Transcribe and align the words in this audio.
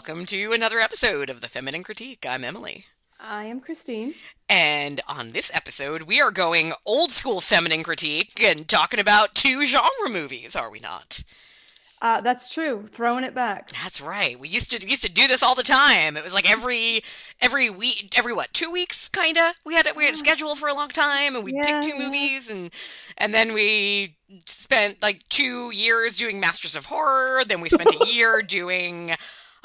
Welcome 0.00 0.24
to 0.26 0.54
another 0.54 0.78
episode 0.78 1.28
of 1.28 1.42
the 1.42 1.46
Feminine 1.46 1.82
Critique. 1.82 2.24
I'm 2.26 2.42
Emily. 2.42 2.86
I 3.20 3.44
am 3.44 3.60
Christine. 3.60 4.14
And 4.48 5.02
on 5.06 5.32
this 5.32 5.50
episode, 5.54 6.04
we 6.04 6.22
are 6.22 6.30
going 6.30 6.72
old 6.86 7.10
school 7.10 7.42
feminine 7.42 7.82
critique 7.82 8.42
and 8.42 8.66
talking 8.66 8.98
about 8.98 9.34
two 9.34 9.66
genre 9.66 10.08
movies, 10.08 10.56
are 10.56 10.70
we 10.70 10.80
not? 10.80 11.22
Uh, 12.00 12.22
that's 12.22 12.48
true. 12.48 12.88
Throwing 12.94 13.24
it 13.24 13.34
back. 13.34 13.72
That's 13.72 14.00
right. 14.00 14.40
We 14.40 14.48
used 14.48 14.70
to 14.70 14.82
we 14.82 14.88
used 14.88 15.04
to 15.04 15.12
do 15.12 15.26
this 15.28 15.42
all 15.42 15.54
the 15.54 15.62
time. 15.62 16.16
It 16.16 16.24
was 16.24 16.32
like 16.32 16.50
every 16.50 17.02
every 17.42 17.68
week, 17.68 18.14
every 18.16 18.32
what, 18.32 18.54
two 18.54 18.70
weeks, 18.70 19.06
kinda. 19.10 19.52
We 19.66 19.74
had 19.74 19.86
a, 19.86 19.92
we 19.92 20.06
had 20.06 20.14
a 20.14 20.16
schedule 20.16 20.56
for 20.56 20.70
a 20.70 20.74
long 20.74 20.88
time, 20.88 21.36
and 21.36 21.44
we 21.44 21.52
Yeah, 21.52 21.82
pick 21.82 21.92
two 21.92 21.98
yeah. 21.98 22.06
movies, 22.06 22.48
and 22.48 22.70
and 23.18 23.34
then 23.34 23.52
we 23.52 24.16
spent 24.46 25.02
like 25.02 25.28
two 25.28 25.70
years 25.74 26.16
doing 26.16 26.40
Masters 26.40 26.74
of 26.74 26.86
Horror. 26.86 27.44
Then 27.44 27.60
we 27.60 27.68
spent 27.68 27.90
a 27.94 28.06
year 28.06 28.40
doing. 28.48 29.10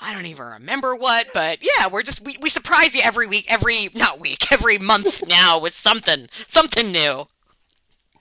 I 0.06 0.14
don't 0.14 0.28
even 0.28 0.46
remember 0.46 0.96
what, 0.96 1.28
but 1.34 1.60
yeah, 1.62 1.88
we're 1.88 2.04
just 2.04 2.24
we, 2.24 2.38
we 2.40 2.50
surprise 2.50 2.94
you 2.94 3.02
every 3.04 3.26
week, 3.26 3.52
every 3.52 3.90
not 3.96 4.20
week, 4.20 4.52
every 4.52 4.78
month 4.78 5.28
now 5.28 5.60
with 5.60 5.74
something 5.74 6.28
something 6.48 6.92
new. 6.92 7.28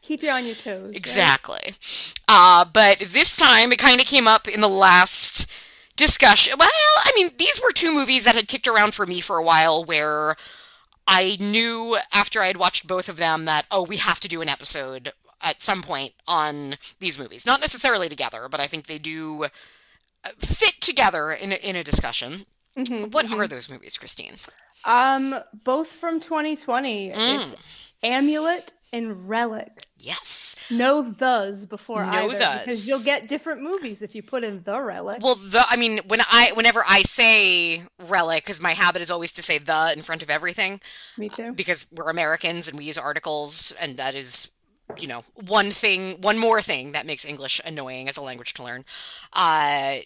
Keep 0.00 0.22
you 0.22 0.30
on 0.30 0.46
your 0.46 0.54
toes. 0.54 0.88
right? 0.88 0.96
Exactly. 0.96 1.74
Uh, 2.26 2.64
but 2.64 2.98
this 2.98 3.36
time 3.36 3.72
it 3.72 3.78
kind 3.78 4.00
of 4.00 4.06
came 4.06 4.26
up 4.26 4.48
in 4.48 4.60
the 4.60 4.68
last 4.68 5.50
discussion. 5.96 6.54
Well, 6.58 6.68
I 7.04 7.12
mean, 7.14 7.30
these 7.38 7.60
were 7.62 7.72
two 7.72 7.92
movies 7.92 8.24
that 8.24 8.34
had 8.34 8.48
kicked 8.48 8.66
around 8.66 8.94
for 8.94 9.06
me 9.06 9.20
for 9.20 9.38
a 9.38 9.42
while 9.42 9.84
where 9.84 10.36
I 11.06 11.36
knew 11.40 11.98
after 12.12 12.40
I 12.40 12.46
had 12.48 12.56
watched 12.56 12.86
both 12.86 13.08
of 13.08 13.16
them 13.16 13.44
that, 13.44 13.66
oh, 13.70 13.82
we 13.82 13.96
have 13.98 14.20
to 14.20 14.28
do 14.28 14.42
an 14.42 14.48
episode 14.48 15.12
at 15.42 15.62
some 15.62 15.82
point 15.82 16.12
on 16.26 16.74
these 17.00 17.18
movies. 17.18 17.46
Not 17.46 17.60
necessarily 17.60 18.08
together, 18.08 18.48
but 18.50 18.60
I 18.60 18.66
think 18.66 18.86
they 18.86 18.98
do 18.98 19.46
fit 20.38 20.80
together 20.80 21.30
in 21.30 21.52
a, 21.52 21.56
in 21.56 21.76
a 21.76 21.84
discussion. 21.84 22.46
Mhm, 22.76 23.12
What 23.12 23.26
mhm. 23.26 23.38
are 23.38 23.46
those 23.48 23.70
movies, 23.70 23.96
Christine? 23.98 24.34
Um, 24.84 25.36
both 25.64 25.88
from 25.88 26.20
2020. 26.20 27.10
Mm. 27.10 27.52
It's 27.52 27.56
Amulet 28.02 28.72
and 28.92 29.28
Relic. 29.28 29.70
Yes. 29.98 30.56
No 30.70 31.02
thes 31.12 31.66
before 31.66 32.04
No 32.04 32.30
either, 32.30 32.38
thes. 32.38 32.58
because 32.60 32.88
you'll 32.88 33.02
get 33.04 33.28
different 33.28 33.62
movies 33.62 34.02
if 34.02 34.14
you 34.14 34.22
put 34.22 34.44
in 34.44 34.62
the 34.64 34.80
Relic. 34.80 35.20
Well, 35.22 35.34
the 35.36 35.62
I 35.68 35.76
mean, 35.76 36.00
when 36.08 36.20
I 36.22 36.52
whenever 36.54 36.82
I 36.86 37.02
say 37.02 37.82
relic, 38.08 38.44
because 38.44 38.60
my 38.60 38.72
habit 38.72 39.02
is 39.02 39.10
always 39.10 39.32
to 39.34 39.42
say 39.42 39.58
the 39.58 39.92
in 39.96 40.02
front 40.02 40.22
of 40.22 40.30
everything. 40.30 40.80
Me 41.16 41.28
too. 41.28 41.52
because 41.52 41.86
we're 41.92 42.10
Americans 42.10 42.68
and 42.68 42.76
we 42.76 42.84
use 42.84 42.98
articles, 42.98 43.72
and 43.80 43.96
that 43.98 44.14
is, 44.14 44.50
you 44.98 45.06
know, 45.06 45.22
one 45.34 45.70
thing, 45.70 46.20
one 46.20 46.38
more 46.38 46.60
thing 46.60 46.92
that 46.92 47.06
makes 47.06 47.24
English 47.24 47.60
annoying 47.64 48.08
as 48.08 48.16
a 48.16 48.22
language 48.22 48.54
to 48.54 48.62
learn. 48.64 48.84
Uh, 49.32 49.96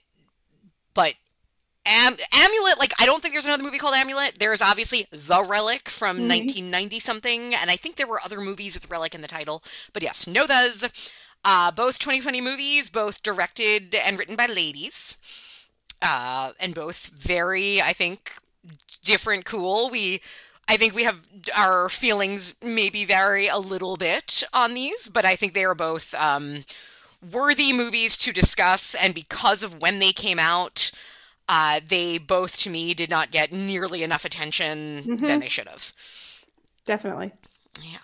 but 0.99 1.15
Am- 1.87 2.17
Amulet, 2.35 2.79
like, 2.79 2.93
I 3.01 3.07
don't 3.07 3.23
think 3.23 3.33
there's 3.33 3.47
another 3.47 3.63
movie 3.63 3.79
called 3.79 3.95
Amulet. 3.95 4.35
There's 4.41 4.61
obviously 4.61 5.07
The 5.13 5.43
Relic 5.45 5.89
from 5.89 6.19
Mhm. 6.19 6.27
1990 6.27 6.99
something, 6.99 7.55
and 7.55 7.71
I 7.71 7.77
think 7.77 7.95
there 7.95 8.07
were 8.09 8.21
other 8.23 8.41
movies 8.41 8.75
with 8.75 8.91
Relic 8.91 9.15
in 9.15 9.23
the 9.23 9.29
title. 9.29 9.63
But 9.93 10.03
yes, 10.03 10.27
no 10.27 10.45
those. 10.47 10.85
Uh, 11.45 11.71
both 11.71 12.01
2020 12.01 12.41
movies, 12.41 12.91
both 12.91 13.23
directed 13.23 13.95
and 13.95 14.19
written 14.19 14.35
by 14.35 14.47
ladies, 14.47 15.19
uh, 16.03 16.51
and 16.59 16.75
both 16.75 17.07
very, 17.15 17.81
I 17.81 17.93
think, 17.93 18.35
different, 19.05 19.45
cool. 19.45 19.89
We, 19.89 20.21
I 20.67 20.77
think 20.77 20.95
we 20.95 21.05
have 21.05 21.21
our 21.57 21.89
feelings 21.89 22.57
maybe 22.61 23.05
vary 23.05 23.47
a 23.47 23.59
little 23.59 23.97
bit 23.97 24.43
on 24.53 24.75
these, 24.75 25.09
but 25.09 25.25
I 25.25 25.37
think 25.37 25.55
they 25.55 25.65
are 25.65 25.77
both 25.77 26.13
um, 26.15 26.65
worthy 27.33 27.73
movies 27.73 28.17
to 28.19 28.33
discuss. 28.33 28.95
And 28.95 29.15
because 29.15 29.63
of 29.63 29.81
when 29.83 29.99
they 29.99 30.13
came 30.13 30.39
out, 30.39 30.91
uh, 31.49 31.81
they 31.87 32.19
both, 32.19 32.59
to 32.59 32.71
me, 32.71 32.95
did 32.95 33.11
not 33.11 33.31
get 33.31 33.53
nearly 33.53 34.03
enough 34.03 34.25
attention 34.25 35.05
than 35.05 35.19
Mhm. 35.19 35.41
they 35.41 35.49
should 35.49 35.69
have. 35.69 35.93
Definitely. 36.87 37.33
Yeah. 37.83 37.99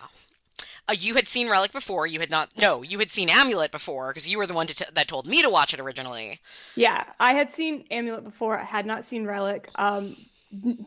Uh, 0.87 0.93
you 0.97 1.15
had 1.15 1.27
seen 1.27 1.49
Relic 1.49 1.71
before. 1.71 2.05
You 2.05 2.19
had 2.19 2.29
not. 2.29 2.55
No, 2.57 2.83
you 2.83 2.99
had 2.99 3.09
seen 3.09 3.29
Amulet 3.29 3.71
before 3.71 4.09
because 4.11 4.27
you 4.27 4.37
were 4.37 4.45
the 4.45 4.53
one 4.53 4.67
to 4.67 4.75
t- 4.75 4.85
that 4.93 5.07
told 5.07 5.25
me 5.25 5.41
to 5.41 5.49
watch 5.49 5.73
it 5.73 5.79
originally. 5.79 6.39
Yeah, 6.75 7.05
I 7.19 7.33
had 7.33 7.51
seen 7.51 7.85
Amulet 7.89 8.23
before. 8.23 8.59
I 8.59 8.63
had 8.63 8.85
not 8.85 9.03
seen 9.03 9.25
Relic. 9.25 9.67
Um, 9.75 10.15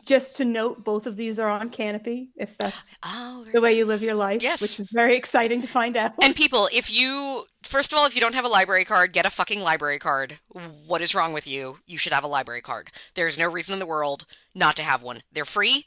just 0.05 0.37
to 0.37 0.45
note, 0.45 0.83
both 0.83 1.05
of 1.05 1.15
these 1.15 1.39
are 1.39 1.49
on 1.49 1.69
Kanopy, 1.69 2.29
if 2.35 2.57
that's 2.57 2.95
Oh, 3.03 3.45
the 3.51 3.61
way 3.61 3.77
you 3.77 3.85
live 3.85 4.01
your 4.01 4.15
life. 4.15 4.41
Yes. 4.41 4.61
Which 4.61 4.79
is 4.79 4.89
very 4.91 5.15
exciting 5.15 5.61
to 5.61 5.67
find 5.67 5.97
out. 5.97 6.13
And 6.21 6.35
people, 6.35 6.69
if 6.73 6.91
you 6.93 7.45
first 7.63 7.91
of 7.91 7.99
all, 7.99 8.05
if 8.05 8.15
you 8.15 8.21
don't 8.21 8.35
have 8.35 8.45
a 8.45 8.49
library 8.49 8.85
card, 8.85 9.13
get 9.13 9.25
a 9.25 9.29
fucking 9.29 9.61
library 9.61 9.99
card. 9.99 10.39
What 10.87 11.01
is 11.01 11.13
wrong 11.15 11.33
with 11.33 11.47
you? 11.47 11.79
You 11.85 11.97
should 11.97 12.13
have 12.13 12.23
a 12.23 12.27
library 12.27 12.61
card. 12.61 12.89
There's 13.15 13.37
no 13.37 13.49
reason 13.49 13.73
in 13.73 13.79
the 13.79 13.85
world 13.85 14.25
not 14.55 14.75
to 14.77 14.83
have 14.83 15.03
one. 15.03 15.21
They're 15.31 15.45
free. 15.45 15.85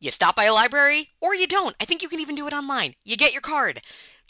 You 0.00 0.10
stop 0.10 0.36
by 0.36 0.44
a 0.44 0.52
library 0.52 1.08
or 1.20 1.34
you 1.34 1.46
don't. 1.46 1.74
I 1.80 1.84
think 1.84 2.02
you 2.02 2.08
can 2.08 2.20
even 2.20 2.34
do 2.34 2.46
it 2.46 2.52
online. 2.52 2.94
You 3.04 3.16
get 3.16 3.32
your 3.32 3.40
card. 3.40 3.80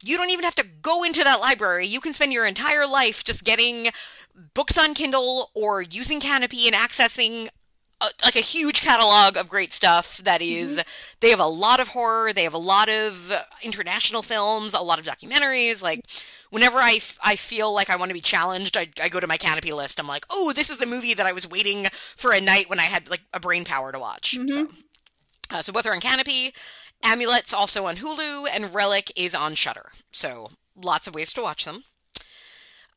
You 0.04 0.16
don't 0.16 0.30
even 0.30 0.44
have 0.44 0.54
to 0.56 0.66
go 0.82 1.02
into 1.02 1.24
that 1.24 1.40
library. 1.40 1.86
You 1.86 2.00
can 2.00 2.12
spend 2.12 2.32
your 2.32 2.46
entire 2.46 2.86
life 2.86 3.24
just 3.24 3.44
getting 3.44 3.88
books 4.54 4.76
on 4.76 4.94
Kindle 4.94 5.50
or 5.54 5.82
using 5.82 6.20
Kanopy 6.20 6.66
and 6.66 6.74
accessing 6.74 7.48
a, 8.04 8.24
like 8.24 8.36
a 8.36 8.40
huge 8.40 8.80
catalog 8.82 9.36
of 9.36 9.48
great 9.48 9.72
stuff 9.72 10.18
that 10.18 10.40
is- 10.42 10.80
they 11.20 11.30
have 11.30 11.40
a 11.40 11.46
lot 11.46 11.80
of 11.80 11.88
horror 11.88 12.32
they 12.32 12.44
have 12.44 12.54
a 12.54 12.58
lot 12.58 12.88
of 12.88 13.32
international 13.62 14.22
films 14.22 14.74
a 14.74 14.80
lot 14.80 14.98
of 14.98 15.04
documentaries 15.06 15.82
like 15.82 16.00
whenever 16.50 16.78
I, 16.78 16.94
f- 16.94 17.18
I 17.22 17.36
feel 17.36 17.72
like 17.74 17.90
i 17.90 17.96
want 17.96 18.10
to 18.10 18.14
be 18.14 18.20
challenged 18.20 18.76
I, 18.76 18.88
I 19.02 19.08
go 19.08 19.20
to 19.20 19.26
my 19.26 19.38
Kanopy 19.38 19.74
list. 19.74 19.98
I'm 19.98 20.06
like 20.08 20.24
oh 20.30 20.52
this 20.54 20.70
is 20.70 20.78
the 20.78 20.86
movie 20.86 21.14
that 21.14 21.26
i 21.26 21.32
was 21.32 21.48
waiting 21.50 21.86
for 21.92 22.32
a 22.32 22.40
night 22.40 22.68
when 22.68 22.78
i 22.80 22.84
had 22.84 23.08
like 23.10 23.22
a 23.32 23.40
brain 23.40 23.64
power 23.64 23.90
to 23.92 23.98
watch. 23.98 24.36
So, 24.48 24.68
uh, 25.50 25.62
so 25.62 25.72
both 25.72 25.86
are 25.86 25.92
on 25.94 26.00
Kanopy 26.00 26.52
amulet's 27.04 27.52
also 27.52 27.86
on 27.86 27.96
hulu 27.96 28.46
and 28.52 28.72
relic 28.74 29.12
is 29.16 29.34
on 29.34 29.54
Shudder 29.54 29.90
so 30.12 30.48
lots 30.76 31.06
of 31.06 31.14
ways 31.14 31.32
to 31.34 31.42
watch 31.42 31.64
them 31.64 31.84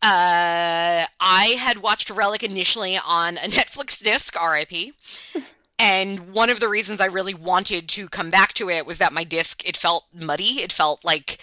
uh, 0.02 1.06
I 1.20 1.58
had 1.60 1.80
watched 1.80 2.10
Relic 2.10 2.44
initially 2.44 2.98
on 2.98 3.38
a 3.38 3.42
Netflix 3.48 4.02
disc, 4.02 4.36
RIP. 4.36 4.94
And 5.80 6.34
one 6.34 6.50
of 6.50 6.60
the 6.60 6.68
reasons 6.68 7.02
I 7.02 7.06
really 7.06 7.34
wanted 7.34 7.88
to 7.90 8.08
come 8.08 8.32
back 8.32 8.54
to 8.54 8.70
it 8.70 8.86
was 8.86 8.98
that 8.98 9.14
my 9.14 9.24
disc, 9.24 9.68
it 9.68 9.78
felt 9.78 10.08
muddy. 10.14 10.62
It 10.62 10.74
felt 10.74 11.06
like 11.06 11.40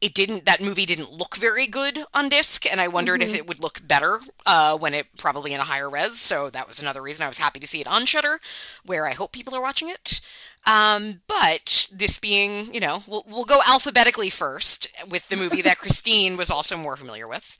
it 0.00 0.14
didn't, 0.14 0.44
that 0.46 0.62
movie 0.62 0.86
didn't 0.86 1.12
look 1.12 1.36
very 1.36 1.66
good 1.66 2.04
on 2.12 2.28
disc. 2.28 2.70
And 2.70 2.80
I 2.80 2.88
wondered 2.88 3.22
if 3.22 3.34
it 3.34 3.46
would 3.46 3.60
look 3.60 3.86
better 3.86 4.20
uh, 4.46 4.76
when 4.76 4.94
it 4.94 5.06
probably 5.18 5.52
in 5.52 5.60
a 5.60 5.64
higher 5.64 5.88
res. 5.88 6.18
So 6.18 6.50
that 6.50 6.66
was 6.68 6.80
another 6.80 7.02
reason 7.02 7.24
I 7.24 7.28
was 7.28 7.38
happy 7.38 7.60
to 7.60 7.66
see 7.66 7.80
it 7.80 7.86
on 7.86 8.06
Shudder, 8.06 8.38
where 8.84 9.06
I 9.06 9.12
hope 9.12 9.32
people 9.32 9.54
are 9.54 9.62
watching 9.62 9.88
it. 9.88 10.20
Um, 10.66 11.20
but 11.26 11.88
this 11.92 12.18
being, 12.18 12.72
you 12.72 12.80
know, 12.80 13.02
we'll, 13.06 13.24
we'll 13.28 13.44
go 13.44 13.60
alphabetically 13.66 14.30
first 14.30 14.88
with 15.08 15.28
the 15.28 15.36
movie 15.36 15.62
that 15.62 15.78
Christine 15.78 16.36
was 16.36 16.50
also 16.50 16.76
more 16.76 16.96
familiar 16.96 17.28
with. 17.28 17.58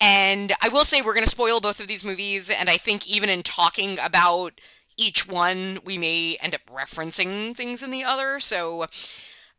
And 0.00 0.52
I 0.60 0.68
will 0.68 0.84
say 0.84 1.00
we're 1.00 1.14
going 1.14 1.24
to 1.24 1.30
spoil 1.30 1.60
both 1.60 1.80
of 1.80 1.88
these 1.88 2.04
movies, 2.04 2.50
and 2.50 2.68
I 2.68 2.76
think 2.76 3.08
even 3.08 3.30
in 3.30 3.42
talking 3.42 3.98
about 3.98 4.60
each 4.98 5.28
one, 5.28 5.78
we 5.84 5.98
may 5.98 6.36
end 6.42 6.54
up 6.54 6.60
referencing 6.66 7.54
things 7.56 7.82
in 7.82 7.90
the 7.90 8.04
other. 8.04 8.40
So, 8.40 8.86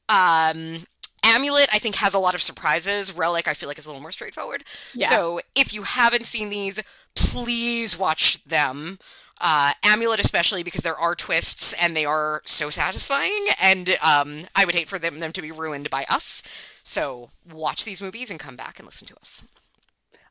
um, 0.09 0.85
Amulet, 1.23 1.69
I 1.73 1.79
think, 1.79 1.95
has 1.95 2.13
a 2.13 2.19
lot 2.19 2.35
of 2.35 2.41
surprises. 2.41 3.15
Relic, 3.15 3.47
I 3.47 3.53
feel 3.53 3.67
like, 3.67 3.77
is 3.77 3.85
a 3.85 3.89
little 3.89 4.01
more 4.01 4.11
straightforward. 4.11 4.63
Yeah. 4.93 5.07
So, 5.07 5.39
if 5.55 5.73
you 5.73 5.83
haven't 5.83 6.25
seen 6.25 6.49
these, 6.49 6.81
please 7.15 7.97
watch 7.97 8.43
them. 8.43 8.99
Uh, 9.39 9.73
Amulet, 9.83 10.19
especially 10.19 10.63
because 10.63 10.81
there 10.81 10.97
are 10.97 11.13
twists 11.13 11.73
and 11.73 11.95
they 11.95 12.05
are 12.05 12.41
so 12.45 12.69
satisfying, 12.69 13.47
and 13.61 13.95
um, 14.03 14.45
I 14.55 14.65
would 14.65 14.73
hate 14.73 14.87
for 14.87 14.97
them, 14.97 15.19
them 15.19 15.31
to 15.33 15.41
be 15.41 15.51
ruined 15.51 15.89
by 15.89 16.05
us. 16.09 16.43
So, 16.83 17.29
watch 17.51 17.85
these 17.85 18.01
movies 18.01 18.31
and 18.31 18.39
come 18.39 18.55
back 18.55 18.79
and 18.79 18.85
listen 18.85 19.07
to 19.07 19.15
us. 19.17 19.43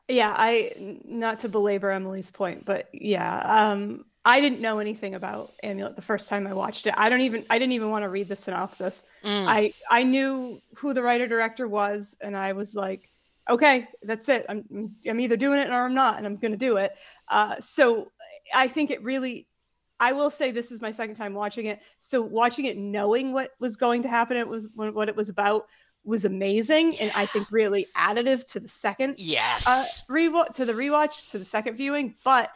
Yeah, 0.08 0.32
i 0.36 1.00
not 1.04 1.40
to 1.40 1.48
belabor 1.48 1.90
Emily's 1.90 2.30
point, 2.30 2.64
but 2.64 2.88
yeah, 2.92 3.38
um, 3.70 4.04
I 4.24 4.40
didn't 4.40 4.60
know 4.60 4.80
anything 4.80 5.14
about 5.14 5.52
Amulet 5.62 5.94
the 5.94 6.02
first 6.02 6.28
time 6.28 6.46
I 6.46 6.52
watched 6.52 6.86
it. 6.88 6.94
I 6.96 7.08
don't 7.08 7.20
even 7.20 7.44
I 7.48 7.58
didn't 7.58 7.72
even 7.72 7.90
want 7.90 8.02
to 8.02 8.08
read 8.08 8.28
the 8.28 8.36
synopsis. 8.36 9.04
Mm. 9.24 9.46
I 9.46 9.72
I 9.90 10.02
knew 10.02 10.60
who 10.76 10.94
the 10.94 11.02
writer 11.02 11.28
director 11.28 11.68
was, 11.68 12.16
and 12.20 12.36
I 12.36 12.52
was 12.52 12.74
like, 12.74 13.08
okay, 13.48 13.86
that's 14.02 14.28
it. 14.28 14.46
I'm 14.48 14.96
I'm 15.08 15.20
either 15.20 15.36
doing 15.36 15.60
it 15.60 15.70
or 15.70 15.86
I'm 15.86 15.94
not, 15.94 16.18
and 16.18 16.26
I'm 16.26 16.36
gonna 16.36 16.56
do 16.56 16.76
it. 16.76 16.96
Uh, 17.28 17.56
so 17.60 18.10
I 18.54 18.68
think 18.68 18.90
it 18.90 19.02
really. 19.02 19.46
I 19.98 20.12
will 20.12 20.30
say 20.30 20.50
this 20.50 20.72
is 20.72 20.82
my 20.82 20.90
second 20.90 21.14
time 21.14 21.32
watching 21.32 21.66
it. 21.66 21.80
So 22.00 22.20
watching 22.20 22.66
it, 22.66 22.76
knowing 22.76 23.32
what 23.32 23.52
was 23.58 23.76
going 23.76 24.02
to 24.02 24.08
happen, 24.08 24.36
it 24.36 24.46
was 24.46 24.68
what 24.74 25.08
it 25.08 25.16
was 25.16 25.30
about, 25.30 25.66
was 26.06 26.24
amazing 26.24 26.96
and 27.00 27.10
I 27.14 27.26
think 27.26 27.48
really 27.50 27.86
additive 27.96 28.48
to 28.52 28.60
the 28.60 28.68
second 28.68 29.12
uh, 29.12 29.16
Yes. 29.18 30.02
rewatch 30.08 30.54
to 30.54 30.64
the 30.64 30.72
rewatch 30.72 31.30
to 31.32 31.38
the 31.38 31.44
second 31.44 31.76
viewing. 31.76 32.14
But 32.24 32.50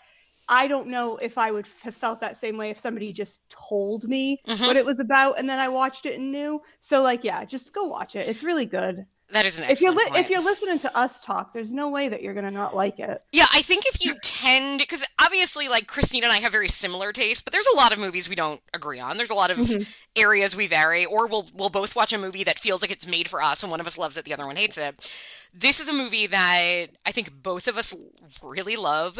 I 0.49 0.67
don't 0.67 0.88
know 0.88 1.17
if 1.17 1.38
I 1.38 1.50
would 1.50 1.67
have 1.82 1.94
felt 1.94 2.20
that 2.20 2.37
same 2.37 2.56
way 2.56 2.70
if 2.70 2.79
somebody 2.79 3.12
just 3.12 3.49
told 3.50 4.08
me 4.08 4.41
Mhm. 4.47 4.67
what 4.67 4.76
it 4.76 4.85
was 4.87 5.00
about 5.00 5.38
and 5.38 5.49
then 5.49 5.58
I 5.58 5.69
watched 5.69 6.06
it 6.06 6.14
and 6.19 6.32
knew. 6.32 6.61
So 6.81 7.02
like, 7.02 7.25
yeah, 7.25 7.44
just 7.44 7.73
go 7.73 7.85
watch 7.85 8.17
it. 8.17 8.29
It's 8.29 8.43
really 8.43 8.67
good. 8.67 9.05
That 9.32 9.47
is 9.47 9.59
an 9.59 9.71
If 9.71 9.81
you're 9.81 9.93
li- 9.94 10.05
point. 10.09 10.25
if 10.25 10.31
you're 10.31 10.43
listening 10.43 10.79
to 10.81 10.97
us 10.97 11.21
talk, 11.21 11.53
there's 11.53 11.73
no 11.73 11.88
way 11.88 12.09
that 12.09 12.23
you're 12.23 12.35
gonna 12.35 12.50
not 12.50 12.75
like 12.75 12.99
it. 12.99 13.23
Yeah, 13.32 13.47
I 13.53 13.62
think 13.62 13.85
if 13.87 14.05
you 14.05 14.15
tend, 14.23 14.79
because 14.81 15.05
obviously, 15.21 15.69
like 15.69 15.87
Christine 15.87 16.25
and 16.25 16.32
I 16.32 16.38
have 16.38 16.53
very 16.53 16.69
similar 16.69 17.12
tastes, 17.12 17.43
but 17.43 17.53
there's 17.53 17.67
a 17.73 17.77
lot 17.77 17.93
of 17.93 17.99
movies 17.99 18.29
we 18.29 18.35
don't 18.35 18.61
agree 18.75 19.00
on. 19.00 19.17
There's 19.17 19.31
a 19.31 19.35
lot 19.35 19.50
of 19.50 19.59
Mhm. 19.59 19.87
areas 20.17 20.56
we 20.56 20.67
vary, 20.67 21.05
or 21.05 21.27
we'll 21.27 21.49
we'll 21.55 21.71
both 21.71 21.94
watch 21.97 22.12
a 22.12 22.19
movie 22.19 22.44
that 22.44 22.59
feels 22.59 22.82
like 22.82 22.91
it's 22.91 23.06
made 23.06 23.29
for 23.29 23.43
us, 23.43 23.62
and 23.62 23.71
one 23.71 23.81
of 23.81 23.87
us 23.87 23.97
loves 23.99 24.17
it, 24.17 24.25
the 24.25 24.35
other 24.35 24.47
one 24.47 24.56
hates 24.56 24.79
it. 24.79 25.11
This 25.53 25.81
is 25.81 25.88
a 25.88 25.93
movie 25.93 26.27
that 26.29 26.87
I 27.05 27.12
think 27.12 27.43
both 27.43 27.67
of 27.69 27.77
us 27.77 27.94
really 28.43 28.77
love. 28.77 29.19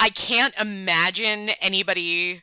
I 0.00 0.10
can't 0.10 0.54
imagine 0.58 1.50
anybody 1.60 2.42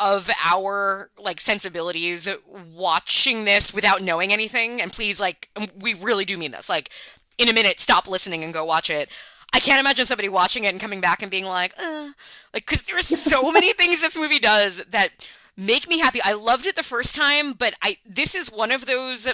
of 0.00 0.30
our 0.42 1.10
like 1.18 1.40
sensibilities 1.40 2.26
watching 2.74 3.44
this 3.44 3.72
without 3.74 4.02
knowing 4.02 4.32
anything. 4.32 4.80
And 4.80 4.92
please 4.92 5.20
like 5.20 5.48
we 5.78 5.94
really 5.94 6.24
do 6.24 6.36
mean 6.38 6.50
this. 6.52 6.68
Like 6.68 6.90
in 7.38 7.48
a 7.48 7.52
minute 7.52 7.78
stop 7.78 8.08
listening 8.08 8.42
and 8.42 8.52
go 8.52 8.64
watch 8.64 8.90
it. 8.90 9.10
I 9.52 9.60
can't 9.60 9.80
imagine 9.80 10.06
somebody 10.06 10.28
watching 10.28 10.64
it 10.64 10.68
and 10.68 10.80
coming 10.80 11.00
back 11.00 11.22
and 11.22 11.30
being 11.30 11.44
like 11.44 11.74
uh, 11.78 12.10
like 12.54 12.66
because 12.66 12.82
there 12.82 12.96
are 12.96 13.02
so 13.02 13.52
many 13.52 13.72
things 13.72 14.00
this 14.00 14.16
movie 14.16 14.38
does 14.38 14.82
that 14.86 15.28
make 15.56 15.88
me 15.88 15.98
happy. 15.98 16.20
I 16.24 16.32
loved 16.32 16.66
it 16.66 16.76
the 16.76 16.82
first 16.82 17.14
time 17.14 17.52
but 17.52 17.74
i 17.82 17.98
this 18.06 18.34
is 18.34 18.50
one 18.50 18.72
of 18.72 18.86
those 18.86 19.28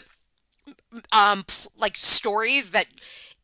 um 1.12 1.44
like 1.78 1.96
stories 1.96 2.70
that 2.70 2.86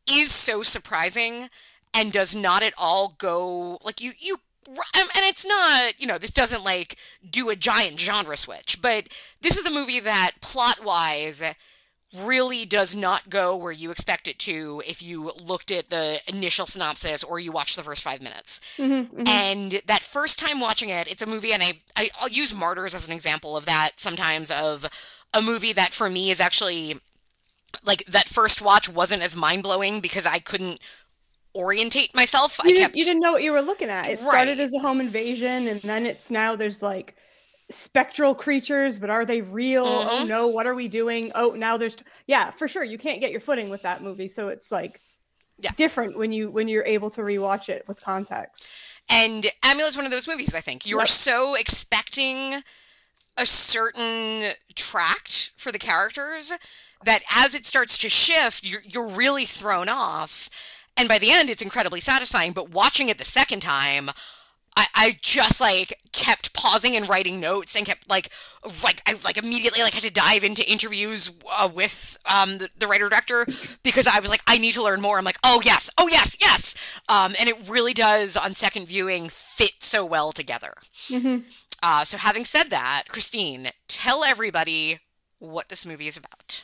is 0.09 0.31
so 0.31 0.63
surprising 0.63 1.49
and 1.93 2.11
does 2.11 2.35
not 2.35 2.63
at 2.63 2.73
all 2.77 3.15
go 3.17 3.77
like 3.83 4.01
you 4.01 4.11
you 4.19 4.39
and 4.67 5.09
it's 5.15 5.45
not 5.45 5.99
you 5.99 6.07
know 6.07 6.17
this 6.17 6.31
doesn't 6.31 6.63
like 6.63 6.97
do 7.29 7.49
a 7.49 7.55
giant 7.55 7.99
genre 7.99 8.37
switch 8.37 8.81
but 8.81 9.07
this 9.41 9.57
is 9.57 9.65
a 9.65 9.71
movie 9.71 9.99
that 9.99 10.31
plot 10.41 10.83
wise 10.83 11.41
really 12.21 12.63
does 12.63 12.95
not 12.95 13.29
go 13.29 13.55
where 13.57 13.71
you 13.71 13.89
expect 13.89 14.27
it 14.27 14.37
to 14.37 14.83
if 14.85 15.01
you 15.01 15.31
looked 15.43 15.71
at 15.71 15.89
the 15.89 16.19
initial 16.27 16.67
synopsis 16.67 17.23
or 17.23 17.39
you 17.39 17.51
watched 17.51 17.75
the 17.75 17.81
first 17.83 18.03
five 18.03 18.21
minutes 18.21 18.61
Mhm, 18.77 19.09
mhm. 19.09 19.27
and 19.27 19.81
that 19.87 20.03
first 20.03 20.37
time 20.37 20.59
watching 20.59 20.89
it, 20.89 21.07
it's 21.07 21.23
a 21.23 21.25
movie, 21.25 21.53
and 21.53 21.63
I, 21.63 21.73
I 21.95 22.11
I'll 22.19 22.27
use 22.27 22.53
Martyrs 22.53 22.93
as 22.93 23.07
an 23.07 23.15
example 23.15 23.57
of 23.57 23.65
that 23.65 23.93
sometimes 23.95 24.51
of 24.51 24.85
a 25.33 25.41
movie 25.41 25.73
that 25.73 25.91
for 25.91 26.07
me 26.07 26.29
is 26.29 26.39
actually 26.39 26.99
like 27.83 28.05
that 28.05 28.29
first 28.29 28.61
watch 28.61 28.87
wasn't 28.87 29.23
as 29.23 29.35
mind 29.35 29.63
blowing 29.63 29.99
because 29.99 30.27
I 30.27 30.37
couldn't 30.37 30.79
orientate 31.55 32.13
myself. 32.15 32.57
you, 32.63 32.69
I 32.69 32.73
didn't, 32.73 32.81
kept 32.81 32.95
you 32.95 33.03
didn't 33.03 33.21
know 33.21 33.31
what 33.33 33.43
you 33.43 33.51
were 33.51 33.61
looking 33.61 33.89
at. 33.89 34.05
It 34.07 34.19
Right. 34.19 34.27
started 34.47 34.59
as 34.59 34.73
a 34.73 34.79
home 34.79 34.99
invasion, 35.01 35.67
and 35.67 35.81
then 35.81 36.05
it's 36.05 36.31
now 36.31 36.55
there's 36.55 36.81
like 36.81 37.15
spectral 37.69 38.35
creatures, 38.35 38.99
but 38.99 39.09
are 39.09 39.25
they 39.25 39.41
real? 39.41 39.85
Oh 39.85 40.23
Mhm. 40.23 40.27
no, 40.27 40.47
what 40.47 40.67
are 40.67 40.75
we 40.75 40.87
doing? 40.87 41.31
Oh, 41.35 41.51
now 41.51 41.77
there's 41.77 41.97
yeah, 42.27 42.51
for 42.51 42.67
sure. 42.67 42.83
You 42.83 42.97
can't 42.97 43.21
get 43.21 43.31
your 43.31 43.41
footing 43.41 43.69
with 43.69 43.81
that 43.83 44.01
movie, 44.01 44.27
so 44.27 44.49
it's 44.49 44.71
like 44.71 44.99
Yeah. 45.57 45.71
different 45.77 46.17
when 46.17 46.31
you 46.31 46.49
when 46.49 46.67
you're 46.67 46.85
able 46.85 47.09
to 47.11 47.21
rewatch 47.21 47.69
it 47.69 47.87
with 47.87 48.01
context. 48.01 48.67
And 49.09 49.47
Amulet 49.63 49.89
is 49.89 49.97
one 49.97 50.05
of 50.05 50.11
those 50.11 50.27
movies, 50.27 50.55
I 50.55 50.61
think. 50.61 50.85
You're 50.85 51.05
so 51.05 51.55
expecting 51.55 52.63
a 53.37 53.45
certain 53.45 54.53
tract 54.75 55.51
for 55.57 55.71
the 55.71 55.79
characters 55.79 56.51
that 57.03 57.21
as 57.33 57.53
it 57.55 57.65
starts 57.65 57.97
to 57.97 58.09
shift, 58.09 58.63
you're, 58.63 58.81
you're 58.85 59.07
really 59.07 59.45
thrown 59.45 59.89
off. 59.89 60.49
And 60.97 61.07
by 61.09 61.17
the 61.17 61.31
end, 61.31 61.49
it's 61.49 61.61
incredibly 61.61 61.99
satisfying. 61.99 62.51
But 62.53 62.69
watching 62.69 63.09
it 63.09 63.17
the 63.17 63.25
second 63.25 63.61
time, 63.61 64.09
I, 64.75 64.85
I 64.95 65.17
just 65.21 65.61
like 65.61 65.93
kept 66.13 66.53
pausing 66.53 66.95
and 66.95 67.07
writing 67.07 67.39
notes 67.39 67.75
and 67.75 67.85
kept 67.85 68.09
like 68.09 68.31
like 68.83 69.01
I 69.05 69.15
like 69.23 69.37
immediately 69.37 69.81
like 69.81 69.93
had 69.93 70.03
to 70.03 70.11
dive 70.11 70.43
into 70.43 70.67
interviews 70.69 71.29
uh, 71.59 71.69
with 71.73 72.17
um 72.25 72.57
the, 72.57 72.69
the 72.77 72.87
writer 72.87 73.07
director 73.07 73.45
because 73.83 74.07
I 74.07 74.19
was 74.19 74.29
like 74.29 74.41
I 74.47 74.57
need 74.57 74.71
to 74.73 74.83
learn 74.83 74.99
more. 75.01 75.17
I'm 75.19 75.25
like 75.25 75.37
oh 75.43 75.61
yes 75.63 75.91
oh 75.99 76.07
yes 76.07 76.37
yes 76.41 76.75
um 77.07 77.35
and 77.39 77.47
it 77.49 77.69
really 77.69 77.93
does 77.93 78.35
on 78.35 78.55
second 78.55 78.87
viewing 78.87 79.29
fit 79.29 79.73
so 79.83 80.05
well 80.05 80.31
together. 80.31 80.73
Mhm. 81.07 81.43
Uh, 81.83 82.05
so 82.05 82.17
having 82.17 82.45
said 82.45 82.69
that, 82.69 83.03
Christine, 83.09 83.67
tell 83.89 84.23
everybody 84.23 84.99
what 85.39 85.67
this 85.67 85.85
movie 85.85 86.07
is 86.07 86.15
about. 86.17 86.63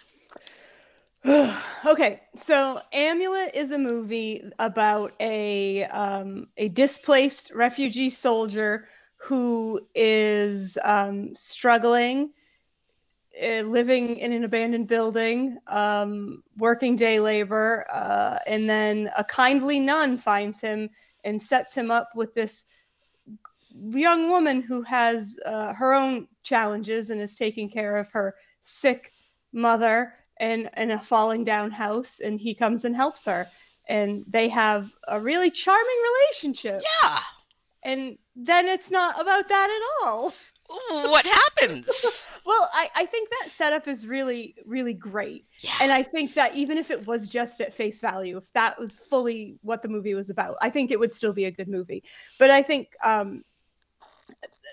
okay, 1.85 2.17
so 2.35 2.79
Amulet 2.93 3.51
is 3.53 3.71
a 3.71 3.77
movie 3.77 4.41
about 4.57 5.13
a 5.19 5.83
um, 5.85 6.47
a 6.55 6.69
displaced 6.69 7.51
refugee 7.53 8.09
soldier 8.09 8.87
who 9.17 9.81
is 9.95 10.77
um, 10.85 11.35
struggling, 11.35 12.31
uh, 13.43 13.61
living 13.61 14.15
in 14.15 14.31
an 14.31 14.45
abandoned 14.45 14.87
building, 14.87 15.57
um, 15.67 16.41
working 16.57 16.95
day 16.95 17.19
labor, 17.19 17.85
uh, 17.91 18.39
and 18.47 18.69
then 18.69 19.11
a 19.17 19.23
kindly 19.25 19.77
nun 19.77 20.17
finds 20.17 20.61
him 20.61 20.89
and 21.25 21.41
sets 21.41 21.75
him 21.75 21.91
up 21.91 22.11
with 22.15 22.33
this 22.33 22.63
young 23.73 24.29
woman 24.29 24.61
who 24.61 24.81
has 24.83 25.37
uh, 25.45 25.73
her 25.73 25.93
own 25.93 26.29
challenges 26.43 27.09
and 27.09 27.19
is 27.19 27.35
taking 27.35 27.69
care 27.69 27.97
of 27.97 28.09
her 28.09 28.35
sick 28.61 29.11
mother 29.51 30.13
in, 30.39 30.69
in 30.77 30.91
a 30.91 30.99
falling 30.99 31.43
down 31.43 31.71
house 31.71 32.19
and 32.19 32.39
he 32.39 32.53
comes 32.53 32.85
and 32.85 32.95
helps 32.95 33.25
her 33.25 33.47
and 33.87 34.23
they 34.27 34.47
have 34.49 34.91
a 35.07 35.19
really 35.19 35.49
charming 35.51 36.01
relationship 36.11 36.81
Yeah. 37.03 37.19
and 37.83 38.17
then 38.35 38.67
it's 38.67 38.91
not 38.91 39.19
about 39.19 39.49
that 39.49 39.69
at 39.69 40.07
all 40.07 40.33
What 40.91 41.25
happens? 41.25 42.27
well 42.45 42.69
I, 42.73 42.89
I 42.95 43.05
think 43.05 43.29
that 43.29 43.49
setup 43.51 43.87
is 43.87 44.05
really 44.07 44.55
really 44.65 44.93
great 44.93 45.45
Yeah. 45.59 45.71
and 45.81 45.91
i 45.91 46.03
think 46.03 46.35
that 46.35 46.55
even 46.55 46.77
if 46.77 46.91
it 46.91 47.05
was 47.07 47.27
just 47.27 47.59
at 47.61 47.73
face 47.73 47.99
value 48.01 48.37
if 48.37 48.51
that 48.53 48.79
was 48.79 48.95
fully 48.95 49.57
what 49.61 49.81
the 49.81 49.89
movie 49.89 50.13
was 50.13 50.29
about 50.29 50.55
i 50.61 50.69
think 50.69 50.91
it 50.91 50.99
would 50.99 51.13
still 51.13 51.33
be 51.33 51.45
a 51.45 51.51
good 51.51 51.67
movie 51.67 52.03
but 52.37 52.49
i 52.49 52.61
think 52.61 52.89
um 53.03 53.43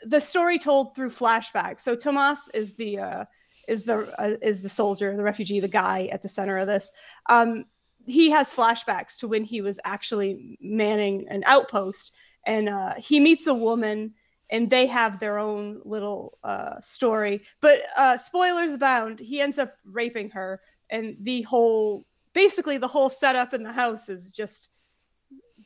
the 0.04 0.20
story 0.20 0.58
told 0.58 0.94
through 0.94 1.10
flashbacks 1.10 1.80
so 1.80 1.96
tomas 1.96 2.48
is 2.54 2.74
the 2.74 2.98
uh 2.98 3.24
is 3.68 3.84
the 3.84 4.12
uh, 4.20 4.36
is 4.42 4.62
the 4.62 4.68
soldier 4.68 5.16
the 5.16 5.22
refugee 5.22 5.60
the 5.60 5.68
guy 5.68 6.08
at 6.12 6.22
the 6.22 6.28
center 6.28 6.56
of 6.58 6.66
this 6.66 6.92
um 7.28 7.64
he 8.06 8.30
has 8.30 8.54
flashbacks 8.54 9.18
to 9.18 9.26
when 9.26 9.44
he 9.44 9.60
was 9.60 9.80
actually 9.84 10.58
manning 10.60 11.26
an 11.28 11.42
outpost 11.46 12.14
and 12.46 12.68
uh 12.68 12.94
he 12.98 13.20
meets 13.20 13.46
a 13.46 13.54
woman 13.54 14.14
and 14.50 14.70
they 14.70 14.86
have 14.86 15.18
their 15.18 15.38
own 15.38 15.80
little 15.84 16.38
uh, 16.44 16.80
story. 16.80 17.42
But 17.60 17.82
uh, 17.96 18.16
spoilers 18.16 18.72
abound. 18.72 19.18
He 19.18 19.40
ends 19.40 19.58
up 19.58 19.74
raping 19.84 20.30
her, 20.30 20.60
and 20.90 21.16
the 21.20 21.42
whole, 21.42 22.06
basically, 22.32 22.78
the 22.78 22.88
whole 22.88 23.10
setup 23.10 23.54
in 23.54 23.62
the 23.62 23.72
house 23.72 24.08
is 24.08 24.32
just 24.32 24.70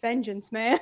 vengeance, 0.03 0.51
man. 0.53 0.79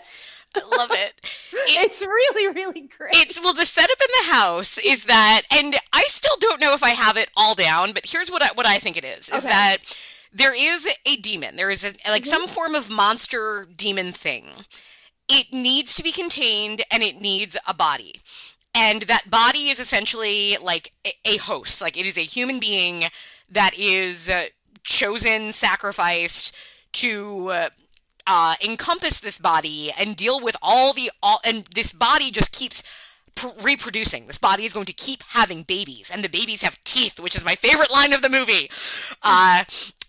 I 0.54 0.60
love 0.76 0.90
it. 0.92 1.20
It's 1.52 2.02
really, 2.02 2.48
really 2.54 2.88
great. 2.96 3.14
It's 3.14 3.40
well, 3.42 3.54
the 3.54 3.66
setup 3.66 3.98
in 4.00 4.26
the 4.26 4.32
house 4.34 4.78
is 4.78 5.04
that, 5.04 5.42
and 5.52 5.76
I 5.92 6.02
still 6.04 6.36
don't 6.40 6.60
know 6.60 6.74
if 6.74 6.82
I 6.82 6.90
have 6.90 7.16
it 7.16 7.30
all 7.36 7.54
down, 7.54 7.92
but 7.92 8.04
here's 8.06 8.30
what 8.30 8.42
I, 8.42 8.48
what 8.54 8.66
I 8.66 8.78
think 8.78 8.96
it 8.96 9.04
is: 9.04 9.28
is 9.28 9.44
Okay. 9.44 9.48
that 9.48 9.76
there 10.32 10.54
is 10.54 10.88
a 11.06 11.16
demon, 11.16 11.56
there 11.56 11.70
is 11.70 11.84
a, 11.84 12.10
like 12.10 12.24
Mhm. 12.24 12.26
some 12.26 12.48
form 12.48 12.74
of 12.74 12.90
monster 12.90 13.66
demon 13.76 14.12
thing. 14.12 14.46
It 15.28 15.52
needs 15.52 15.92
to 15.94 16.02
be 16.02 16.12
contained, 16.12 16.82
and 16.90 17.02
it 17.02 17.20
needs 17.20 17.56
a 17.66 17.74
body. 17.74 18.20
And 18.74 19.02
that 19.02 19.30
body 19.30 19.68
is 19.70 19.80
essentially 19.80 20.56
like 20.62 20.92
a, 21.06 21.10
a 21.24 21.36
host. 21.38 21.82
Like 21.82 21.98
it 21.98 22.06
is 22.06 22.16
a 22.16 22.22
human 22.22 22.58
being 22.60 23.04
that 23.50 23.72
is 23.76 24.28
uh, 24.30 24.44
chosen, 24.84 25.52
sacrificed 25.52 26.54
to 26.92 27.48
uh, 27.48 27.68
uh, 28.28 28.54
encompass 28.64 29.18
this 29.18 29.38
body 29.38 29.90
and 29.98 30.14
deal 30.14 30.40
with 30.40 30.56
all 30.62 30.92
the 30.92 31.10
all. 31.22 31.40
And 31.44 31.64
this 31.74 31.92
body 31.92 32.30
just 32.30 32.52
keeps 32.52 32.82
pr- 33.34 33.48
reproducing. 33.62 34.26
This 34.26 34.38
body 34.38 34.64
is 34.64 34.72
going 34.72 34.86
to 34.86 34.92
keep 34.92 35.22
having 35.28 35.62
babies, 35.62 36.10
and 36.12 36.22
the 36.22 36.28
babies 36.28 36.62
have 36.62 36.82
teeth, 36.84 37.18
which 37.18 37.34
is 37.34 37.44
my 37.44 37.54
favorite 37.54 37.90
line 37.90 38.12
of 38.12 38.22
the 38.22 38.28
movie. 38.28 38.70
Uh, 39.22 39.64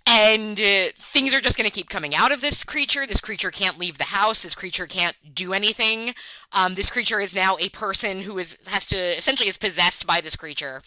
and 0.05 0.59
uh, 0.59 0.87
things 0.95 1.33
are 1.35 1.41
just 1.41 1.55
going 1.57 1.69
to 1.69 1.75
keep 1.75 1.87
coming 1.87 2.15
out 2.15 2.31
of 2.31 2.41
this 2.41 2.63
creature. 2.63 3.05
This 3.05 3.21
creature 3.21 3.51
can't 3.51 3.77
leave 3.77 3.97
the 3.97 4.05
house. 4.05 4.43
This 4.43 4.55
creature 4.55 4.87
can't 4.87 5.15
do 5.33 5.53
anything. 5.53 6.13
Um, 6.51 6.73
this 6.73 6.89
creature 6.89 7.19
is 7.19 7.35
now 7.35 7.57
a 7.59 7.69
person 7.69 8.21
who 8.21 8.37
is 8.37 8.57
has 8.67 8.87
to 8.87 8.97
essentially 8.97 9.49
is 9.49 9.57
possessed 9.57 10.05
by 10.05 10.19
this 10.19 10.35
creature. 10.35 10.81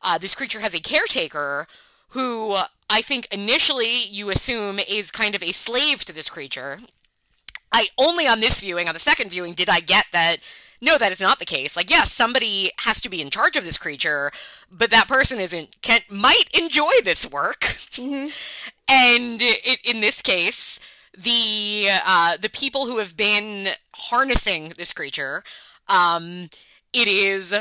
Uh, 0.00 0.18
this 0.18 0.34
creature 0.34 0.60
has 0.60 0.74
a 0.74 0.80
caretaker 0.80 1.68
who 2.12 2.56
I 2.88 3.02
think 3.02 3.26
initially 3.32 4.04
you 4.04 4.30
assume 4.30 4.78
is 4.78 5.10
kind 5.10 5.34
of 5.34 5.42
a 5.42 5.52
slave 5.52 6.04
to 6.04 6.12
this 6.12 6.28
creature. 6.28 6.78
I 7.72 7.88
only 7.98 8.26
on 8.26 8.40
this 8.40 8.60
viewing, 8.60 8.86
on 8.86 8.94
the 8.94 9.00
second 9.00 9.30
viewing, 9.30 9.54
did 9.54 9.70
I 9.70 9.80
get 9.80 10.06
that 10.12 10.38
no, 10.82 10.98
that 10.98 11.12
is 11.12 11.20
not 11.20 11.38
the 11.38 11.44
case. 11.44 11.76
Like, 11.76 11.90
yes, 11.90 12.10
somebody 12.10 12.70
has 12.80 13.00
to 13.02 13.08
be 13.08 13.22
in 13.22 13.30
charge 13.30 13.56
of 13.56 13.64
this 13.64 13.78
creature, 13.78 14.32
but 14.68 14.90
that 14.90 15.06
person 15.06 15.38
isn't 15.38 15.80
can 15.80 16.00
might 16.10 16.48
enjoy 16.60 16.90
this 17.04 17.28
work. 17.30 17.60
Mm-hmm. 17.92 18.28
And 18.88 19.40
it, 19.40 19.80
in 19.86 20.02
this 20.02 20.20
case, 20.20 20.78
the 21.16 21.88
uh, 22.04 22.36
the 22.36 22.50
people 22.50 22.86
who 22.86 22.98
have 22.98 23.16
been 23.16 23.68
harnessing 23.94 24.74
this 24.76 24.92
creature, 24.92 25.44
um, 25.88 26.50
it 26.92 27.08
is 27.08 27.54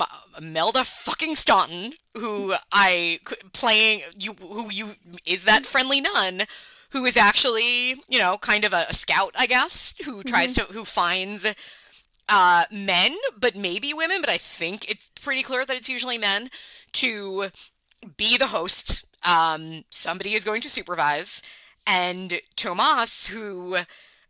M- 0.00 0.52
Melda 0.52 0.84
fucking 0.84 1.36
Staunton, 1.36 1.94
who 2.16 2.54
I 2.72 3.20
playing 3.52 4.02
you, 4.18 4.34
who 4.40 4.70
you 4.70 4.90
is 5.26 5.44
that 5.44 5.66
friendly 5.66 6.00
nun, 6.00 6.42
who 6.90 7.04
is 7.04 7.16
actually 7.16 7.90
you 8.08 8.18
know 8.18 8.38
kind 8.38 8.64
of 8.64 8.72
a, 8.72 8.86
a 8.88 8.94
scout, 8.94 9.34
I 9.38 9.46
guess, 9.46 9.94
who 10.04 10.22
tries 10.22 10.54
to 10.54 10.62
who 10.64 10.84
finds 10.84 11.46
uh, 12.28 12.64
men, 12.70 13.14
but 13.38 13.56
maybe 13.56 13.92
women, 13.92 14.20
but 14.20 14.30
I 14.30 14.38
think 14.38 14.90
it's 14.90 15.10
pretty 15.10 15.42
clear 15.42 15.64
that 15.64 15.76
it's 15.76 15.88
usually 15.88 16.18
men 16.18 16.50
to 16.92 17.48
be 18.16 18.36
the 18.36 18.48
host. 18.48 19.04
Um, 19.26 19.84
somebody 19.90 20.34
is 20.34 20.44
going 20.44 20.60
to 20.62 20.68
supervise, 20.70 21.42
and 21.86 22.40
Tomas, 22.56 23.26
who, 23.26 23.78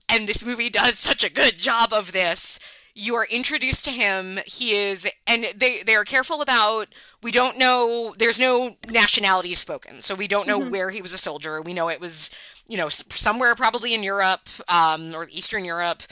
and 0.08 0.28
this 0.28 0.44
movie 0.44 0.70
does 0.70 0.98
such 0.98 1.24
a 1.24 1.32
good 1.32 1.58
job 1.58 1.92
of 1.92 2.12
this. 2.12 2.53
You 2.94 3.16
are 3.16 3.26
introduced 3.28 3.84
to 3.86 3.90
him. 3.90 4.38
He 4.46 4.74
is, 4.76 5.08
and 5.26 5.44
they 5.56 5.82
they 5.82 5.94
are 5.96 6.04
careful 6.04 6.40
about. 6.42 6.88
We 7.22 7.32
don't 7.32 7.58
know. 7.58 8.14
There's 8.16 8.38
no 8.38 8.76
nationality 8.88 9.54
spoken, 9.54 10.00
so 10.00 10.14
we 10.14 10.28
don't 10.28 10.46
know 10.46 10.60
Mhm. 10.60 10.70
where 10.70 10.90
he 10.90 11.02
was 11.02 11.12
a 11.12 11.18
soldier. 11.18 11.60
We 11.60 11.74
know 11.74 11.88
it 11.88 12.00
was, 12.00 12.30
you 12.68 12.76
know, 12.76 12.88
somewhere 12.88 13.54
probably 13.56 13.94
in 13.94 14.02
Europe, 14.04 14.48
um, 14.68 15.14
or 15.14 15.26
Eastern 15.30 15.64
Europe, 15.64 16.02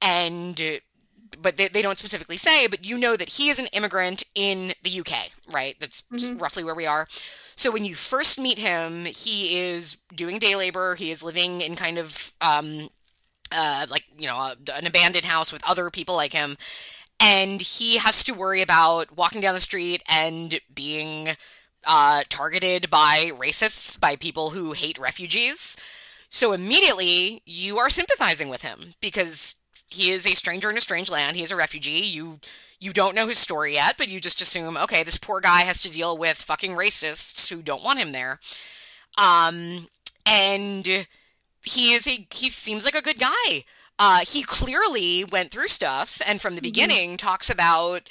and 0.00 0.80
but 1.40 1.56
they, 1.56 1.68
they 1.68 1.82
don't 1.82 1.98
specifically 1.98 2.38
say, 2.38 2.66
but 2.66 2.84
you 2.86 2.96
know 2.96 3.16
that 3.16 3.28
he 3.30 3.50
is 3.50 3.58
an 3.58 3.66
immigrant 3.66 4.24
in 4.34 4.72
the 4.82 4.90
UK, 4.90 5.30
right? 5.52 5.76
That's 5.78 6.02
Mhm. 6.12 6.40
roughly 6.40 6.64
where 6.64 6.74
we 6.74 6.86
are. 6.86 7.06
So 7.54 7.70
when 7.70 7.84
you 7.84 7.94
first 7.96 8.38
meet 8.38 8.58
him, 8.58 9.04
he 9.04 9.58
is 9.58 9.98
doing 10.14 10.38
day 10.38 10.56
labor. 10.56 10.94
He 10.94 11.10
is 11.10 11.22
living 11.22 11.60
in 11.60 11.76
kind 11.76 11.98
of 11.98 12.32
um, 12.40 12.88
uh, 13.52 13.86
like 13.88 14.04
you 14.16 14.26
know 14.26 14.36
a, 14.36 14.56
an 14.74 14.86
abandoned 14.86 15.24
house 15.24 15.52
with 15.52 15.66
other 15.68 15.90
people 15.90 16.14
like 16.14 16.32
him, 16.32 16.56
and 17.20 17.60
he 17.60 17.98
has 17.98 18.24
to 18.24 18.32
worry 18.34 18.62
about 18.62 19.16
walking 19.16 19.40
down 19.40 19.54
the 19.54 19.60
street 19.60 20.02
and 20.08 20.60
being 20.74 21.30
uh, 21.86 22.22
targeted 22.28 22.90
by 22.90 23.30
racists, 23.34 23.98
by 23.98 24.16
people 24.16 24.50
who 24.50 24.72
hate 24.72 24.98
refugees. 24.98 25.76
So 26.30 26.52
immediately 26.52 27.42
you 27.46 27.78
are 27.78 27.88
sympathizing 27.90 28.48
with 28.50 28.62
him 28.62 28.94
because 29.00 29.56
he 29.86 30.10
is 30.10 30.26
a 30.26 30.34
stranger 30.34 30.70
in 30.70 30.76
a 30.76 30.82
strange 30.82 31.10
land. 31.10 31.36
He 31.36 31.42
is 31.42 31.50
a 31.50 31.56
refugee. 31.56 32.00
You 32.00 32.40
you 32.80 32.92
don't 32.92 33.14
know 33.14 33.26
his 33.26 33.38
story 33.38 33.74
yet, 33.74 33.96
but 33.98 34.08
you 34.08 34.20
just 34.20 34.40
assume, 34.40 34.76
okay, 34.76 35.02
this 35.02 35.18
poor 35.18 35.40
guy 35.40 35.62
has 35.62 35.82
to 35.82 35.90
deal 35.90 36.16
with 36.16 36.36
fucking 36.36 36.72
racists 36.72 37.48
who 37.48 37.60
don't 37.60 37.82
want 37.82 37.98
him 37.98 38.12
there. 38.12 38.38
Um, 39.16 39.86
and 40.24 41.06
he 41.68 41.92
is 41.92 42.06
a 42.06 42.26
he 42.32 42.48
seems 42.48 42.84
like 42.84 42.94
a 42.94 43.02
good 43.02 43.18
guy. 43.18 43.64
Uh, 43.98 44.20
he 44.26 44.42
clearly 44.42 45.24
went 45.24 45.50
through 45.50 45.68
stuff, 45.68 46.22
and 46.26 46.40
from 46.40 46.54
the 46.54 46.60
beginning 46.62 47.16
talks 47.16 47.50
about 47.50 48.08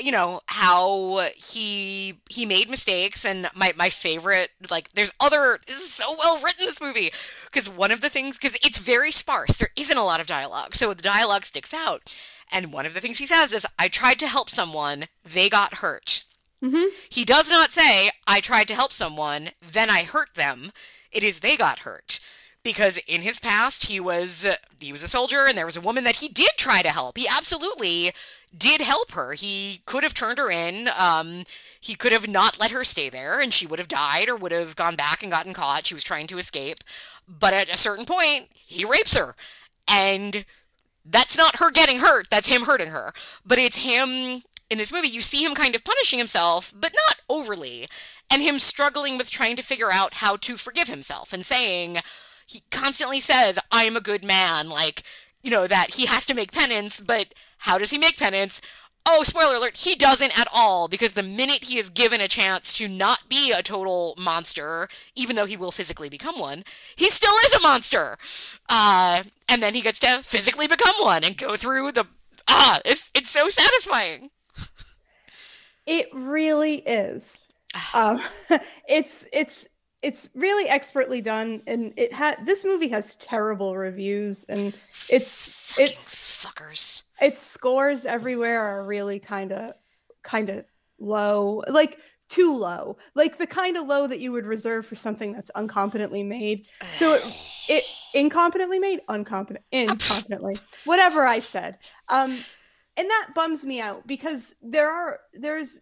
you 0.00 0.10
know 0.10 0.40
how 0.46 1.28
he 1.36 2.14
he 2.30 2.46
made 2.46 2.70
mistakes 2.70 3.24
and 3.26 3.48
my 3.54 3.72
my 3.76 3.90
favorite 3.90 4.50
like 4.70 4.88
there's 4.94 5.12
other 5.20 5.60
this 5.66 5.76
is 5.76 5.92
so 5.92 6.16
well 6.18 6.40
written 6.42 6.64
this 6.64 6.80
movie 6.80 7.10
because 7.44 7.68
one 7.68 7.90
of 7.90 8.00
the 8.00 8.08
things 8.08 8.38
because 8.38 8.56
it's 8.64 8.78
very 8.78 9.10
sparse. 9.10 9.56
There 9.56 9.68
isn't 9.78 9.96
a 9.96 10.04
lot 10.04 10.20
of 10.20 10.26
dialogue. 10.26 10.74
So 10.74 10.92
the 10.94 11.02
dialogue 11.02 11.44
sticks 11.44 11.74
out. 11.74 12.02
And 12.50 12.72
one 12.72 12.84
of 12.86 12.94
the 12.94 13.00
things 13.00 13.18
he 13.18 13.26
says 13.26 13.52
is 13.52 13.66
i 13.78 13.88
tried 13.88 14.18
to 14.20 14.26
help 14.26 14.48
someone 14.50 15.04
they 15.24 15.48
got 15.48 15.74
hurt. 15.74 16.24
Mhm. 16.64 16.88
he 17.10 17.24
does 17.24 17.50
not 17.50 17.72
say 17.72 18.10
i 18.26 18.40
tried 18.40 18.68
to 18.68 18.74
help 18.74 18.92
someone 18.92 19.50
then 19.60 19.90
i 19.90 20.04
hurt 20.04 20.34
them. 20.34 20.72
It 21.10 21.22
is 21.22 21.40
they 21.40 21.56
got 21.56 21.80
hurt 21.80 22.18
because 22.62 22.98
in 23.08 23.22
his 23.22 23.40
past 23.40 23.86
he 23.86 23.98
was 23.98 24.46
he 24.80 24.92
was 24.92 25.02
a 25.02 25.08
soldier 25.08 25.46
and 25.46 25.56
there 25.56 25.66
was 25.66 25.76
a 25.76 25.80
woman 25.80 26.04
that 26.04 26.16
he 26.16 26.28
did 26.28 26.50
try 26.56 26.82
to 26.82 26.90
help. 26.90 27.18
He 27.18 27.26
absolutely 27.28 28.12
did 28.56 28.80
help 28.80 29.12
her. 29.12 29.32
He 29.32 29.80
could 29.86 30.02
have 30.02 30.14
turned 30.14 30.38
her 30.38 30.50
in 30.50 30.88
um 30.96 31.44
he 31.80 31.94
could 31.94 32.12
have 32.12 32.28
not 32.28 32.60
let 32.60 32.70
her 32.70 32.84
stay 32.84 33.08
there 33.08 33.40
and 33.40 33.52
she 33.52 33.66
would 33.66 33.78
have 33.78 33.88
died 33.88 34.28
or 34.28 34.36
would 34.36 34.52
have 34.52 34.76
gone 34.76 34.96
back 34.96 35.22
and 35.22 35.32
gotten 35.32 35.52
caught. 35.52 35.86
She 35.86 35.94
was 35.94 36.04
trying 36.04 36.26
to 36.28 36.38
escape. 36.38 36.78
But 37.28 37.54
at 37.54 37.72
a 37.72 37.78
certain 37.78 38.04
point 38.04 38.48
he 38.54 38.84
rapes 38.84 39.16
her. 39.16 39.34
And 39.88 40.44
that's 41.04 41.36
not 41.36 41.56
her 41.56 41.70
getting 41.70 41.98
hurt 41.98 42.28
that's 42.30 42.48
him 42.48 42.62
hurting 42.62 42.88
her. 42.88 43.12
But 43.44 43.58
it's 43.58 43.84
him 43.84 44.42
in 44.70 44.78
this 44.78 44.92
movie 44.92 45.08
you 45.08 45.20
see 45.20 45.44
him 45.44 45.54
kind 45.54 45.74
of 45.74 45.84
punishing 45.84 46.18
himself 46.18 46.72
but 46.78 46.94
not 47.08 47.20
overly. 47.28 47.86
And 48.30 48.40
him 48.40 48.58
struggling 48.58 49.18
with 49.18 49.30
trying 49.30 49.56
to 49.56 49.62
figure 49.62 49.92
out 49.92 50.14
how 50.14 50.36
to 50.36 50.56
forgive 50.56 50.88
himself 50.88 51.32
and 51.34 51.44
saying 51.44 51.98
he 52.52 52.62
constantly 52.70 53.20
says 53.20 53.58
i'm 53.70 53.96
a 53.96 54.00
good 54.00 54.24
man 54.24 54.68
like 54.68 55.02
you 55.42 55.50
know 55.50 55.66
that 55.66 55.94
he 55.94 56.06
has 56.06 56.24
to 56.26 56.34
make 56.34 56.52
penance 56.52 57.00
but 57.00 57.34
how 57.62 57.78
does 57.78 57.90
he 57.90 57.98
make 57.98 58.18
penance? 58.18 58.60
Oh 59.04 59.22
spoiler 59.22 59.56
alert 59.56 59.76
he 59.76 59.94
doesn't 59.94 60.38
at 60.38 60.48
all 60.52 60.88
because 60.88 61.12
the 61.12 61.22
minute 61.22 61.64
he 61.64 61.78
is 61.78 61.90
given 61.90 62.20
a 62.20 62.28
chance 62.28 62.72
to 62.78 62.88
not 62.88 63.28
be 63.28 63.52
a 63.52 63.62
total 63.62 64.14
monster 64.18 64.88
even 65.14 65.36
though 65.36 65.46
he 65.46 65.56
will 65.56 65.72
physically 65.72 66.08
become 66.08 66.38
one 66.38 66.64
he 66.96 67.10
still 67.10 67.34
is 67.46 67.52
a 67.52 67.60
monster. 67.60 68.16
Uh, 68.68 69.24
and 69.48 69.62
then 69.62 69.74
he 69.74 69.80
gets 69.80 69.98
to 70.00 70.22
physically 70.22 70.66
become 70.68 70.94
one 71.00 71.24
and 71.24 71.36
go 71.36 71.56
through 71.56 71.92
the 71.92 72.06
ah 72.48 72.80
it's 72.84 73.10
it's 73.14 73.30
so 73.30 73.48
satisfying. 73.48 74.30
It 75.86 76.08
really 76.12 76.76
is. 76.76 77.40
um, 77.94 78.20
it's 78.88 79.26
it's 79.32 79.66
it's 80.02 80.28
really 80.34 80.68
expertly 80.68 81.20
done, 81.20 81.62
and 81.66 81.94
it 81.96 82.12
had 82.12 82.44
this 82.44 82.64
movie 82.64 82.88
has 82.88 83.16
terrible 83.16 83.76
reviews, 83.76 84.44
and 84.44 84.74
it's 85.08 85.72
Fucking 85.72 85.84
it's 85.86 86.44
fuckers 86.44 87.02
its 87.20 87.40
scores 87.40 88.04
everywhere 88.04 88.60
are 88.60 88.84
really 88.84 89.18
kind 89.18 89.52
of 89.52 89.74
kind 90.22 90.50
of 90.50 90.64
low, 90.98 91.62
like 91.68 91.98
too 92.28 92.56
low, 92.56 92.96
like 93.14 93.38
the 93.38 93.46
kind 93.46 93.76
of 93.76 93.86
low 93.86 94.06
that 94.06 94.20
you 94.20 94.32
would 94.32 94.46
reserve 94.46 94.86
for 94.86 94.96
something 94.96 95.32
that's 95.32 95.50
uncompetently 95.54 96.26
made. 96.26 96.66
So 96.92 97.14
it, 97.14 97.22
it 97.68 97.84
incompetently 98.14 98.80
made, 98.80 99.00
uncompetent, 99.08 99.64
incompetently, 99.72 100.58
whatever 100.84 101.26
I 101.26 101.38
said. 101.38 101.78
Um, 102.08 102.36
and 102.96 103.08
that 103.08 103.28
bums 103.34 103.64
me 103.64 103.80
out 103.80 104.06
because 104.06 104.54
there 104.62 104.90
are 104.90 105.20
there's 105.32 105.80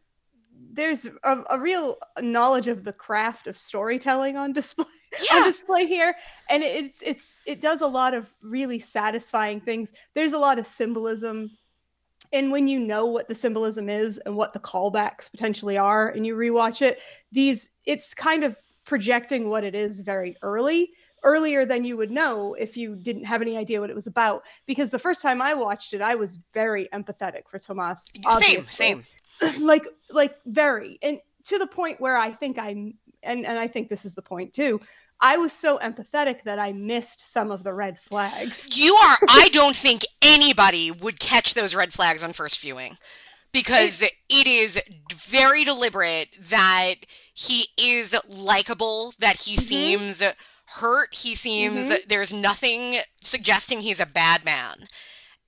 there's 0.72 1.06
a, 1.24 1.42
a 1.50 1.58
real 1.58 1.96
knowledge 2.20 2.66
of 2.66 2.84
the 2.84 2.92
craft 2.92 3.46
of 3.46 3.56
storytelling 3.56 4.36
on 4.36 4.52
display 4.52 4.84
on 5.34 5.44
display 5.44 5.86
here. 5.86 6.14
And 6.48 6.62
it's 6.62 7.02
it's 7.02 7.40
it 7.46 7.60
does 7.60 7.80
a 7.80 7.86
lot 7.86 8.14
of 8.14 8.32
really 8.42 8.78
satisfying 8.78 9.60
things. 9.60 9.92
There's 10.14 10.32
a 10.32 10.38
lot 10.38 10.58
of 10.58 10.66
symbolism. 10.66 11.50
And 12.32 12.52
when 12.52 12.68
you 12.68 12.78
know 12.78 13.06
what 13.06 13.28
the 13.28 13.34
symbolism 13.34 13.88
is 13.88 14.18
and 14.18 14.36
what 14.36 14.52
the 14.52 14.60
callbacks 14.60 15.30
potentially 15.30 15.76
are 15.76 16.10
and 16.10 16.24
you 16.24 16.36
rewatch 16.36 16.80
it 16.80 17.00
these 17.32 17.70
it's 17.86 18.14
kind 18.14 18.44
of 18.44 18.56
projecting 18.84 19.48
what 19.48 19.64
it 19.64 19.74
is 19.74 20.00
very 20.00 20.36
early 20.42 20.90
earlier 21.22 21.66
than 21.66 21.84
you 21.84 21.96
would 21.96 22.10
know 22.10 22.54
if 22.54 22.76
you 22.76 22.96
didn't 22.96 23.24
have 23.24 23.42
any 23.42 23.56
idea 23.56 23.78
what 23.78 23.90
it 23.90 23.96
was 23.96 24.06
about. 24.06 24.42
Because 24.66 24.90
the 24.90 24.98
first 24.98 25.22
time 25.22 25.42
i 25.42 25.54
watched 25.54 25.92
it 25.92 26.00
i 26.00 26.14
was 26.14 26.38
very 26.54 26.88
empathetic 26.92 27.48
for 27.48 27.58
tomas 27.58 28.10
same 28.14 28.22
obviously. 28.26 28.62
same 28.62 29.04
like 29.60 29.86
like 30.10 30.36
very 30.46 30.98
and 31.02 31.20
to 31.44 31.58
the 31.58 31.66
point 31.66 32.00
where 32.00 32.16
i 32.16 32.30
think 32.30 32.58
i'm 32.58 32.94
and 33.22 33.46
and 33.46 33.58
i 33.58 33.66
think 33.68 33.88
this 33.88 34.04
is 34.04 34.14
the 34.14 34.22
point 34.22 34.52
too 34.52 34.80
i 35.20 35.36
was 35.36 35.52
so 35.52 35.78
empathetic 35.78 36.42
that 36.44 36.58
i 36.58 36.72
missed 36.72 37.32
some 37.32 37.50
of 37.50 37.62
the 37.64 37.72
red 37.72 37.98
flags 37.98 38.68
You 38.76 38.94
are. 38.94 39.18
I 39.28 39.48
don't 39.52 39.76
think 39.76 40.02
anybody 40.22 40.90
would 40.90 41.18
catch 41.20 41.54
those 41.54 41.74
red 41.74 41.92
flags 41.92 42.22
on 42.22 42.32
first 42.32 42.60
viewing 42.60 42.96
because 43.52 44.02
it 44.02 44.46
is 44.46 44.80
very 45.12 45.64
deliberate 45.64 46.28
that 46.50 46.94
he 47.34 47.66
is 47.76 48.14
likable, 48.28 49.12
that 49.18 49.42
he 49.42 49.56
Mhm. 49.56 49.60
seems 49.60 50.22
hurt, 50.66 51.12
he 51.14 51.34
seems 51.34 51.90
Mhm. 51.90 52.06
there's 52.06 52.32
nothing 52.32 53.00
suggesting 53.22 53.80
he's 53.80 53.98
a 53.98 54.06
bad 54.06 54.44
man. 54.44 54.86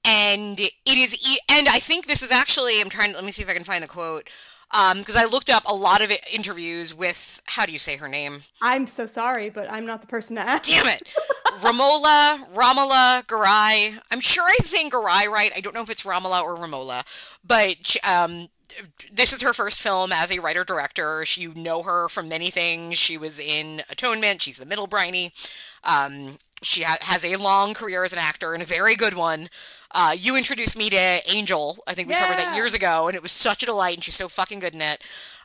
And 0.05 0.59
it 0.59 0.73
is, 0.87 1.39
and 1.49 1.69
I 1.69 1.79
think 1.79 2.07
this 2.07 2.23
is 2.23 2.31
actually, 2.31 2.81
I'm 2.81 2.89
trying 2.89 3.11
to, 3.11 3.17
let 3.17 3.25
me 3.25 3.31
see 3.31 3.43
if 3.43 3.49
I 3.49 3.55
can 3.55 3.65
find 3.65 3.83
the 3.83 3.89
quote. 3.89 4.29
Um, 4.75 5.01
because 5.01 5.17
I 5.17 5.27
looked 5.27 5.51
up 5.51 5.65
a 5.67 5.75
lot 5.75 6.01
of 6.01 6.11
interviews 6.33 6.95
with, 6.95 7.43
how 7.45 7.67
do 7.67 7.73
you 7.73 7.79
say 7.79 7.97
her 7.99 8.09
name? 8.09 8.41
i'm 8.63 8.87
so 8.87 9.05
sorry 9.05 9.51
but 9.51 9.71
i'm 9.71 9.85
not 9.85 10.01
the 10.01 10.07
person 10.07 10.35
to 10.37 10.43
ask 10.43 10.71
Damn 10.71 10.87
it. 10.87 11.03
Ramola, 11.61 12.39
Ramala, 12.55 13.23
Garai. 13.27 14.01
I'm 14.11 14.21
sure 14.21 14.45
I'm 14.49 14.65
saying 14.65 14.91
Garai 14.91 15.29
right. 15.29 15.53
I 15.55 15.61
don't 15.61 15.75
know 15.75 15.83
if 15.83 15.91
it's 15.91 16.05
Ramala 16.05 16.43
or 16.43 16.57
Ramola, 16.57 17.05
but 17.45 17.97
um, 18.03 18.49
this 19.13 19.33
is 19.33 19.43
her 19.43 19.53
first 19.53 19.81
film 19.81 20.13
as 20.13 20.33
a 20.33 20.39
writer 20.39 20.65
director. 20.65 21.25
You 21.35 21.53
know 21.55 21.83
her 21.83 22.09
from 22.09 22.29
many 22.29 22.51
things. 22.51 22.99
She 22.99 23.19
was 23.19 23.39
in 23.39 23.83
Atonement. 23.91 24.41
She's 24.43 24.57
the 24.57 24.67
middle 24.67 24.87
Briony. 24.87 25.33
Um, 25.85 26.39
she 26.63 26.83
ha- 26.83 26.99
has 27.03 27.25
a 27.25 27.37
long 27.37 27.75
career 27.75 28.05
as 28.05 28.13
an 28.13 28.19
actor 28.19 28.55
and 28.55 28.63
a 28.63 28.67
very 28.67 28.95
good 28.95 29.15
one. 29.15 29.49
Uh, 29.93 30.15
you 30.19 30.37
introduced 30.37 30.77
me 30.77 30.91
to 30.91 31.21
Angel. 31.31 31.79
I 31.87 31.95
think 31.95 32.09
we 32.09 32.15
yeah. 32.15 32.21
covered 32.27 32.39
that 32.39 32.57
years 32.57 32.75
ago, 32.75 33.09
and 33.09 33.15
it 33.15 33.23
was 33.23 33.33
such 33.33 33.63
a 33.63 33.67
delight, 33.67 33.95
and 33.95 34.05
she's 34.05 34.15
so 34.15 34.29
fucking 34.29 34.61
good 34.61 34.75
in 34.75 34.81
it. 34.81 35.03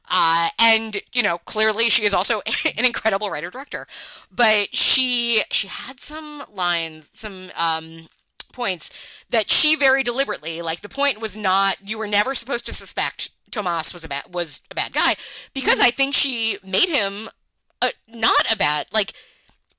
Uh, 0.10 0.50
and 0.58 1.02
you 1.12 1.22
know, 1.22 1.38
clearly 1.40 1.90
she 1.90 2.06
is 2.06 2.14
also 2.14 2.42
an 2.78 2.86
incredible 2.86 3.30
writer 3.30 3.50
director. 3.50 3.88
But 4.34 4.76
she 4.76 5.44
she 5.52 5.68
had 5.68 6.00
some 6.00 6.44
lines, 6.54 7.10
some 7.12 7.52
um, 7.58 8.08
points 8.54 9.26
that 9.30 9.50
she 9.50 9.76
very 9.76 10.04
deliberately, 10.04 10.62
like 10.62 10.82
the 10.82 10.90
point 10.90 11.22
was 11.22 11.36
not 11.36 11.78
you 11.84 11.98
were 11.98 12.08
never 12.08 12.34
supposed 12.34 12.66
to 12.68 12.74
suspect 12.74 13.30
Tomas 13.52 13.94
was 13.94 14.04
a 14.04 14.08
bad 14.10 14.34
was 14.34 14.62
a 14.72 14.76
bad 14.76 14.94
guy 14.94 15.16
because 15.54 15.76
mm-hmm. 15.76 15.88
I 15.88 15.92
think 15.92 16.14
she 16.14 16.58
made 16.64 16.90
him 16.90 17.30
a, 17.82 17.92
not 18.08 18.52
a 18.52 18.58
bad 18.58 18.88
like 18.94 19.14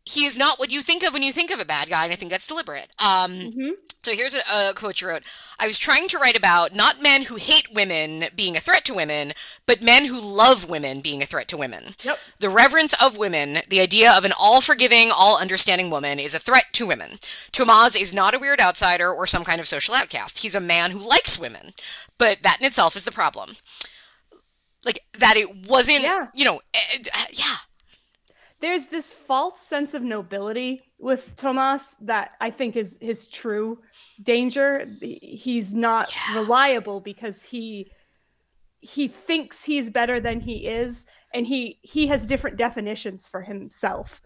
he 0.09 0.25
is 0.25 0.39
not 0.39 0.59
what 0.59 0.71
you 0.71 0.81
think 0.81 1.03
of 1.03 1.13
when 1.13 1.23
you 1.23 1.33
think 1.33 1.51
of 1.51 1.61
a 1.61 1.65
bad 1.65 1.91
guy, 1.91 2.05
and 2.05 2.13
I 2.13 2.17
think 2.17 2.31
that's 2.31 2.47
deliberate. 2.47 2.89
Um, 2.99 3.33
mm-hmm. 3.33 3.71
So 4.03 4.13
here's 4.15 4.35
a, 4.35 4.71
a, 4.71 4.75
quote 4.75 5.01
you 5.01 5.09
wrote. 5.09 5.23
I 5.61 5.67
was 5.67 5.79
trying 5.79 6.09
to 6.09 6.19
write 6.19 6.37
about 6.37 6.75
not 6.75 7.03
men 7.03 7.25
who 7.25 7.37
hate 7.37 7.75
women 7.75 8.25
being 8.35 8.57
a 8.57 8.61
threat 8.61 8.85
to 8.87 8.95
women, 8.95 9.33
but 9.67 9.83
men 9.83 10.07
who 10.07 10.19
love 10.19 10.71
women 10.71 11.01
being 11.01 11.21
a 11.23 11.27
threat 11.27 11.47
to 11.49 11.59
women. 11.59 11.95
Yep. 12.03 12.19
The 12.39 12.49
reverence 12.49 12.95
of 13.03 13.19
women, 13.19 13.59
the 13.69 13.81
idea 13.81 14.11
of 14.17 14.25
an 14.25 14.33
all 14.41 14.63
forgiving, 14.63 15.11
all 15.15 15.39
understanding 15.39 15.91
woman, 15.91 16.19
is 16.19 16.35
a 16.35 16.39
threat 16.39 16.67
to 16.75 16.87
women. 16.87 17.19
Tomas 17.53 17.97
is 17.97 18.15
not 18.15 18.35
a 18.35 18.39
weird 18.39 18.61
outsider 18.61 19.13
or 19.13 19.27
some 19.27 19.45
kind 19.45 19.61
of 19.61 19.69
social 19.69 19.95
outcast. 19.95 20.39
He's 20.39 20.55
a 20.55 20.61
man 20.61 20.93
who 20.93 21.07
likes 21.07 21.39
women, 21.39 21.75
but 22.17 22.43
that 22.43 22.59
in 22.61 22.67
itself 22.67 22.97
is 22.97 23.05
the 23.05 23.13
problem. 23.13 23.57
Like, 24.87 25.01
that 25.19 25.37
it 25.37 25.69
wasn't, 25.69 26.03
yeah. 26.03 26.29
you 26.33 26.45
know, 26.47 26.63
uh, 26.75 27.25
yeah 27.33 27.57
there's 28.61 28.87
this 28.87 29.13
false 29.13 29.61
sense 29.61 29.95
of 29.95 30.03
nobility 30.03 30.83
with 30.99 31.35
Tomas 31.37 31.97
that 32.01 32.35
I 32.41 32.51
think 32.51 32.77
is 32.77 32.99
his 33.01 33.29
true 33.29 33.79
danger. 34.23 34.85
He's 35.01 35.75
not 35.75 36.13
yeah. 36.15 36.41
reliable 36.41 37.01
because 37.01 37.43
he 37.43 37.91
he 38.81 39.09
thinks 39.09 39.65
he's 39.65 39.91
better 39.91 40.21
than 40.21 40.41
he 40.41 40.67
is, 40.67 41.07
and 41.35 41.47
he 41.47 41.79
he 41.83 42.07
has 42.09 42.27
different 42.27 42.57
definitions 42.57 43.29
for 43.29 43.43
himself. 43.43 44.21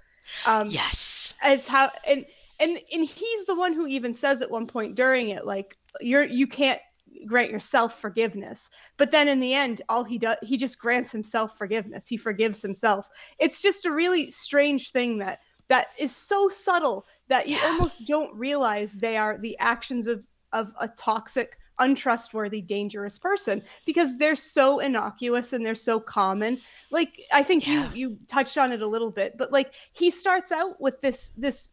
Um, 0.46 0.68
yes, 0.68 1.36
as 1.42 1.66
how 1.66 1.90
and 2.06 2.24
and 2.60 2.80
and 2.92 3.04
he's 3.04 3.46
the 3.46 3.54
one 3.54 3.72
who 3.72 3.86
even 3.86 4.14
says 4.14 4.40
at 4.40 4.50
one 4.50 4.66
point 4.66 4.94
during 4.94 5.30
it, 5.30 5.44
like 5.44 5.76
you're 6.00 6.24
you 6.24 6.46
can't 6.46 6.80
grant 7.26 7.50
yourself 7.50 8.00
forgiveness 8.00 8.71
but 8.97 9.11
then 9.11 9.28
in 9.28 9.40
the 9.40 9.54
end 9.54 9.83
all 9.88 10.04
he 10.04 10.19
does 10.19 10.37
he 10.42 10.57
just 10.57 10.78
grants 10.78 11.11
himself 11.12 11.57
forgiveness 11.57 12.07
he 12.07 12.16
forgives 12.16 12.62
himself 12.62 13.09
it's 13.38 13.62
just 13.62 13.87
a 13.87 13.92
really 13.92 14.31
strange 14.31 14.90
thing 14.92 15.19
that 15.19 15.40
that 15.69 15.88
is 15.99 16.14
so 16.14 16.49
subtle 16.49 17.07
that 17.28 17.49
you 17.49 17.57
yeah. 17.57 17.64
almost 17.66 18.07
don't 18.07 18.35
realize 18.37 18.95
they 18.95 19.16
are 19.16 19.38
the 19.38 19.57
actions 19.59 20.07
of 20.07 20.23
of 20.52 20.73
a 20.81 20.88
toxic 20.88 21.57
untrustworthy 21.78 22.61
dangerous 22.61 23.19
person 23.19 23.62
because 23.87 24.19
they're 24.19 24.37
so 24.37 24.78
innocuous 24.78 25.52
and 25.52 25.64
they're 25.64 25.75
so 25.75 25.99
common 25.99 26.59
like 26.90 27.23
i 27.33 27.42
think 27.42 27.66
yeah. 27.66 27.90
you 27.95 28.11
you 28.11 28.19
touched 28.28 28.59
on 28.59 28.73
it 28.73 28.83
a 28.83 28.87
little 28.87 29.11
bit 29.11 29.37
but 29.38 29.50
like 29.50 29.73
he 29.92 30.11
starts 30.11 30.52
out 30.52 30.81
with 30.81 31.01
this 31.01 31.33
this 31.37 31.72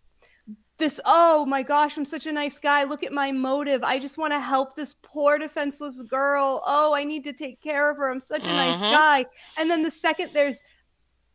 this 0.79 0.99
oh 1.05 1.45
my 1.45 1.61
gosh 1.61 1.97
i'm 1.97 2.05
such 2.05 2.25
a 2.25 2.31
nice 2.31 2.57
guy. 2.57 2.83
Look 2.83 3.03
at 3.03 3.11
my 3.11 3.31
motive. 3.31 3.83
I 3.83 3.99
just 3.99 4.17
want 4.17 4.33
to 4.33 4.39
help 4.39 4.75
this 4.75 4.95
poor 5.01 5.37
defenseless 5.37 6.01
girl. 6.01 6.63
Oh 6.65 6.93
i 6.93 7.03
need 7.03 7.23
to 7.25 7.33
take 7.33 7.61
care 7.61 7.91
of 7.91 7.97
her. 7.97 8.09
I'm 8.09 8.19
such 8.19 8.45
a 8.45 8.53
nice 8.53 8.75
mm-hmm. 8.75 8.95
guy. 8.95 9.25
And 9.57 9.69
then 9.69 9.83
the 9.83 9.91
second 9.91 10.31
there's 10.33 10.63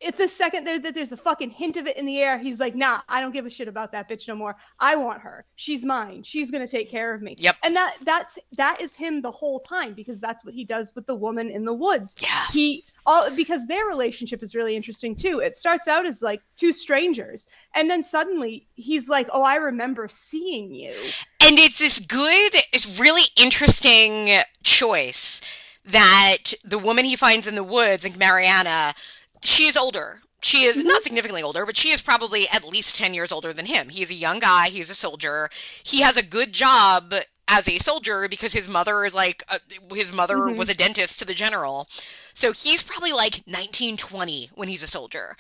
if 0.05 0.19
the 0.19 0.29
second 0.29 0.65
there 0.65 0.79
that 0.79 0.95
there's 0.95 1.13
a 1.13 1.17
fucking 1.17 1.51
hint 1.51 1.77
of 1.77 1.87
it 1.87 1.97
in 1.97 2.05
the 2.05 2.21
air, 2.21 2.39
he's 2.39 2.61
like, 2.61 2.75
nah, 2.75 3.01
I 3.09 3.21
don't 3.21 3.33
give 3.33 3.47
a 3.47 3.51
shit 3.51 3.69
about 3.69 3.91
that 3.93 4.09
bitch 4.09 4.29
no 4.29 4.35
more. 4.35 4.55
I 4.79 4.97
want 4.97 5.21
her. 5.23 5.45
She's 5.57 5.85
mine. 5.85 6.23
She's 6.23 6.51
gonna 6.51 6.67
take 6.67 6.91
care 6.91 7.15
of 7.15 7.23
me. 7.23 7.37
Yep. 7.39 7.57
And 7.63 7.75
that 7.75 7.97
that's 8.03 8.39
that 8.57 8.81
is 8.81 8.95
him 8.95 9.23
the 9.23 9.31
whole 9.31 9.61
time 9.61 9.95
because 9.95 10.21
that's 10.21 10.45
what 10.45 10.55
he 10.55 10.65
does 10.65 10.95
with 10.95 11.07
the 11.07 11.15
woman 11.15 11.51
in 11.51 11.65
the 11.65 11.73
woods. 11.73 12.17
Yeah. 12.21 12.47
He 12.53 12.85
all 13.07 13.31
because 13.31 13.67
their 13.67 13.87
relationship 13.87 14.43
is 14.43 14.55
really 14.55 14.77
interesting 14.77 15.17
too. 15.17 15.41
It 15.41 15.57
starts 15.57 15.89
out 15.89 16.07
as 16.07 16.21
like 16.23 16.43
two 16.57 16.73
strangers, 16.73 17.49
and 17.75 17.91
then 17.91 18.03
suddenly 18.03 18.67
he's 18.75 19.09
like, 19.09 19.29
Oh, 19.33 19.43
I 19.43 19.57
remember 19.57 20.09
seeing 20.09 20.75
you. 20.75 20.93
And 21.41 21.59
it's 21.59 21.79
this 21.79 22.01
good, 22.01 22.53
it's 22.73 22.99
really 22.99 23.25
interesting 23.41 24.41
choice 24.63 25.41
that 25.85 26.55
the 26.65 26.79
woman 26.79 27.05
he 27.05 27.17
finds 27.17 27.47
in 27.47 27.55
the 27.55 27.65
woods, 27.65 28.05
like 28.05 28.17
Mariana, 28.19 28.95
she 29.45 29.67
is 29.67 29.77
older. 29.77 30.21
She 30.43 30.65
is 30.65 30.85
not 30.85 31.03
significantly 31.03 31.43
older, 31.43 31.65
but 31.65 31.77
she 31.77 31.91
is 31.91 32.03
probably 32.03 32.47
at 32.53 32.69
least 32.69 32.97
10 32.97 33.15
years 33.15 33.33
older 33.33 33.53
than 33.53 33.67
him. 33.67 33.89
He 33.89 34.03
is 34.03 34.11
a 34.11 34.15
young 34.15 34.41
guy. 34.41 34.69
He 34.69 34.81
is 34.81 34.91
a 34.91 34.95
soldier. 34.95 35.49
He 35.85 36.03
has 36.03 36.19
a 36.19 36.23
good 36.23 36.53
job 36.53 37.15
as 37.49 37.69
a 37.69 37.79
soldier 37.79 38.29
because 38.29 38.53
his 38.53 38.69
mother 38.69 39.05
is 39.05 39.15
like, 39.15 39.43
uh, 39.49 39.59
his 39.95 40.13
mother 40.13 40.37
mm-hmm. 40.37 40.59
was 40.59 40.69
a 40.69 40.77
dentist 40.77 41.19
to 41.21 41.25
the 41.25 41.35
general. 41.35 41.89
So 42.35 42.53
he's 42.53 42.83
probably 42.83 43.13
like 43.13 43.43
1920 43.47 44.51
when 44.55 44.69
he's 44.69 44.83
a 44.83 44.87
soldier. 44.87 45.37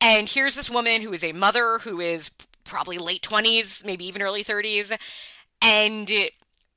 And 0.00 0.28
here's 0.28 0.56
this 0.56 0.70
woman 0.70 1.02
who 1.02 1.12
is 1.12 1.24
a 1.24 1.32
mother 1.32 1.78
who 1.78 2.00
is 2.00 2.30
probably 2.64 2.98
late 2.98 3.22
20s, 3.22 3.84
maybe 3.86 4.04
even 4.06 4.22
early 4.22 4.42
30s. 4.42 4.96
And, 5.62 6.10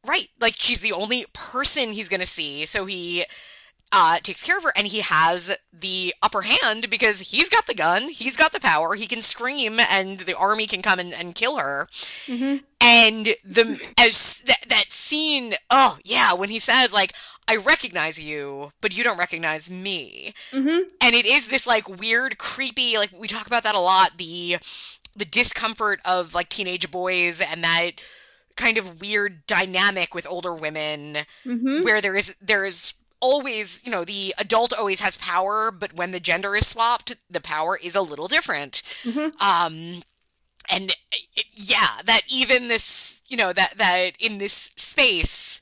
right, 0.08 0.28
like 0.40 0.56
she's 0.58 0.82
the 0.82 0.94
only 0.94 1.26
person 1.34 1.94
he's 1.94 2.10
going 2.10 2.22
to 2.22 2.28
see. 2.28 2.66
So 2.66 2.86
he 2.86 3.26
uh, 3.92 4.18
takes 4.20 4.44
care 4.44 4.58
of 4.58 4.64
her, 4.64 4.72
and 4.76 4.88
he 4.88 5.02
has 5.02 5.56
the 5.74 6.14
upper 6.22 6.42
hand 6.42 6.90
because 6.90 7.20
he's 7.20 7.50
got 7.50 7.66
the 7.66 7.74
gun, 7.74 8.04
he's 8.10 8.38
got 8.38 8.54
the 8.54 8.60
power, 8.60 8.96
he 8.96 9.06
can 9.06 9.22
scream, 9.22 9.80
and 9.80 10.20
the 10.20 10.38
army 10.38 10.66
can 10.66 10.82
come 10.82 11.00
and, 11.00 11.14
and 11.14 11.36
kill 11.36 11.58
her. 11.58 11.88
Mm-hmm. 12.26 12.64
And 12.80 13.26
the 13.44 13.94
as 14.00 14.42
that 14.48 14.70
that 14.70 14.92
scene, 14.92 15.54
oh 15.70 15.98
yeah, 16.04 16.34
when 16.34 16.50
he 16.50 16.60
says 16.60 16.94
like, 16.94 17.14
"I 17.48 17.58
recognize 17.58 18.20
you, 18.20 18.70
but 18.80 18.98
you 18.98 19.04
don't 19.04 19.20
recognize 19.20 19.70
me," 19.70 20.34
mm-hmm. 20.52 20.88
and 21.02 21.16
it 21.16 21.26
is 21.26 21.48
this 21.48 21.68
like 21.68 21.88
weird, 22.00 22.38
creepy, 22.38 22.98
like 22.98 23.12
we 23.18 23.28
talk 23.28 23.48
about 23.48 23.64
that 23.64 23.76
a 23.76 23.80
lot, 23.80 24.18
the 24.18 24.58
the 25.16 25.26
discomfort 25.26 26.00
of 26.06 26.34
like 26.34 26.50
teenage 26.50 26.90
boys 26.90 27.42
and 27.42 27.64
that 27.64 27.92
kind 28.56 28.78
of 28.78 29.02
weird 29.02 29.46
dynamic 29.48 30.14
with 30.14 30.28
older 30.28 30.54
women 30.54 31.18
mm-hmm. 31.46 31.82
where 31.84 32.02
there 32.02 32.16
is 32.16 32.36
there 32.42 32.66
is 32.66 32.94
always, 33.22 33.86
you 33.86 33.92
know, 33.92 34.04
the 34.04 34.34
adult 34.38 34.74
always 34.74 35.00
has 35.02 35.18
power, 35.18 35.72
but 35.72 35.94
when 35.94 36.12
the 36.12 36.20
gender 36.20 36.56
is 36.56 36.68
swapped, 36.68 37.16
the 37.30 37.42
power 37.42 37.78
is 37.82 37.96
a 37.96 38.02
little 38.02 38.28
different. 38.28 38.82
Mm-hmm. 39.04 39.42
Um, 39.42 40.02
and 40.70 40.94
it, 41.36 41.46
yeah, 41.54 42.02
that 42.06 42.22
even 42.30 42.68
this, 42.68 43.22
you 43.28 43.38
know, 43.38 43.54
that 43.54 43.78
that 43.78 44.12
in 44.20 44.38
this 44.38 44.72
space, 44.76 45.62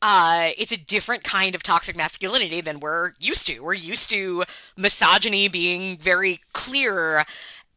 uh, 0.00 0.50
it's 0.56 0.72
a 0.72 0.78
different 0.78 1.24
kind 1.24 1.54
of 1.54 1.62
toxic 1.62 1.96
masculinity 1.96 2.60
than 2.60 2.80
we're 2.80 3.12
used 3.18 3.46
to. 3.48 3.60
We're 3.60 3.74
used 3.74 4.10
to 4.10 4.44
misogyny 4.76 5.48
being 5.48 5.96
very 5.96 6.40
clear, 6.52 7.24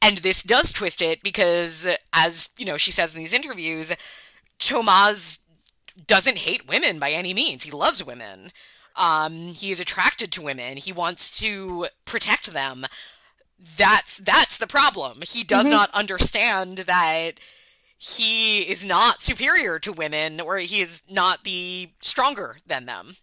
and 0.02 0.20
this 0.20 0.44
does 0.44 0.72
twist 0.72 1.02
it 1.02 1.24
because, 1.24 1.88
as 2.13 2.50
you 2.58 2.65
know, 2.65 2.78
she 2.78 2.91
says 2.91 3.15
in 3.15 3.22
these 3.22 3.34
interviews, 3.34 3.94
Tomas 4.60 5.39
doesn't 6.08 6.39
hate 6.39 6.67
women 6.67 7.00
by 7.00 7.12
any 7.12 7.34
means. 7.34 7.63
He 7.63 7.72
loves 7.72 8.06
women. 8.06 8.52
Um, 9.02 9.34
he 9.48 9.72
is 9.72 9.80
attracted 9.80 10.32
to 10.34 10.44
women. 10.44 10.78
He 10.78 10.92
wants 10.92 11.36
to 11.40 11.88
protect 12.06 12.54
them. 12.54 12.86
That's 13.76 14.18
that's 14.18 14.60
the 14.60 14.68
problem. 14.68 15.24
He 15.26 15.44
does 15.44 15.66
mm-hmm. 15.66 15.74
not 15.74 15.92
understand 15.92 16.78
that 16.80 17.40
he 17.98 18.60
is 18.60 18.86
not 18.86 19.24
superior 19.24 19.80
to 19.80 19.92
women 19.92 20.40
or 20.40 20.58
he 20.58 20.82
is 20.82 21.02
not 21.10 21.44
the 21.44 21.90
stronger 22.00 22.58
than 22.68 22.86
them. 22.86 23.16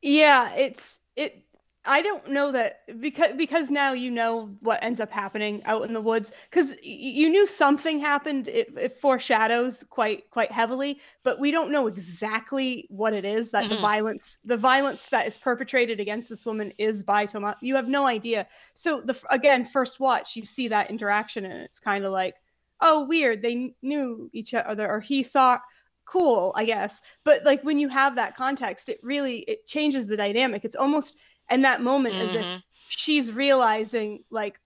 Yeah, 0.00 0.50
it's 0.52 0.98
it 1.14 1.42
I 1.84 2.00
don't 2.02 2.28
know 2.28 2.52
that 2.52 2.82
because 3.00 3.34
because 3.36 3.68
now 3.68 3.92
you 3.92 4.10
know 4.10 4.54
what 4.60 4.82
ends 4.84 5.00
up 5.00 5.10
happening 5.10 5.64
out 5.64 5.82
in 5.82 5.92
the 5.92 6.00
woods 6.00 6.30
because 6.48 6.76
you 6.80 7.28
knew 7.28 7.44
something 7.44 7.98
happened. 7.98 8.46
It, 8.46 8.72
it, 8.78 8.92
foreshadows 8.92 9.84
quite 9.90 10.30
quite 10.30 10.52
heavily, 10.52 11.00
but 11.24 11.40
we 11.40 11.50
don't 11.50 11.72
know 11.72 11.88
exactly 11.88 12.86
what 12.88 13.14
it 13.14 13.24
is 13.24 13.50
that 13.50 13.64
mm-hmm. 13.64 13.74
the 13.74 13.80
violence 13.80 14.38
the 14.44 14.56
violence 14.56 15.06
that 15.06 15.26
is 15.26 15.36
perpetrated 15.36 15.98
against 15.98 16.28
this 16.28 16.46
woman 16.46 16.72
is 16.78 17.02
by 17.02 17.26
Tomas. 17.26 17.56
You 17.60 17.74
have 17.74 17.88
no 17.88 18.06
idea. 18.06 18.46
So 18.74 19.00
the 19.00 19.20
again 19.30 19.66
first 19.66 19.98
watch 19.98 20.36
you 20.36 20.46
see 20.46 20.68
that 20.68 20.88
interaction 20.88 21.44
and 21.44 21.62
it's 21.62 21.80
kind 21.80 22.04
of 22.04 22.12
like 22.12 22.36
oh 22.80 23.06
weird 23.06 23.42
they 23.42 23.74
knew 23.82 24.30
each 24.32 24.54
other 24.54 24.88
or 24.88 25.00
he 25.00 25.24
saw 25.24 25.58
cool 26.04 26.52
I 26.54 26.64
guess. 26.64 27.02
But 27.24 27.44
like 27.44 27.62
when 27.64 27.78
you 27.78 27.88
have 27.88 28.14
that 28.16 28.36
context, 28.36 28.88
it 28.88 29.00
really 29.02 29.38
it 29.40 29.66
changes 29.66 30.06
the 30.06 30.16
dynamic. 30.16 30.64
It's 30.64 30.76
almost 30.76 31.16
and 31.48 31.64
that 31.64 31.82
moment 31.82 32.14
mm-hmm. 32.14 32.24
as 32.24 32.34
if 32.36 32.62
she's 32.88 33.32
realizing 33.32 34.22
like 34.30 34.58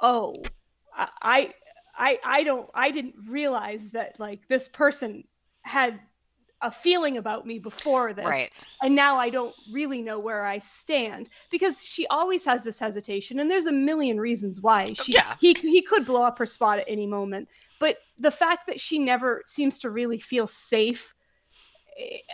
oh 0.00 0.34
i 0.96 1.52
i 1.96 2.18
i 2.24 2.42
don't 2.42 2.68
i 2.74 2.90
didn't 2.90 3.14
realize 3.28 3.90
that 3.90 4.18
like 4.18 4.40
this 4.48 4.68
person 4.68 5.24
had 5.62 6.00
a 6.60 6.70
feeling 6.70 7.16
about 7.16 7.44
me 7.44 7.58
before 7.58 8.12
this 8.12 8.24
Right. 8.24 8.50
and 8.82 8.94
now 8.94 9.16
i 9.16 9.30
don't 9.30 9.54
really 9.72 10.00
know 10.00 10.18
where 10.18 10.44
i 10.44 10.58
stand 10.58 11.28
because 11.50 11.82
she 11.82 12.06
always 12.06 12.44
has 12.44 12.62
this 12.62 12.78
hesitation 12.78 13.40
and 13.40 13.50
there's 13.50 13.66
a 13.66 13.72
million 13.72 14.20
reasons 14.20 14.60
why 14.60 14.92
she 14.92 15.12
yeah. 15.12 15.34
he, 15.40 15.54
he 15.54 15.82
could 15.82 16.06
blow 16.06 16.24
up 16.24 16.38
her 16.38 16.46
spot 16.46 16.78
at 16.78 16.84
any 16.88 17.06
moment 17.06 17.48
but 17.80 17.98
the 18.18 18.30
fact 18.30 18.68
that 18.68 18.80
she 18.80 18.98
never 18.98 19.42
seems 19.44 19.78
to 19.80 19.90
really 19.90 20.18
feel 20.18 20.46
safe 20.46 21.14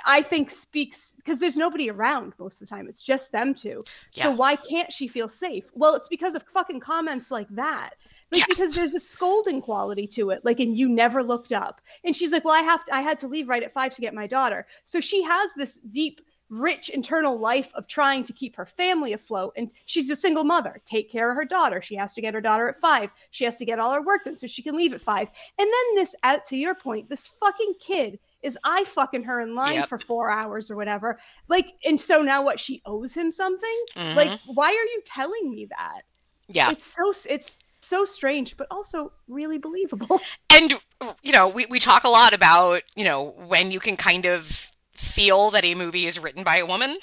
i 0.07 0.23
think 0.23 0.51
speaks 0.51 1.15
because 1.17 1.41
there's 1.41 1.57
nobody 1.57 1.91
around 1.91 2.33
most 2.39 2.61
of 2.61 2.69
the 2.69 2.75
time. 2.75 2.89
It's 2.89 3.03
just 3.03 3.33
them 3.33 3.55
two. 3.55 3.81
So 4.13 4.31
why 4.31 4.57
can't 4.57 4.93
she 4.93 5.09
feel 5.09 5.29
safe? 5.29 5.71
Well 5.75 5.95
it's 5.95 6.09
because 6.09 6.35
of 6.35 6.43
fucking 6.45 6.81
comments 6.81 7.31
like 7.31 7.49
that. 7.51 7.95
Like 8.31 8.41
Yeah. 8.41 8.47
because 8.49 8.75
there's 8.75 8.95
a 8.95 9.01
scolding 9.01 9.61
quality 9.61 10.07
to 10.09 10.31
it 10.31 10.45
like 10.45 10.61
and 10.61 10.77
you 10.77 10.89
never 10.89 11.23
looked 11.23 11.53
up. 11.53 11.81
And 12.05 12.15
she's 12.15 12.33
like 12.33 12.45
well 12.45 12.55
i 12.55 12.61
have 12.61 12.85
to 12.85 12.95
i 12.95 13.01
had 13.01 13.19
to 13.21 13.29
leave 13.29 13.49
right 13.49 13.63
at 13.63 13.73
five 13.73 13.95
to 13.95 14.01
get 14.01 14.15
my 14.15 14.27
daughter. 14.27 14.67
So 14.85 15.01
she 15.01 15.23
has 15.23 15.55
this 15.55 15.79
deep 15.79 16.21
rich 16.51 16.89
internal 16.89 17.39
life 17.39 17.71
of 17.75 17.87
trying 17.87 18.25
to 18.25 18.33
keep 18.33 18.57
her 18.57 18.65
family 18.65 19.13
afloat 19.13 19.53
and 19.57 19.71
she's 19.85 20.09
a 20.09 20.17
single 20.17 20.45
mother. 20.45 20.81
Take 20.87 21.11
care 21.13 21.31
of 21.31 21.37
her 21.37 21.45
daughter. 21.45 21.83
She 21.83 21.95
has 21.97 22.15
to 22.15 22.23
get 22.23 22.33
her 22.35 22.41
daughter 22.41 22.69
at 22.69 22.81
five. 22.81 23.11
She 23.31 23.45
has 23.45 23.57
to 23.59 23.67
get 23.67 23.79
all 23.79 23.93
her 23.93 24.03
work 24.03 24.25
done 24.25 24.37
so 24.37 24.47
she 24.47 24.63
can 24.63 24.75
leave 24.77 24.95
at 24.95 25.01
five. 25.03 25.29
And 25.59 25.67
then 25.67 25.95
this 25.97 26.15
out 26.23 26.45
to 26.47 26.57
your 26.57 26.75
point 26.75 27.11
this 27.11 27.27
fucking 27.27 27.75
kid 27.81 28.19
is 28.43 28.57
i 28.65 28.85
fucking 28.85 29.23
her 29.25 29.41
in 29.41 29.55
line 29.55 29.75
Yep. 29.75 29.89
for 29.89 29.99
four 29.99 30.31
hours 30.31 30.71
or 30.71 30.77
whatever 30.77 31.19
like 31.49 31.67
and 31.85 31.99
so 31.99 32.23
now 32.23 32.43
what 32.43 32.61
she 32.61 32.81
owes 32.87 33.15
him 33.15 33.31
something 33.31 33.85
Mhm. 33.97 34.15
like 34.17 34.39
why 34.47 34.69
are 34.69 34.73
you 34.73 35.03
telling 35.05 35.51
me 35.51 35.67
that 35.77 36.03
yeah. 36.49 36.71
it's 36.71 36.85
so 36.85 37.13
it's 37.29 37.63
so 37.81 38.05
strange 38.05 38.57
but 38.57 38.67
also 38.71 39.13
really 39.29 39.59
believable 39.59 40.21
and 40.51 40.75
you 41.23 41.33
know 41.33 41.49
we, 41.49 41.67
we 41.67 41.79
talk 41.79 42.05
a 42.05 42.09
lot 42.09 42.33
about 42.35 42.83
you 42.97 43.05
know 43.05 43.31
when 43.47 43.71
you 43.71 43.81
can 43.81 43.97
kind 43.97 44.25
of 44.27 44.71
feel 44.93 45.51
that 45.51 45.65
a 45.65 45.75
movie 45.75 46.07
is 46.07 46.19
written 46.19 46.43
by 46.45 46.57
a 46.57 46.67
woman 46.67 46.97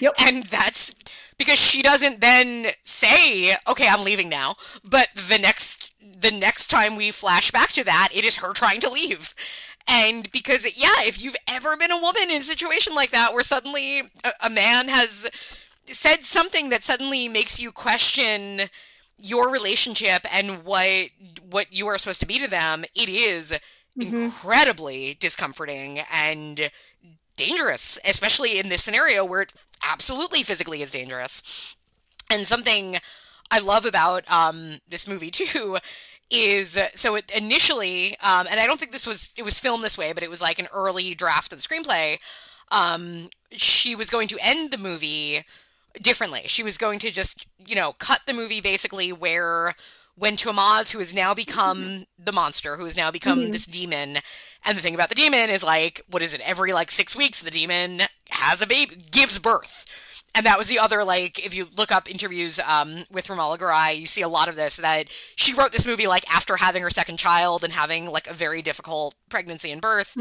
Yep. 0.00 0.14
and 0.20 0.44
that's 0.44 0.94
because 1.38 1.58
she 1.58 1.82
doesn't 1.82 2.20
then 2.20 2.68
say 2.82 3.54
okay 3.68 3.86
i'm 3.88 4.02
leaving 4.04 4.28
now 4.28 4.56
but 4.82 5.08
the 5.14 5.38
next 5.38 5.94
the 6.20 6.30
next 6.30 6.68
time 6.68 6.96
we 6.96 7.10
flash 7.10 7.50
back 7.50 7.72
to 7.72 7.84
that 7.84 8.08
it 8.14 8.24
is 8.24 8.36
her 8.36 8.52
trying 8.52 8.80
to 8.80 8.90
leave 8.90 9.34
and 9.88 10.30
because 10.32 10.64
yeah 10.80 11.06
if 11.06 11.22
you've 11.22 11.36
ever 11.48 11.76
been 11.76 11.92
a 11.92 12.00
woman 12.00 12.30
in 12.30 12.40
a 12.40 12.42
situation 12.42 12.94
like 12.94 13.10
that 13.10 13.32
where 13.32 13.42
suddenly 13.42 14.00
a, 14.00 14.32
a 14.44 14.50
man 14.50 14.88
has 14.88 15.26
said 15.86 16.24
something 16.24 16.68
that 16.68 16.84
suddenly 16.84 17.28
makes 17.28 17.58
you 17.58 17.72
question 17.72 18.68
your 19.18 19.50
relationship 19.50 20.24
and 20.32 20.64
what 20.64 21.08
what 21.50 21.72
you 21.72 21.86
are 21.86 21.98
supposed 21.98 22.20
to 22.20 22.26
be 22.26 22.38
to 22.38 22.48
them 22.48 22.84
it 22.94 23.08
is 23.08 23.54
incredibly 24.00 25.16
discomforting 25.18 26.00
and 26.12 26.70
dangerous 27.36 27.98
especially 28.04 28.58
in 28.58 28.68
this 28.68 28.84
scenario 28.84 29.24
where 29.24 29.42
it 29.42 29.52
absolutely 29.88 30.42
physically 30.42 30.82
is 30.82 30.90
dangerous. 30.90 31.76
And 32.30 32.46
something 32.46 32.98
i 33.50 33.58
love 33.58 33.86
about 33.86 34.30
um, 34.30 34.78
this 34.88 35.08
movie 35.08 35.30
too 35.30 35.78
is 36.30 36.76
uh, 36.76 36.88
so 36.94 37.14
it 37.14 37.30
initially 37.34 38.10
um, 38.20 38.46
and 38.50 38.60
i 38.60 38.66
don't 38.66 38.78
think 38.78 38.92
this 38.92 39.06
was 39.06 39.30
it 39.36 39.44
was 39.44 39.58
filmed 39.58 39.82
this 39.82 39.96
way 39.96 40.12
but 40.12 40.22
it 40.22 40.28
was 40.30 40.42
like 40.42 40.58
an 40.58 40.66
early 40.72 41.14
draft 41.14 41.52
of 41.52 41.58
the 41.58 41.66
screenplay 41.66 42.18
um, 42.70 43.28
she 43.52 43.94
was 43.94 44.10
going 44.10 44.28
to 44.28 44.38
end 44.42 44.70
the 44.72 44.76
movie 44.78 45.42
differently. 46.02 46.42
She 46.46 46.62
was 46.62 46.76
going 46.76 46.98
to 46.98 47.10
just, 47.10 47.46
you 47.58 47.74
know, 47.74 47.92
cut 47.98 48.20
the 48.26 48.34
movie 48.34 48.60
basically 48.60 49.10
where 49.10 49.74
when 50.16 50.36
Tomaz, 50.36 50.90
who 50.92 50.98
has 50.98 51.14
now 51.14 51.32
become 51.32 52.04
the 52.18 52.32
monster, 52.32 52.76
who 52.76 52.84
has 52.84 52.96
now 52.96 53.10
become 53.10 53.38
Mhm. 53.46 53.52
this 53.52 53.64
demon, 53.66 54.18
and 54.64 54.76
the 54.76 54.82
thing 54.82 54.94
about 54.94 55.08
the 55.08 55.14
demon 55.14 55.48
is 55.48 55.64
like, 55.64 56.02
what 56.08 56.22
is 56.22 56.34
it? 56.34 56.42
Every 56.42 56.72
like 56.74 56.90
six 56.90 57.16
weeks, 57.16 57.40
the 57.40 57.50
demon 57.50 58.02
has 58.30 58.60
a 58.60 58.66
baby, 58.66 58.96
gives 59.10 59.38
birth. 59.38 59.86
And 60.38 60.46
that 60.46 60.56
was 60.56 60.68
the 60.68 60.78
other, 60.78 61.02
like, 61.02 61.44
if 61.44 61.52
you 61.52 61.66
look 61.76 61.90
up 61.90 62.08
interviews 62.08 62.60
um, 62.60 63.02
with 63.10 63.26
Ramala 63.26 63.58
Garai, 63.58 63.98
you 63.98 64.06
see 64.06 64.22
a 64.22 64.28
lot 64.28 64.48
of 64.48 64.54
this, 64.54 64.76
that 64.76 65.08
she 65.34 65.52
wrote 65.52 65.72
this 65.72 65.84
movie, 65.84 66.06
like, 66.06 66.32
after 66.32 66.54
having 66.56 66.80
her 66.84 66.90
second 66.90 67.16
child 67.16 67.64
and 67.64 67.72
having, 67.72 68.06
like, 68.06 68.28
a 68.28 68.32
very 68.34 68.62
difficult 68.62 69.16
pregnancy 69.30 69.72
and 69.72 69.80
birth. 69.82 70.14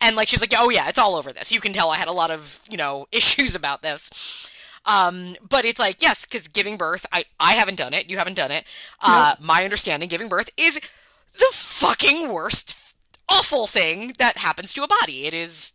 And, 0.00 0.16
like, 0.16 0.26
she's 0.26 0.40
like, 0.40 0.52
oh, 0.58 0.70
yeah, 0.70 0.88
it's 0.88 0.98
all 0.98 1.14
over 1.14 1.32
this. 1.32 1.52
You 1.52 1.60
can 1.60 1.72
tell 1.72 1.88
I 1.90 1.98
had 1.98 2.08
a 2.08 2.12
lot 2.12 2.32
of, 2.32 2.60
you 2.68 2.76
know, 2.76 3.06
issues 3.12 3.54
about 3.54 3.80
this. 3.82 4.50
Um, 4.86 5.36
but 5.48 5.64
it's 5.64 5.78
like, 5.78 6.02
yes, 6.02 6.24
because 6.26 6.48
giving 6.48 6.76
birth, 6.76 7.06
I, 7.12 7.26
I 7.38 7.52
haven't 7.52 7.76
done 7.78 7.94
it. 7.94 8.10
You 8.10 8.18
haven't 8.18 8.34
done 8.34 8.50
it. 8.50 8.64
Uh, 9.00 9.34
My 9.40 9.62
understanding, 9.62 10.08
giving 10.08 10.28
birth 10.28 10.50
is 10.56 10.80
the 11.34 11.46
fucking 11.52 12.32
worst, 12.32 12.76
awful 13.28 13.68
thing 13.68 14.14
that 14.18 14.38
happens 14.38 14.72
to 14.72 14.82
a 14.82 14.88
body. 14.88 15.26
It 15.26 15.34
is, 15.34 15.74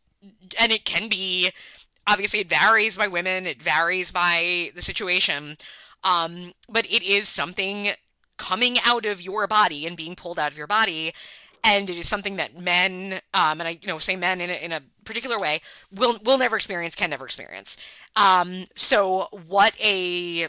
and 0.60 0.74
it 0.74 0.84
can 0.84 1.08
be, 1.08 1.52
obviously, 2.08 2.40
it 2.40 2.50
varies 2.50 2.98
by 2.98 3.08
women, 3.08 3.46
it 3.46 3.62
varies 3.62 4.12
by 4.12 4.72
the 4.76 4.82
situation. 4.82 5.58
Um, 6.04 6.54
but 6.70 6.86
it 6.86 7.04
is 7.04 7.28
something 7.28 7.90
coming 8.38 8.78
out 8.86 9.06
of 9.06 9.22
your 9.22 9.48
body 9.48 9.88
and 9.88 9.98
being 9.98 10.16
pulled 10.16 10.40
out 10.40 10.52
of 10.52 10.58
your 10.58 10.68
body. 10.68 11.14
And 11.64 11.90
it 11.90 11.98
is 11.98 12.08
something 12.08 12.36
that 12.36 12.60
men, 12.60 13.14
um, 13.34 13.60
and 13.60 13.64
I, 13.64 13.80
you 13.82 13.88
know, 13.88 13.98
say 13.98 14.16
men 14.16 14.40
in 14.40 14.52
a, 14.52 14.54
in 14.54 14.72
a 14.72 14.82
particular 15.04 15.40
way, 15.40 15.62
will 15.92 16.20
will 16.24 16.38
never 16.38 16.56
experience, 16.56 16.94
can 16.94 17.10
never 17.10 17.26
experience. 17.26 17.78
Um, 18.16 18.66
so 18.76 19.28
what 19.48 19.74
a 19.84 20.48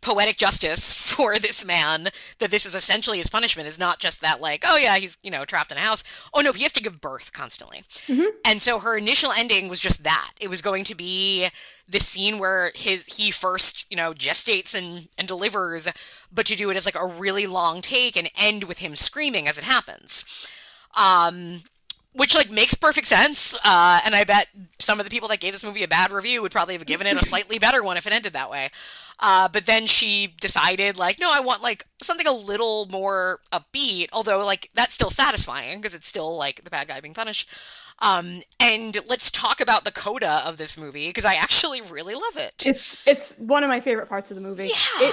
poetic 0.00 0.36
justice 0.36 1.12
for 1.12 1.38
this 1.38 1.64
man 1.64 2.08
that 2.38 2.50
this 2.50 2.66
is 2.66 2.74
essentially 2.74 3.18
his 3.18 3.28
punishment. 3.28 3.68
Is 3.68 3.78
not 3.78 3.98
just 3.98 4.20
that 4.20 4.40
like 4.40 4.64
oh 4.66 4.76
yeah 4.76 4.96
he's 4.96 5.18
you 5.22 5.30
know 5.30 5.44
trapped 5.44 5.72
in 5.72 5.78
a 5.78 5.82
house. 5.82 6.04
Oh 6.32 6.40
no 6.40 6.52
he 6.52 6.62
has 6.62 6.72
to 6.74 6.82
give 6.82 7.00
birth 7.00 7.32
constantly. 7.32 7.82
And 8.44 8.62
so 8.62 8.78
her 8.78 8.96
initial 8.96 9.30
ending 9.32 9.68
was 9.68 9.80
just 9.80 10.04
that. 10.04 10.32
It 10.40 10.48
was 10.48 10.62
going 10.62 10.84
to 10.84 10.94
be 10.94 11.48
the 11.88 12.00
scene 12.00 12.38
where 12.38 12.72
his 12.74 13.06
he 13.06 13.30
first 13.30 13.86
you 13.90 13.96
know 13.96 14.12
gestates 14.12 14.74
and 14.76 15.08
and 15.18 15.26
delivers 15.28 15.88
but 16.32 16.46
to 16.46 16.56
do 16.56 16.70
it 16.70 16.76
as 16.76 16.84
like 16.86 16.98
a 16.98 17.06
really 17.06 17.46
long 17.46 17.80
take 17.80 18.16
and 18.16 18.30
end 18.38 18.64
with 18.64 18.78
him 18.78 18.94
screaming 18.96 19.48
as 19.48 19.58
it 19.58 19.64
happens. 19.64 20.24
Um 20.96 21.62
which 22.12 22.34
like 22.34 22.50
makes 22.50 22.74
perfect 22.74 23.06
sense 23.06 23.56
uh, 23.64 24.00
and 24.04 24.14
i 24.14 24.24
bet 24.24 24.48
some 24.78 24.98
of 25.00 25.04
the 25.04 25.10
people 25.10 25.28
that 25.28 25.40
gave 25.40 25.52
this 25.52 25.64
movie 25.64 25.82
a 25.82 25.88
bad 25.88 26.10
review 26.12 26.42
would 26.42 26.52
probably 26.52 26.74
have 26.74 26.86
given 26.86 27.06
it 27.06 27.20
a 27.20 27.24
slightly 27.32 27.58
better 27.58 27.82
one 27.82 27.96
if 27.96 28.06
it 28.06 28.12
ended 28.12 28.32
that 28.32 28.50
way 28.50 28.70
uh, 29.20 29.48
but 29.48 29.66
then 29.66 29.86
she 29.86 30.34
decided 30.40 30.96
like 30.96 31.18
no 31.20 31.30
i 31.32 31.40
want 31.40 31.62
like 31.62 31.86
something 32.00 32.26
a 32.26 32.32
little 32.32 32.86
more 32.86 33.40
upbeat 33.52 34.08
although 34.12 34.44
like 34.44 34.68
that's 34.74 34.94
still 34.94 35.10
satisfying 35.10 35.78
because 35.78 35.94
it's 35.94 36.08
still 36.08 36.36
like 36.36 36.64
the 36.64 36.70
bad 36.70 36.88
guy 36.88 37.00
being 37.00 37.14
punished 37.14 37.50
um, 38.00 38.42
and 38.60 38.96
let's 39.08 39.28
talk 39.28 39.60
about 39.60 39.82
the 39.84 39.90
coda 39.90 40.42
of 40.46 40.56
this 40.56 40.78
movie 40.78 41.08
because 41.08 41.24
i 41.24 41.34
actually 41.34 41.80
really 41.82 42.14
love 42.14 42.36
it 42.36 42.64
It's 42.66 43.04
it's 43.06 43.34
one 43.38 43.64
of 43.64 43.68
my 43.68 43.80
favorite 43.80 44.08
parts 44.08 44.30
of 44.30 44.36
the 44.36 44.40
movie. 44.40 44.68
Yeah. 45.00 45.10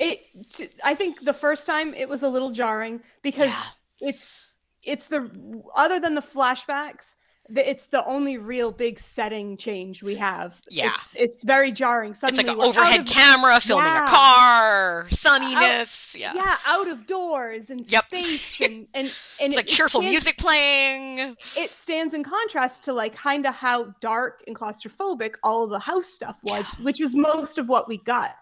It 0.00 0.20
it 0.60 0.74
I 0.84 0.94
think 0.94 1.24
the 1.24 1.32
first 1.34 1.66
time 1.66 1.92
it 1.94 2.08
was 2.08 2.22
a 2.22 2.28
little 2.28 2.50
jarring 2.50 3.00
because 3.22 3.48
Yeah. 3.48 3.62
it's 4.08 4.44
it's 4.88 5.08
the 5.08 5.30
other 5.74 6.00
than 6.00 6.14
the 6.14 6.22
flashbacks, 6.22 7.16
the, 7.50 7.68
it's 7.68 7.86
the 7.86 8.04
only 8.04 8.36
real 8.36 8.70
big 8.70 8.98
setting 8.98 9.56
change 9.56 10.02
we 10.02 10.14
have. 10.16 10.60
Yeah. 10.70 10.90
It's 10.94 11.14
it's 11.16 11.42
very 11.44 11.72
jarring. 11.72 12.10
it's 12.10 12.20
Suddenly 12.20 12.44
like 12.44 12.56
an 12.58 12.68
overhead 12.68 13.00
of- 13.00 13.06
camera 13.06 13.58
filming 13.60 13.86
Yeah. 13.86 14.04
a 14.04 14.08
car 14.08 15.06
sunniness 15.10 16.18
yeah. 16.18 16.32
Yeah, 16.34 16.56
out 16.66 16.88
of 16.88 17.06
doors 17.06 17.70
and 17.70 17.90
Yep. 17.90 18.04
space 18.06 18.60
and 18.66 18.86
and 18.94 19.06
and 19.40 19.48
it's 19.52 19.56
like 19.56 19.64
it 19.66 19.68
cheerful 19.68 20.00
stands- 20.00 20.12
music 20.12 20.36
playing 20.38 21.18
it 21.56 21.70
stands 21.70 22.12
in 22.14 22.22
contrast 22.24 22.84
to 22.84 22.92
like 22.92 23.14
kind 23.14 23.46
of 23.46 23.54
how 23.54 23.94
dark 24.00 24.42
and 24.46 24.54
claustrophobic 24.56 25.34
all 25.42 25.64
of 25.64 25.70
the 25.70 25.78
house 25.78 26.06
stuff 26.06 26.38
was 26.42 26.68
which 26.82 27.00
was 27.00 27.14
most 27.14 27.58
of 27.58 27.68
what 27.68 27.88
we 27.88 27.98
got 27.98 28.36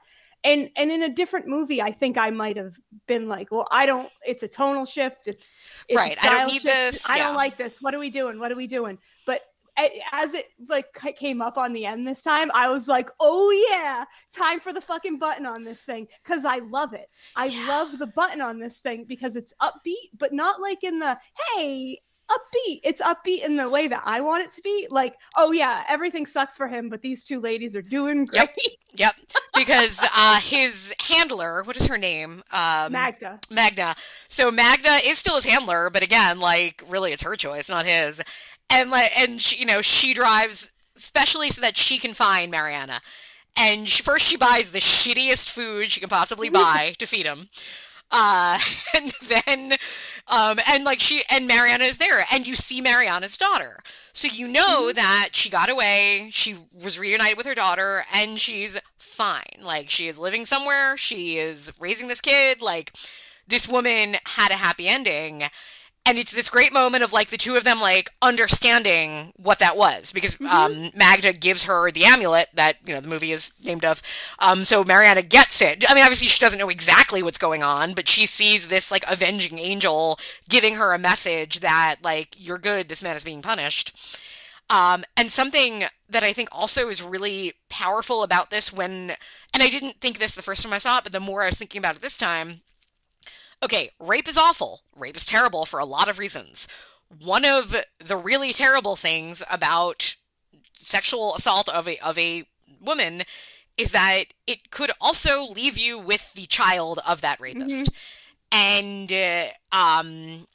and 0.46 0.70
and 0.76 0.90
in 0.90 1.02
a 1.02 1.08
different 1.08 1.46
movie 1.46 1.82
i 1.82 1.90
think 1.90 2.16
i 2.16 2.30
might 2.30 2.56
have 2.56 2.74
been 3.06 3.28
like 3.28 3.50
well 3.50 3.66
i 3.70 3.84
don't 3.84 4.08
it's 4.26 4.42
a 4.42 4.48
tonal 4.48 4.86
shift 4.86 5.26
it's, 5.26 5.54
it's 5.88 5.96
Right, 5.96 6.16
I 6.24 6.30
don't 6.30 6.46
need 6.46 6.62
shift. 6.62 6.64
this, 6.64 7.10
i 7.10 7.16
yeah. 7.16 7.24
don't 7.24 7.36
like 7.36 7.56
this 7.58 7.82
what 7.82 7.94
are 7.94 7.98
we 7.98 8.08
doing 8.10 8.38
what 8.38 8.50
are 8.52 8.56
we 8.56 8.66
doing 8.66 8.98
but 9.26 9.42
as 10.12 10.32
it 10.32 10.46
like 10.70 10.86
came 11.16 11.42
up 11.42 11.58
on 11.58 11.74
the 11.74 11.84
end 11.84 12.06
this 12.06 12.22
time 12.22 12.50
i 12.54 12.66
was 12.70 12.88
like 12.88 13.10
oh 13.20 13.50
yeah 13.70 14.04
time 14.32 14.58
for 14.58 14.72
the 14.72 14.80
fucking 14.80 15.18
button 15.18 15.44
on 15.44 15.64
this 15.64 15.82
thing 15.82 16.08
because 16.24 16.46
i 16.46 16.58
love 16.70 16.94
it 16.94 17.10
i 17.34 17.46
Yeah. 17.46 17.66
love 17.68 17.98
the 17.98 18.06
button 18.06 18.40
on 18.40 18.58
this 18.58 18.80
thing 18.80 19.04
because 19.04 19.36
it's 19.36 19.52
upbeat 19.60 20.08
but 20.18 20.32
not 20.32 20.62
like 20.62 20.82
in 20.82 20.98
the 20.98 21.18
hey 21.54 21.98
upbeat 22.30 22.80
it's 22.82 23.00
upbeat 23.00 23.44
in 23.44 23.56
the 23.56 23.68
way 23.68 23.86
that 23.86 24.02
i 24.04 24.20
want 24.20 24.42
it 24.42 24.50
to 24.50 24.60
be 24.62 24.86
like 24.90 25.14
oh 25.36 25.52
yeah 25.52 25.84
everything 25.88 26.26
sucks 26.26 26.56
for 26.56 26.66
him 26.66 26.88
but 26.88 27.00
these 27.00 27.24
two 27.24 27.40
ladies 27.40 27.76
are 27.76 27.82
doing 27.82 28.24
great 28.24 28.40
Yep. 28.42 28.54
Yep, 28.96 29.14
because 29.54 30.02
uh, 30.16 30.40
his 30.40 30.94
handler, 30.98 31.62
what 31.64 31.76
is 31.76 31.86
her 31.86 31.98
name? 31.98 32.42
Um, 32.50 32.92
magda 32.92 33.38
Magna. 33.50 33.94
So 34.28 34.50
Magna 34.50 35.00
is 35.04 35.18
still 35.18 35.34
his 35.34 35.44
handler, 35.44 35.90
but 35.90 36.02
again, 36.02 36.40
like 36.40 36.82
really, 36.88 37.12
it's 37.12 37.22
her 37.22 37.36
choice, 37.36 37.68
not 37.68 37.84
his. 37.84 38.22
And 38.70 38.90
like, 38.90 39.12
and 39.18 39.42
she, 39.42 39.58
you 39.58 39.66
know, 39.66 39.82
she 39.82 40.14
drives 40.14 40.72
specially 40.94 41.50
so 41.50 41.60
that 41.60 41.76
she 41.76 41.98
can 41.98 42.14
find 42.14 42.50
Mariana. 42.50 43.00
And 43.56 43.88
she, 43.88 44.02
first, 44.02 44.26
she 44.26 44.36
buys 44.36 44.70
the 44.70 44.78
shittiest 44.78 45.50
food 45.50 45.90
she 45.90 46.00
can 46.00 46.08
possibly 46.08 46.48
buy 46.50 46.94
to 46.98 47.06
feed 47.06 47.26
him. 47.26 47.48
Uh, 48.10 48.58
and 48.94 49.12
then, 49.28 49.72
um, 50.28 50.58
and 50.68 50.84
like 50.84 51.00
she 51.00 51.22
and 51.30 51.46
Mariana 51.46 51.84
is 51.84 51.98
there, 51.98 52.24
and 52.32 52.46
you 52.46 52.54
see 52.54 52.80
Mariana's 52.80 53.36
daughter, 53.36 53.78
so 54.12 54.28
you 54.28 54.48
know 54.48 54.88
Mm-hmm. 54.88 54.96
that 54.96 55.30
she 55.32 55.50
got 55.50 55.70
away. 55.70 56.28
She 56.32 56.56
was 56.72 56.98
reunited 56.98 57.36
with 57.36 57.46
her 57.46 57.54
daughter, 57.54 58.04
and 58.14 58.38
she's 58.40 58.78
fine. 58.98 59.42
Like 59.62 59.90
she 59.90 60.08
is 60.08 60.18
living 60.18 60.46
somewhere. 60.46 60.96
She 60.96 61.36
is 61.38 61.72
raising 61.80 62.08
this 62.08 62.20
kid. 62.20 62.62
Like 62.62 62.92
this 63.46 63.68
woman 63.68 64.16
had 64.24 64.50
a 64.50 64.54
happy 64.54 64.88
ending. 64.88 65.44
And 66.08 66.18
it's 66.18 66.32
this 66.32 66.48
great 66.48 66.72
moment 66.72 67.02
of 67.02 67.12
like 67.12 67.30
the 67.30 67.36
two 67.36 67.56
of 67.56 67.64
them 67.64 67.80
like 67.80 68.10
understanding 68.22 69.32
what 69.34 69.58
that 69.58 69.76
was 69.76 70.12
because 70.12 70.40
um, 70.40 70.90
Magda 70.94 71.32
gives 71.32 71.64
her 71.64 71.90
the 71.90 72.04
amulet 72.04 72.46
that 72.54 72.76
you 72.86 72.94
know 72.94 73.00
the 73.00 73.08
movie 73.08 73.32
is 73.32 73.52
named 73.64 73.84
of. 73.84 74.00
Um, 74.38 74.64
so 74.64 74.84
Mariana 74.84 75.22
gets 75.22 75.60
it. 75.60 75.84
I 75.90 75.94
mean, 75.94 76.04
obviously 76.04 76.28
she 76.28 76.38
doesn't 76.38 76.60
know 76.60 76.68
exactly 76.68 77.24
what's 77.24 77.38
going 77.38 77.64
on, 77.64 77.92
but 77.94 78.08
she 78.08 78.24
sees 78.24 78.68
this 78.68 78.92
like 78.92 79.04
avenging 79.10 79.58
angel 79.58 80.20
giving 80.48 80.76
her 80.76 80.92
a 80.92 80.98
message 80.98 81.58
that 81.58 81.96
like 82.04 82.36
you're 82.38 82.58
good. 82.58 82.88
This 82.88 83.02
man 83.02 83.16
is 83.16 83.24
being 83.24 83.42
punished. 83.42 83.92
Um, 84.68 85.04
and 85.16 85.30
something 85.30 85.84
that 86.08 86.22
I 86.22 86.32
think 86.32 86.48
also 86.52 86.88
is 86.88 87.02
really 87.02 87.54
powerful 87.68 88.22
about 88.22 88.50
this 88.50 88.72
when, 88.72 89.10
and 89.54 89.62
I 89.62 89.68
didn't 89.68 90.00
think 90.00 90.18
this 90.18 90.34
the 90.34 90.42
first 90.42 90.62
time 90.62 90.72
I 90.72 90.78
saw 90.78 90.98
it, 90.98 91.04
but 91.04 91.12
the 91.12 91.20
more 91.20 91.42
I 91.42 91.46
was 91.46 91.56
thinking 91.56 91.78
about 91.78 91.96
it 91.96 92.02
this 92.02 92.18
time, 92.18 92.62
okay, 93.62 93.90
rape 94.00 94.28
is 94.28 94.38
awful. 94.38 94.82
Rape 94.96 95.16
is 95.16 95.26
terrible 95.26 95.66
for 95.66 95.80
a 95.80 95.84
lot 95.84 96.08
of 96.08 96.18
reasons. 96.18 96.68
One 97.20 97.44
of 97.44 97.74
the 97.98 98.16
really 98.16 98.52
terrible 98.52 98.96
things 98.96 99.42
about 99.50 100.16
sexual 100.74 101.34
assault 101.34 101.68
of 101.68 101.88
a 101.88 101.98
of 101.98 102.18
a 102.18 102.44
woman 102.80 103.22
is 103.76 103.92
that 103.92 104.24
it 104.46 104.70
could 104.70 104.90
also 105.00 105.44
leave 105.44 105.76
you 105.76 105.98
with 105.98 106.32
the 106.34 106.46
child 106.46 107.00
of 107.06 107.20
that 107.20 107.40
rapist. 107.40 107.90
And 108.52 109.12
uh, 109.12 109.46
um 109.72 110.46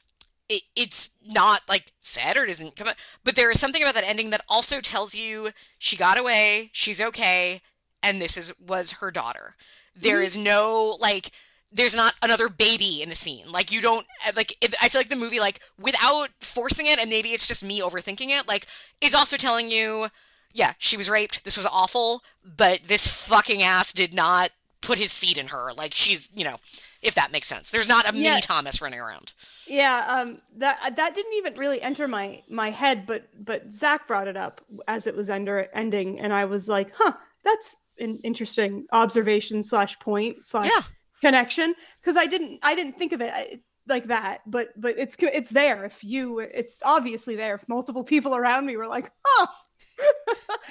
it, 0.50 0.64
it's 0.76 1.12
not 1.26 1.62
like 1.70 1.94
sad 2.02 2.36
or 2.36 2.44
it 2.44 2.48
doesn't 2.48 2.76
come 2.76 2.90
out, 2.90 2.96
but 3.24 3.36
there 3.36 3.50
is 3.50 3.60
something 3.60 3.82
about 3.82 3.94
that 3.96 4.08
ending 4.08 4.32
that 4.32 4.44
also 4.50 4.82
tells 4.82 5.16
you 5.16 5.52
she 5.78 5.96
got 5.96 6.20
away, 6.20 6.70
she's 6.74 7.00
okay, 7.02 7.62
and 8.04 8.22
this 8.22 8.38
is 8.38 8.54
was 8.60 8.94
her 8.94 9.12
daughter. 9.12 9.56
There 9.96 10.22
is 10.22 10.38
no 10.38 10.98
like 11.00 11.32
there's 11.72 11.96
not 11.96 12.14
another 12.22 12.50
baby 12.50 13.02
in 13.02 13.10
the 13.10 13.16
scene. 13.16 13.46
Like 13.52 13.72
you 13.72 13.82
don't 13.82 14.06
like 14.36 14.56
it, 14.62 14.76
I 14.82 14.90
feel 14.90 15.00
like 15.00 15.10
the 15.10 15.16
movie 15.16 15.40
like 15.40 15.60
without 15.80 16.30
forcing 16.40 16.86
it 16.88 17.00
and 17.00 17.10
maybe 17.10 17.30
it's 17.30 17.48
just 17.48 17.64
me 17.64 17.80
overthinking 17.82 18.28
it 18.30 18.48
like 18.48 18.68
is 19.00 19.16
also 19.16 19.38
telling 19.38 19.72
you 19.72 20.08
yeah, 20.54 20.74
she 20.78 20.98
was 20.98 21.10
raped. 21.10 21.46
This 21.46 21.56
was 21.56 21.66
awful, 21.66 22.24
but 22.44 22.84
this 22.84 23.28
fucking 23.30 23.62
ass 23.62 23.94
did 23.94 24.14
not 24.14 24.50
put 24.82 24.98
his 24.98 25.10
seed 25.12 25.38
in 25.38 25.48
her. 25.48 25.72
Like 25.78 25.94
she's, 25.94 26.30
you 26.36 26.44
know, 26.44 26.58
if 27.02 27.16
that 27.16 27.32
makes 27.32 27.48
sense. 27.48 27.72
There's 27.72 27.88
not 27.88 28.04
a 28.04 28.14
Yeah. 28.14 28.32
mini 28.32 28.42
Thomas 28.42 28.82
running 28.82 29.00
around. 29.00 29.32
Yeah, 29.66 30.04
um, 30.08 30.42
that 30.58 30.98
that 30.98 31.16
didn't 31.16 31.34
even 31.36 31.54
really 31.54 31.82
enter 31.82 32.06
my 32.08 32.42
my 32.50 32.70
head, 32.70 33.06
but 33.06 33.30
but 33.40 33.72
Zach 33.72 34.08
brought 34.08 34.28
it 34.28 34.36
up 34.36 34.60
as 34.90 35.08
it 35.08 35.16
was 35.16 35.30
under 35.30 35.70
ending, 35.74 36.20
and 36.20 36.34
I 36.34 36.44
was 36.46 36.68
like, 36.68 36.92
huh, 36.98 37.14
that's 37.46 37.76
an 38.00 38.20
interesting 38.24 38.88
observation 38.92 39.64
slash 39.64 39.98
point 40.00 40.46
slash 40.46 40.70
Yeah. 40.74 40.82
Connection 41.22 41.74
because 42.02 42.18
I 42.18 42.26
didn't 42.26 42.60
I 42.64 42.76
didn't 42.76 42.98
think 42.98 43.14
of 43.14 43.22
it 43.22 43.64
like 43.88 44.08
that, 44.08 44.42
but 44.46 44.70
but 44.80 44.96
it's 44.98 45.16
it's 45.20 45.50
there. 45.50 45.86
If 45.86 46.04
you, 46.04 46.40
it's 46.40 46.82
obviously 46.84 47.36
there. 47.36 47.56
If 47.56 47.68
multiple 47.68 48.04
people 48.04 48.36
around 48.36 48.66
me 48.66 48.78
were 48.78 48.88
like, 48.88 49.12
oh. 49.26 49.48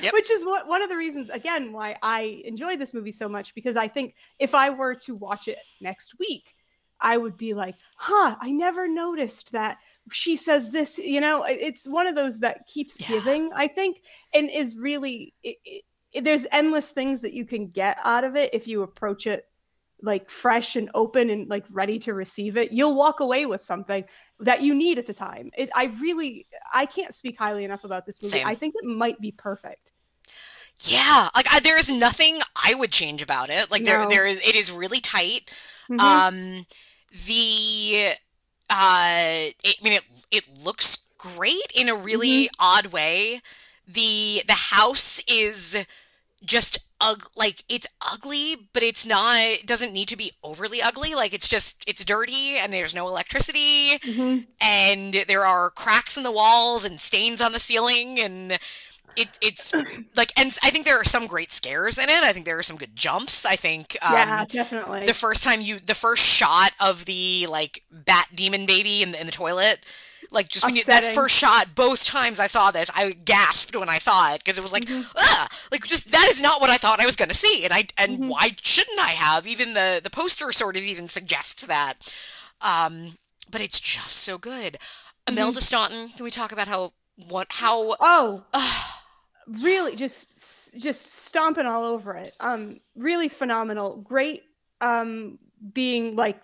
Yep. 0.02 0.12
Which 0.14 0.30
is 0.30 0.44
what 0.44 0.66
one 0.66 0.82
of 0.82 0.88
the 0.88 0.96
reasons 0.96 1.28
again 1.30 1.72
why 1.72 1.96
I 2.02 2.42
enjoy 2.44 2.76
this 2.76 2.94
movie 2.94 3.12
so 3.12 3.28
much 3.28 3.54
because 3.54 3.76
I 3.76 3.86
think 3.88 4.14
if 4.38 4.54
I 4.54 4.70
were 4.70 4.94
to 5.06 5.14
watch 5.14 5.46
it 5.48 5.58
next 5.80 6.18
week, 6.18 6.54
I 7.00 7.16
would 7.16 7.36
be 7.36 7.52
like, 7.54 7.74
huh, 7.96 8.36
I 8.40 8.50
never 8.50 8.88
noticed 8.88 9.52
that 9.52 9.78
she 10.10 10.36
says 10.36 10.70
this. 10.70 10.96
You 10.96 11.20
know, 11.20 11.44
it's 11.44 11.86
one 11.88 12.06
of 12.06 12.14
those 12.14 12.40
that 12.40 12.66
keeps 12.66 13.00
Yeah. 13.00 13.08
giving, 13.08 13.50
I 13.54 13.66
think, 13.68 14.00
and 14.32 14.48
is 14.50 14.76
really, 14.76 15.34
it, 15.42 15.56
it, 15.64 15.82
it- 16.12 16.24
there's 16.24 16.46
endless 16.50 16.92
things 16.92 17.20
that 17.20 17.32
you 17.34 17.44
can 17.44 17.68
get 17.68 17.96
out 18.02 18.24
of 18.24 18.36
it 18.36 18.54
if 18.54 18.66
you 18.66 18.82
approach 18.82 19.26
it 19.26 19.44
like 20.02 20.30
fresh 20.30 20.76
and 20.76 20.90
open 20.94 21.30
and 21.30 21.48
like 21.48 21.64
ready 21.70 21.98
to 22.00 22.14
receive 22.14 22.56
it. 22.56 22.72
You'll 22.72 22.94
walk 22.94 23.20
away 23.20 23.46
with 23.46 23.62
something 23.62 24.04
that 24.40 24.62
you 24.62 24.74
need 24.74 24.98
at 24.98 25.06
the 25.06 25.14
time. 25.14 25.50
It, 25.56 25.70
I 25.74 25.84
really, 26.00 26.46
I 26.72 26.86
can't 26.86 27.14
speak 27.14 27.38
highly 27.38 27.64
enough 27.64 27.84
about 27.84 28.06
this 28.06 28.22
movie. 28.22 28.40
Same. 28.40 28.44
I 28.44 28.54
think 28.54 28.74
it 28.76 28.84
might 28.86 29.20
be 29.20 29.32
perfect. 29.32 29.92
Yeah, 30.82 31.28
like 31.34 31.46
I, 31.50 31.60
there 31.60 31.78
is 31.78 31.90
nothing 31.90 32.40
I 32.56 32.74
would 32.74 32.90
change 32.90 33.20
about 33.22 33.50
it. 33.50 33.70
Like 33.70 33.84
there, 33.84 34.06
there 34.06 34.26
is. 34.26 34.40
It 34.40 34.54
is 34.54 34.70
really 34.72 35.00
tight. 35.00 35.50
Mhm. 35.88 36.20
Um, 36.26 36.64
the 37.26 38.12
uh, 38.70 39.50
it, 39.62 39.76
I 39.80 39.84
mean, 39.84 39.92
it 39.94 40.04
it 40.30 40.48
looks 40.62 41.08
great 41.18 41.70
in 41.74 41.88
a 41.88 41.94
really 41.94 42.48
Mm-hmm. 42.48 42.50
odd 42.58 42.86
way. 42.86 43.40
The 43.86 44.42
the 44.46 44.54
house 44.54 45.22
is 45.28 45.84
just 46.44 46.78
ug- 47.00 47.28
like 47.36 47.64
it's 47.68 47.86
ugly, 48.12 48.56
but 48.72 48.82
it's 48.82 49.06
not. 49.06 49.36
It 49.38 49.66
doesn't 49.66 49.92
need 49.92 50.08
to 50.08 50.16
be 50.16 50.32
overly 50.42 50.80
ugly. 50.82 51.14
Like 51.14 51.32
it's 51.34 51.48
just 51.48 51.82
it's 51.86 52.04
dirty 52.04 52.56
and 52.58 52.72
there's 52.72 52.94
no 52.94 53.08
electricity 53.08 53.98
Mhm. 53.98 54.46
and 54.60 55.14
there 55.28 55.44
are 55.46 55.70
cracks 55.70 56.16
in 56.16 56.22
the 56.22 56.32
walls 56.32 56.84
and 56.84 57.00
stains 57.00 57.40
on 57.40 57.52
the 57.52 57.58
ceiling 57.60 58.18
and 58.20 58.58
it, 59.16 59.28
it's 59.40 59.74
like 60.16 60.32
and 60.38 60.56
I 60.62 60.70
think 60.70 60.84
there 60.84 61.00
are 61.00 61.04
some 61.04 61.26
great 61.26 61.52
scares 61.52 61.98
in 61.98 62.08
it. 62.08 62.22
I 62.22 62.32
think 62.32 62.46
there 62.46 62.58
are 62.58 62.62
some 62.62 62.76
good 62.76 62.94
jumps. 62.94 63.44
I 63.44 63.56
think 63.56 63.96
um, 64.02 64.12
yeah, 64.12 64.44
definitely. 64.44 65.04
the 65.04 65.14
first 65.14 65.42
time 65.42 65.60
you 65.60 65.80
the 65.80 65.94
first 65.94 66.24
shot 66.24 66.72
of 66.80 67.04
the 67.06 67.46
like 67.48 67.82
bat 67.90 68.28
demon 68.34 68.66
baby 68.66 69.02
in 69.02 69.12
the, 69.12 69.20
in 69.20 69.26
the 69.26 69.32
toilet 69.32 69.84
like 70.30 70.48
just 70.48 70.64
when 70.64 70.76
you, 70.76 70.84
that 70.84 71.04
first 71.04 71.36
shot 71.36 71.74
both 71.74 72.04
times 72.04 72.38
i 72.38 72.46
saw 72.46 72.70
this 72.70 72.90
i 72.94 73.12
gasped 73.12 73.74
when 73.74 73.88
i 73.88 73.98
saw 73.98 74.32
it 74.32 74.38
because 74.38 74.58
it 74.58 74.62
was 74.62 74.72
like 74.72 74.88
ah 75.16 75.48
like 75.72 75.84
just 75.84 76.12
that 76.12 76.28
is 76.30 76.40
not 76.40 76.60
what 76.60 76.70
i 76.70 76.76
thought 76.76 77.00
i 77.00 77.06
was 77.06 77.16
going 77.16 77.28
to 77.28 77.34
see 77.34 77.64
and 77.64 77.72
i 77.72 77.86
and 77.98 78.28
why 78.28 78.50
shouldn't 78.62 78.98
i 78.98 79.10
have? 79.10 79.46
Even 79.46 79.74
the 79.74 80.00
the 80.02 80.10
poster 80.10 80.52
sort 80.52 80.76
of 80.76 80.82
even 80.82 81.08
suggests 81.08 81.66
that. 81.66 81.94
Um 82.60 83.16
but 83.50 83.60
it's 83.60 83.80
just 83.80 84.16
so 84.18 84.38
good. 84.38 84.78
Imelda 85.26 85.60
staunton 85.60 86.08
can 86.10 86.24
we 86.24 86.30
talk 86.30 86.52
about 86.52 86.68
how 86.68 86.92
what 87.28 87.48
how 87.50 87.96
Oh, 88.00 88.44
really, 89.46 89.96
just 89.96 90.80
just 90.80 91.26
stomping 91.26 91.66
all 91.66 91.84
over 91.84 92.14
it. 92.14 92.34
Um, 92.40 92.80
really 92.96 93.28
phenomenal. 93.28 93.96
Great. 93.96 94.44
Um, 94.80 95.38
being 95.72 96.16
like 96.16 96.40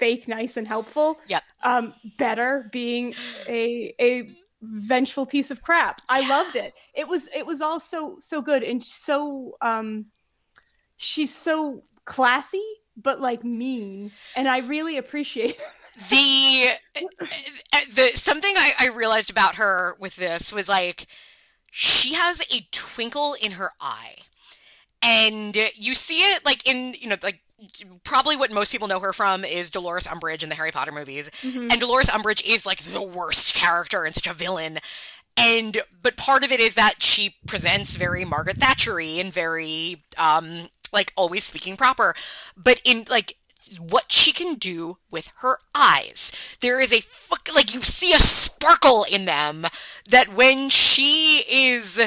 fake, 0.00 0.26
nice, 0.26 0.56
and 0.56 0.66
helpful. 0.66 1.20
Yep. 1.28 1.42
Um, 1.62 1.94
better 2.18 2.68
being 2.72 3.14
a 3.48 3.94
a 4.00 4.30
vengeful 4.62 5.26
piece 5.26 5.50
of 5.52 5.62
crap. 5.62 6.00
I 6.08 6.28
loved 6.28 6.56
it. 6.56 6.74
It 6.94 7.06
was 7.06 7.28
it 7.32 7.46
was 7.46 7.60
all 7.60 7.78
so 7.78 8.16
so 8.20 8.42
good 8.42 8.64
and 8.64 8.82
so 8.82 9.56
um, 9.60 10.06
she's 10.96 11.32
so 11.34 11.84
classy 12.04 12.64
but 12.96 13.20
like 13.20 13.44
mean, 13.44 14.10
and 14.36 14.48
I 14.48 14.58
really 14.58 14.96
appreciate. 14.96 15.56
the 16.10 16.70
the 17.94 18.10
something 18.14 18.52
I, 18.56 18.72
I 18.78 18.88
realized 18.88 19.30
about 19.30 19.56
her 19.56 19.96
with 19.98 20.16
this 20.16 20.52
was 20.52 20.68
like 20.68 21.06
she 21.70 22.14
has 22.14 22.40
a 22.40 22.66
twinkle 22.72 23.34
in 23.40 23.52
her 23.52 23.70
eye 23.80 24.16
and 25.02 25.56
you 25.74 25.94
see 25.94 26.18
it 26.18 26.44
like 26.44 26.66
in 26.68 26.94
you 27.00 27.08
know 27.08 27.16
like 27.22 27.40
probably 28.04 28.36
what 28.36 28.50
most 28.50 28.72
people 28.72 28.88
know 28.88 29.00
her 29.00 29.12
from 29.12 29.44
is 29.44 29.70
Dolores 29.70 30.06
Umbridge 30.06 30.42
in 30.42 30.48
the 30.48 30.54
Harry 30.54 30.72
Potter 30.72 30.92
movies 30.92 31.30
Mhm. 31.42 31.70
and 31.70 31.80
Dolores 31.80 32.08
Umbridge 32.08 32.42
is 32.46 32.64
like 32.66 32.78
the 32.82 33.02
worst 33.02 33.54
character 33.54 34.04
and 34.04 34.14
such 34.14 34.26
a 34.26 34.32
villain 34.32 34.78
and 35.36 35.82
but 36.02 36.16
part 36.16 36.42
of 36.44 36.52
it 36.52 36.60
is 36.60 36.74
that 36.74 37.02
she 37.02 37.36
presents 37.46 37.96
very 37.96 38.24
Margaret 38.24 38.58
Thatchery 38.58 39.20
and 39.20 39.32
very 39.32 40.02
um 40.18 40.68
like 40.92 41.12
always 41.16 41.44
speaking 41.44 41.76
proper 41.76 42.14
but 42.56 42.80
in 42.84 43.04
like 43.08 43.36
what 43.78 44.10
she 44.10 44.32
can 44.32 44.56
do 44.56 44.98
with 45.12 45.30
her 45.38 45.56
eyes. 45.76 46.32
There 46.60 46.80
is 46.80 46.92
a 46.92 47.00
fuck 47.00 47.48
like 47.54 47.72
you 47.72 47.82
see 47.82 48.12
a 48.12 48.18
sparkle 48.18 49.04
in 49.10 49.26
them 49.26 49.64
that 50.08 50.34
when 50.34 50.70
she 50.70 51.44
is 51.48 52.00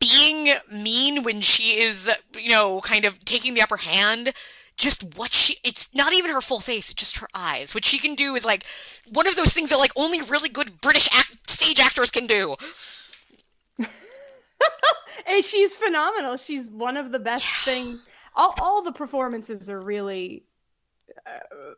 being 0.00 0.54
mean, 0.72 1.22
when 1.22 1.42
she 1.42 1.80
is, 1.80 2.10
you 2.36 2.50
know, 2.50 2.80
kind 2.80 3.04
of 3.04 3.24
taking 3.24 3.54
the 3.54 3.62
upper 3.62 3.76
hand, 3.76 4.32
just 4.80 5.16
what 5.16 5.32
she 5.34 5.56
it's 5.62 5.94
not 5.94 6.12
even 6.14 6.30
her 6.30 6.40
full 6.40 6.60
face, 6.60 6.90
it's 6.90 7.00
just 7.00 7.18
her 7.18 7.28
eyes. 7.34 7.74
What 7.74 7.84
she 7.84 7.98
can 7.98 8.14
do 8.16 8.34
is 8.34 8.44
like 8.44 8.64
one 9.12 9.26
of 9.28 9.36
those 9.36 9.52
things 9.52 9.70
that 9.70 9.78
like 9.78 9.92
only 9.96 10.22
really 10.22 10.48
good 10.48 10.80
British 10.80 11.08
act- 11.12 11.50
stage 11.50 11.80
actors 11.80 12.10
can 12.10 12.26
do. 12.26 12.56
and 15.26 15.44
she's 15.44 15.76
phenomenal. 15.76 16.36
She's 16.36 16.70
one 16.70 16.96
of 16.96 17.12
the 17.12 17.18
best 17.20 17.60
things. 17.64 18.06
All 18.34 18.54
all 18.58 18.82
the 18.82 18.92
performances 18.92 19.68
are 19.70 19.80
really 19.80 20.44
uh, 21.26 21.74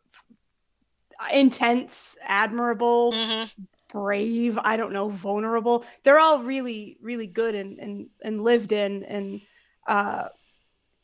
intense, 1.32 2.16
admirable, 2.22 3.12
hmm 3.12 3.44
brave. 3.90 4.58
I 4.62 4.76
don't 4.76 4.92
know, 4.92 5.08
vulnerable. 5.08 5.84
They're 6.04 6.20
all 6.20 6.42
really 6.42 6.98
really 7.00 7.26
good 7.26 7.54
and 7.54 7.78
and 7.78 8.08
and 8.22 8.42
lived 8.42 8.72
in 8.72 9.04
and 9.04 9.42
uh, 9.86 10.28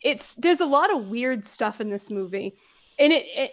it's 0.03 0.35
there's 0.35 0.61
a 0.61 0.67
lot 0.67 0.93
of 0.95 1.09
weird 1.09 1.45
stuff 1.45 1.81
in 1.81 1.91
this 1.91 2.11
movie. 2.11 2.55
and 2.99 3.13
it, 3.13 3.27
it 3.35 3.53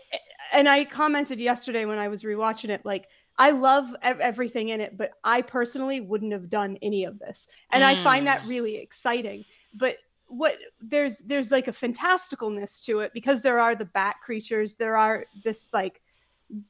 and 0.54 0.70
I 0.70 0.86
commented 0.86 1.40
yesterday 1.40 1.86
when 1.86 1.98
I 1.98 2.08
was 2.08 2.24
rewatching 2.24 2.70
it, 2.70 2.86
like 2.86 3.08
I 3.38 3.52
love 3.52 3.94
everything 4.02 4.70
in 4.70 4.80
it, 4.80 4.98
but 4.98 5.12
I 5.24 5.42
personally 5.42 6.00
wouldn't 6.00 6.32
have 6.32 6.50
done 6.50 6.78
any 6.82 7.04
of 7.04 7.20
this, 7.20 7.48
and 7.72 7.84
mm. 7.84 7.88
I 7.88 7.96
find 7.96 8.28
that 8.28 8.42
mm. 8.42 8.50
really 8.50 8.78
exciting. 8.78 9.44
But 9.74 9.98
what 10.28 10.58
there's 10.82 11.20
there's 11.20 11.52
like 11.52 11.68
a 11.68 11.72
fantasticalness 11.72 12.84
to 12.86 13.00
it 13.00 13.12
because 13.14 13.42
there 13.42 13.60
are 13.60 13.76
the 13.76 13.86
bat 13.86 14.16
creatures, 14.24 14.76
there 14.76 14.98
are 14.98 15.26
this 15.44 15.70
like 15.74 16.02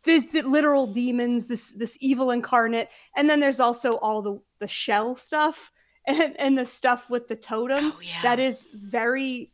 this 0.04 0.26
the 0.28 0.42
literal 0.42 0.88
demons, 0.88 1.48
this 1.48 1.72
this 1.72 1.98
evil 2.02 2.32
incarnate, 2.32 2.90
and 3.16 3.30
then 3.30 3.40
there's 3.40 3.60
also 3.60 3.94
all 3.94 4.22
the 4.22 4.40
the 4.60 4.68
shell 4.68 5.16
stuff 5.16 5.72
and 6.08 6.36
and 6.40 6.58
the 6.58 6.66
stuff 6.66 7.10
with 7.10 7.28
the 7.28 7.36
totem 7.36 7.80
oh, 7.82 8.00
yeah. 8.02 8.22
that 8.24 8.40
is 8.40 8.68
very 8.74 9.52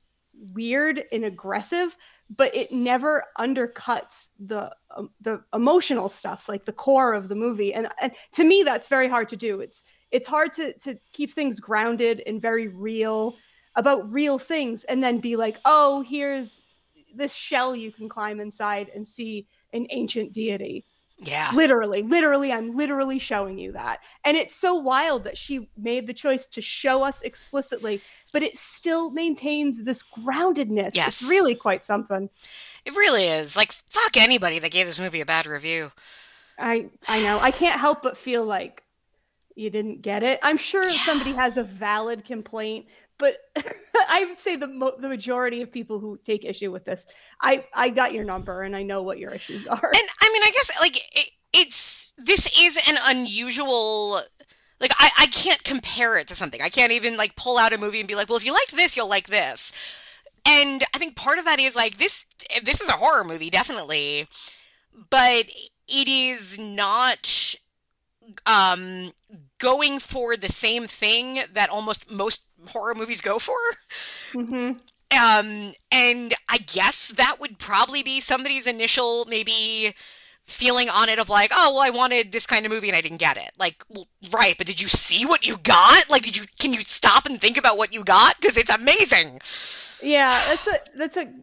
weird 0.54 1.04
and 1.12 1.24
aggressive 1.26 1.96
but 2.36 2.56
it 2.56 2.72
never 2.72 3.26
undercuts 3.38 4.30
the 4.40 4.74
um, 4.96 5.10
the 5.22 5.44
emotional 5.54 6.08
stuff 6.10 6.48
like 6.48 6.66
the 6.66 6.72
core 6.74 7.14
of 7.14 7.28
the 7.28 7.36
movie. 7.36 7.74
And, 7.74 7.90
and 8.00 8.14
to 8.34 8.44
me 8.44 8.64
that's 8.64 8.88
very 8.88 9.10
hard 9.10 9.30
to 9.30 9.36
do. 9.36 9.60
It's 9.60 9.84
it's 10.12 10.28
hard 10.28 10.54
to 10.54 10.74
to 10.80 10.98
keep 11.14 11.32
things 11.32 11.60
grounded 11.60 12.24
and 12.26 12.42
very 12.42 12.68
real 12.68 13.36
about 13.76 14.12
real 14.12 14.38
things 14.38 14.84
and 14.86 15.04
then 15.04 15.20
be 15.20 15.36
like 15.36 15.58
oh 15.66 16.02
here's 16.02 16.66
this 17.16 17.34
shell 17.34 17.76
you 17.76 17.92
can 17.92 18.10
climb 18.10 18.40
inside 18.40 18.90
and 18.94 19.08
see 19.08 19.48
an 19.74 19.88
ancient 19.90 20.34
deity 20.34 20.86
yeah. 21.24 21.52
Literally, 21.54 22.02
literally, 22.02 22.52
I'm 22.52 22.76
literally 22.76 23.20
showing 23.20 23.58
you 23.58 23.72
that. 23.74 24.00
And 24.26 24.36
it's 24.36 24.56
so 24.56 24.76
wild 24.76 25.24
that 25.26 25.38
she 25.38 25.70
made 25.78 26.08
the 26.08 26.14
choice 26.14 26.48
to 26.50 26.62
show 26.62 27.04
us 27.04 27.22
explicitly, 27.22 28.02
but 28.34 28.42
it 28.42 28.58
still 28.58 29.12
maintains 29.12 29.84
this 29.84 30.04
groundedness. 30.04 30.96
Yes. 30.96 31.22
It's 31.22 31.30
really 31.30 31.54
quite 31.54 31.84
something. 31.84 32.30
It 32.86 32.96
really 32.96 33.26
is. 33.26 33.56
Like, 33.56 33.72
fuck 33.72 34.18
anybody 34.18 34.58
that 34.60 34.72
gave 34.72 34.88
this 34.88 35.00
movie 35.00 35.22
a 35.22 35.26
bad 35.26 35.46
review. 35.46 35.92
I 36.58 36.90
I 37.08 37.22
know. 37.22 37.40
I 37.40 37.52
can't 37.52 37.80
help 37.80 38.02
but 38.02 38.18
feel 38.18 38.46
like 38.46 38.84
you 39.56 39.70
didn't 39.70 40.02
get 40.02 40.24
it. 40.24 40.40
I'm 40.42 40.58
sure 40.58 40.84
yeah. 40.84 41.00
somebody 41.00 41.34
has 41.34 41.58
a 41.58 41.64
valid 41.64 42.26
complaint, 42.26 42.88
but 43.18 43.38
I 44.10 44.26
would 44.26 44.38
say 44.38 44.56
the 44.56 44.68
mo- 44.68 44.96
the 44.98 45.10
majority 45.10 45.62
of 45.62 45.72
people 45.72 46.00
who 46.00 46.20
take 46.24 46.46
issue 46.46 46.72
with 46.72 46.86
this, 46.86 47.06
I 47.40 47.66
I 47.74 47.90
got 47.90 48.14
your 48.14 48.24
number 48.24 48.62
and 48.64 48.76
I 48.76 48.84
know 48.84 49.04
what 49.04 49.20
your 49.20 49.32
issues 49.32 49.68
are. 49.68 49.92
And 49.94 50.10
mean, 50.32 50.44
I 50.44 50.52
guess 50.52 50.72
like 50.80 50.98
it, 50.98 51.30
it's 51.54 52.14
this 52.18 52.60
is 52.60 52.78
an 52.88 52.98
unusual. 53.04 54.22
Like 54.80 54.92
I 55.00 55.10
I 55.18 55.28
can't 55.28 55.64
compare 55.64 56.18
it 56.18 56.28
to 56.28 56.36
something. 56.36 56.62
I 56.62 56.70
can't 56.70 56.92
even 56.92 57.18
like 57.18 57.36
pull 57.36 57.58
out 57.58 57.74
a 57.74 57.78
movie 57.78 58.00
and 58.00 58.08
be 58.08 58.16
like, 58.16 58.30
well, 58.30 58.38
if 58.38 58.46
you 58.46 58.54
liked 58.54 58.76
this, 58.76 58.96
you'll 58.96 59.10
like 59.10 59.28
this. 59.28 59.74
And 60.46 60.84
I 60.96 60.98
think 60.98 61.16
part 61.16 61.38
of 61.38 61.46
that 61.46 61.60
is 61.60 61.76
like 61.76 61.98
this. 61.98 62.26
This 62.64 62.82
is 62.82 62.90
a 62.90 62.94
horror 62.94 63.24
movie, 63.24 63.50
definitely, 63.50 64.28
but 65.10 65.52
it 65.88 66.08
is 66.08 66.58
not 66.58 67.56
um 68.46 69.12
going 69.60 70.00
for 70.00 70.36
the 70.36 70.50
same 70.50 70.88
thing 70.88 71.42
that 71.54 71.70
almost 71.70 72.12
most 72.12 72.48
horror 72.70 72.96
movies 72.96 73.22
go 73.22 73.40
for. 73.40 73.58
Mm-hmm. 74.34 74.78
Um, 75.12 75.74
and 75.92 76.34
I 76.48 76.60
guess 76.60 77.10
that 77.10 77.38
would 77.40 77.60
probably 77.60 78.02
be 78.02 78.22
somebody's 78.22 78.66
initial 78.66 79.26
maybe 79.26 79.94
feeling 80.52 80.90
on 80.90 81.10
it 81.10 81.20
of 81.20 81.30
like, 81.30 81.52
oh, 81.54 81.74
well, 81.74 81.82
I 81.82 81.90
wanted 81.90 82.32
this 82.32 82.46
kind 82.46 82.66
of 82.66 82.72
movie 82.72 82.90
and 82.90 82.96
I 82.96 83.02
didn't 83.02 83.18
get 83.18 83.38
it. 83.38 83.52
Like, 83.58 83.84
well, 83.90 84.08
right, 84.32 84.56
but 84.58 84.68
did 84.68 84.82
you 84.82 84.88
see 84.88 85.26
what 85.26 85.46
you 85.46 85.58
got? 85.58 86.10
Like, 86.10 86.24
did 86.24 86.38
you 86.38 86.46
can 86.60 86.74
you 86.74 86.82
stop 86.82 87.26
and 87.26 87.40
think 87.40 87.58
about 87.58 87.78
what 87.78 87.94
you 87.94 88.04
got 88.04 88.40
because 88.40 88.58
it's 88.58 88.74
amazing? 88.74 89.40
Yeah, 90.02 90.40
that's 90.48 90.68
a 90.68 90.80
that's 90.96 91.18
a 91.18 91.34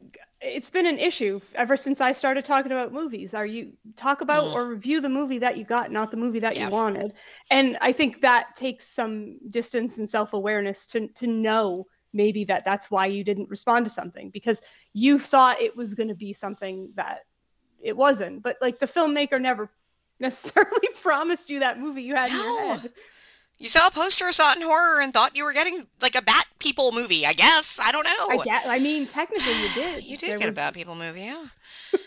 it's 0.40 0.70
been 0.70 0.86
an 0.86 0.98
issue 0.98 1.40
ever 1.54 1.76
since 1.76 2.00
I 2.00 2.12
started 2.12 2.44
talking 2.44 2.70
about 2.70 2.92
movies. 2.92 3.34
Are 3.34 3.46
you 3.46 3.72
talk 3.96 4.20
about 4.20 4.44
mm. 4.44 4.54
or 4.54 4.68
review 4.68 5.00
the 5.00 5.08
movie 5.08 5.38
that 5.38 5.56
you 5.56 5.64
got, 5.64 5.90
not 5.90 6.10
the 6.10 6.16
movie 6.16 6.38
that 6.40 6.56
yeah. 6.56 6.66
you 6.66 6.70
wanted? 6.70 7.14
And 7.50 7.76
I 7.80 7.92
think 7.92 8.20
that 8.20 8.54
takes 8.54 8.86
some 8.86 9.38
distance 9.50 9.98
and 9.98 10.08
self 10.08 10.32
awareness 10.32 10.86
to 10.88 11.08
to 11.08 11.26
know 11.26 11.86
maybe 12.12 12.44
that 12.44 12.64
that's 12.64 12.90
why 12.90 13.06
you 13.06 13.24
didn't 13.24 13.50
respond 13.50 13.84
to 13.84 13.90
something 13.90 14.30
because 14.30 14.62
you 14.92 15.18
thought 15.18 15.60
it 15.60 15.76
was 15.76 15.94
going 15.94 16.08
to 16.08 16.14
be 16.14 16.32
something 16.32 16.90
that 16.94 17.20
it 17.82 17.96
wasn't. 17.96 18.42
But 18.42 18.58
like 18.60 18.78
the 18.78 18.86
filmmaker 18.86 19.40
never 19.40 19.68
necessarily 20.20 20.88
promised 21.02 21.50
you 21.50 21.60
that 21.60 21.78
movie 21.78 22.02
you 22.02 22.14
had 22.14 22.30
no. 22.30 22.38
in 22.38 22.44
your 22.44 22.76
head. 22.76 22.92
You 23.58 23.68
saw 23.68 23.88
a 23.88 23.90
poster, 23.90 24.28
it 24.28 24.56
in 24.56 24.62
horror, 24.62 25.00
and 25.00 25.12
thought 25.12 25.36
you 25.36 25.44
were 25.44 25.52
getting 25.52 25.84
like 26.00 26.14
a 26.14 26.22
Bat 26.22 26.46
People 26.60 26.92
movie. 26.92 27.26
I 27.26 27.32
guess 27.32 27.80
I 27.82 27.90
don't 27.90 28.04
know. 28.04 28.40
I 28.40 28.44
guess. 28.44 28.66
I 28.66 28.78
mean, 28.78 29.06
technically, 29.06 29.52
you 29.52 29.68
did. 29.74 30.04
you 30.10 30.16
did 30.16 30.30
there 30.30 30.38
get 30.38 30.46
was... 30.46 30.56
a 30.56 30.60
Bat 30.60 30.74
People 30.74 30.94
movie, 30.94 31.22
yeah. 31.22 31.44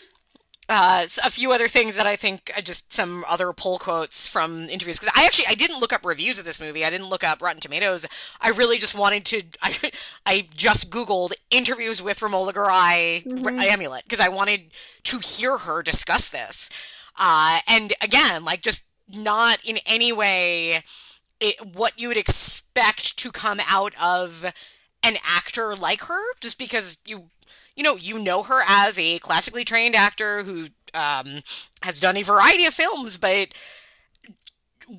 uh, 0.68 1.06
a 1.24 1.30
few 1.30 1.52
other 1.52 1.68
things 1.68 1.96
that 1.96 2.06
I 2.06 2.16
think 2.16 2.50
uh, 2.56 2.60
just 2.60 2.92
some 2.92 3.24
other 3.28 3.52
pull 3.52 3.78
quotes 3.78 4.26
from 4.28 4.68
interviews 4.68 4.98
because 4.98 5.12
I 5.16 5.24
actually 5.24 5.46
I 5.48 5.54
didn't 5.54 5.80
look 5.80 5.92
up 5.92 6.04
reviews 6.04 6.38
of 6.38 6.44
this 6.44 6.60
movie. 6.60 6.84
I 6.84 6.90
didn't 6.90 7.08
look 7.08 7.24
up 7.24 7.42
Rotten 7.42 7.60
Tomatoes. 7.60 8.06
I 8.40 8.50
really 8.50 8.78
just 8.78 8.96
wanted 8.96 9.24
to. 9.26 9.42
I 9.62 9.90
I 10.24 10.48
just 10.54 10.90
googled 10.90 11.32
interviews 11.50 12.02
with 12.02 12.20
Romola 12.20 12.52
Garai 12.52 13.24
mm-hmm. 13.24 13.58
Amulet 13.60 14.04
because 14.04 14.20
I 14.20 14.28
wanted 14.28 14.72
to 15.04 15.18
hear 15.18 15.58
her 15.58 15.82
discuss 15.82 16.28
this. 16.28 16.70
Uh, 17.18 17.58
and 17.68 17.92
again, 18.00 18.44
like 18.44 18.62
just 18.62 18.88
not 19.14 19.58
in 19.64 19.78
any 19.84 20.12
way 20.12 20.82
it, 21.42 21.74
what 21.74 22.00
you 22.00 22.08
would 22.08 22.16
expect 22.16 23.18
to 23.18 23.30
come 23.30 23.60
out 23.68 23.92
of 24.00 24.44
an 25.02 25.16
actor 25.26 25.74
like 25.74 26.02
her, 26.02 26.34
just 26.40 26.58
because 26.58 26.98
you 27.04 27.30
you 27.82 27.88
know 27.88 27.96
you 27.96 28.16
know 28.16 28.44
her 28.44 28.62
as 28.64 28.96
a 28.96 29.18
classically 29.18 29.64
trained 29.64 29.96
actor 29.96 30.44
who 30.44 30.68
um, 30.94 31.40
has 31.82 31.98
done 31.98 32.16
a 32.16 32.22
variety 32.22 32.64
of 32.64 32.72
films, 32.72 33.16
but 33.16 33.54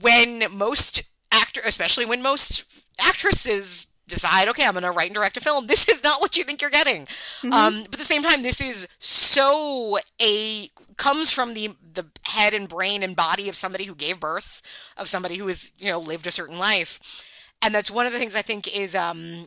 when 0.02 0.44
most 0.52 1.04
actor, 1.32 1.62
especially 1.66 2.06
when 2.06 2.22
most 2.22 2.86
actresses 3.00 3.88
decide, 4.06 4.50
okay, 4.50 4.66
I'm 4.66 4.74
going 4.74 4.84
to 4.84 4.92
write 4.92 5.08
and 5.08 5.16
direct 5.16 5.38
a 5.38 5.42
film. 5.42 5.68
This 5.68 5.88
is 5.88 6.04
not 6.04 6.20
what 6.20 6.36
you 6.36 6.44
think 6.44 6.62
you're 6.62 6.70
getting. 6.70 7.06
Mm-hmm. 7.06 7.54
Um, 7.54 7.84
but 7.84 7.94
at 7.94 8.00
the 8.00 8.06
same 8.06 8.22
time, 8.22 8.42
this 8.42 8.60
is 8.60 8.86
so 9.00 9.98
a 10.22 10.68
comes 10.98 11.32
from 11.32 11.54
the 11.54 11.70
the 11.94 12.06
head 12.24 12.54
and 12.54 12.68
brain 12.68 13.02
and 13.02 13.16
body 13.16 13.48
of 13.48 13.56
somebody 13.56 13.86
who 13.86 13.96
gave 13.96 14.20
birth, 14.20 14.62
of 14.98 15.08
somebody 15.08 15.38
who 15.38 15.48
has 15.48 15.72
you 15.80 15.90
know 15.90 16.00
lived 16.00 16.28
a 16.28 16.32
certain 16.32 16.60
life, 16.60 17.26
and 17.62 17.74
that's 17.74 17.90
one 17.90 18.08
of 18.08 18.12
the 18.12 18.20
things 18.20 18.36
I 18.36 18.42
think 18.42 18.68
is 18.76 18.94
um, 18.94 19.46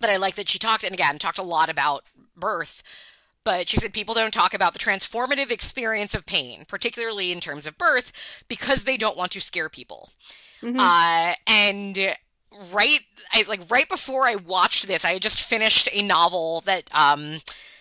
that 0.00 0.08
I 0.08 0.16
like 0.16 0.36
that 0.36 0.48
she 0.48 0.58
talked 0.58 0.82
and 0.82 0.94
again 0.94 1.18
talked 1.18 1.38
a 1.38 1.42
lot 1.42 1.68
about 1.68 2.04
birth. 2.36 2.82
But 3.42 3.68
she 3.68 3.78
said 3.78 3.94
people 3.94 4.14
don't 4.14 4.34
talk 4.34 4.52
about 4.52 4.74
the 4.74 4.78
transformative 4.78 5.50
experience 5.50 6.14
of 6.14 6.26
pain, 6.26 6.64
particularly 6.68 7.32
in 7.32 7.40
terms 7.40 7.66
of 7.66 7.78
birth, 7.78 8.44
because 8.48 8.84
they 8.84 8.96
don't 8.96 9.16
want 9.16 9.32
to 9.32 9.40
scare 9.40 9.70
people. 9.70 10.10
Mm-hmm. 10.62 10.78
Uh, 10.78 11.34
and 11.46 12.14
right 12.72 13.00
I 13.32 13.44
like 13.48 13.62
right 13.70 13.88
before 13.88 14.26
I 14.26 14.34
watched 14.34 14.86
this, 14.86 15.04
I 15.04 15.12
had 15.12 15.22
just 15.22 15.48
finished 15.48 15.88
a 15.92 16.02
novel 16.02 16.62
that 16.66 16.94
um 16.94 17.38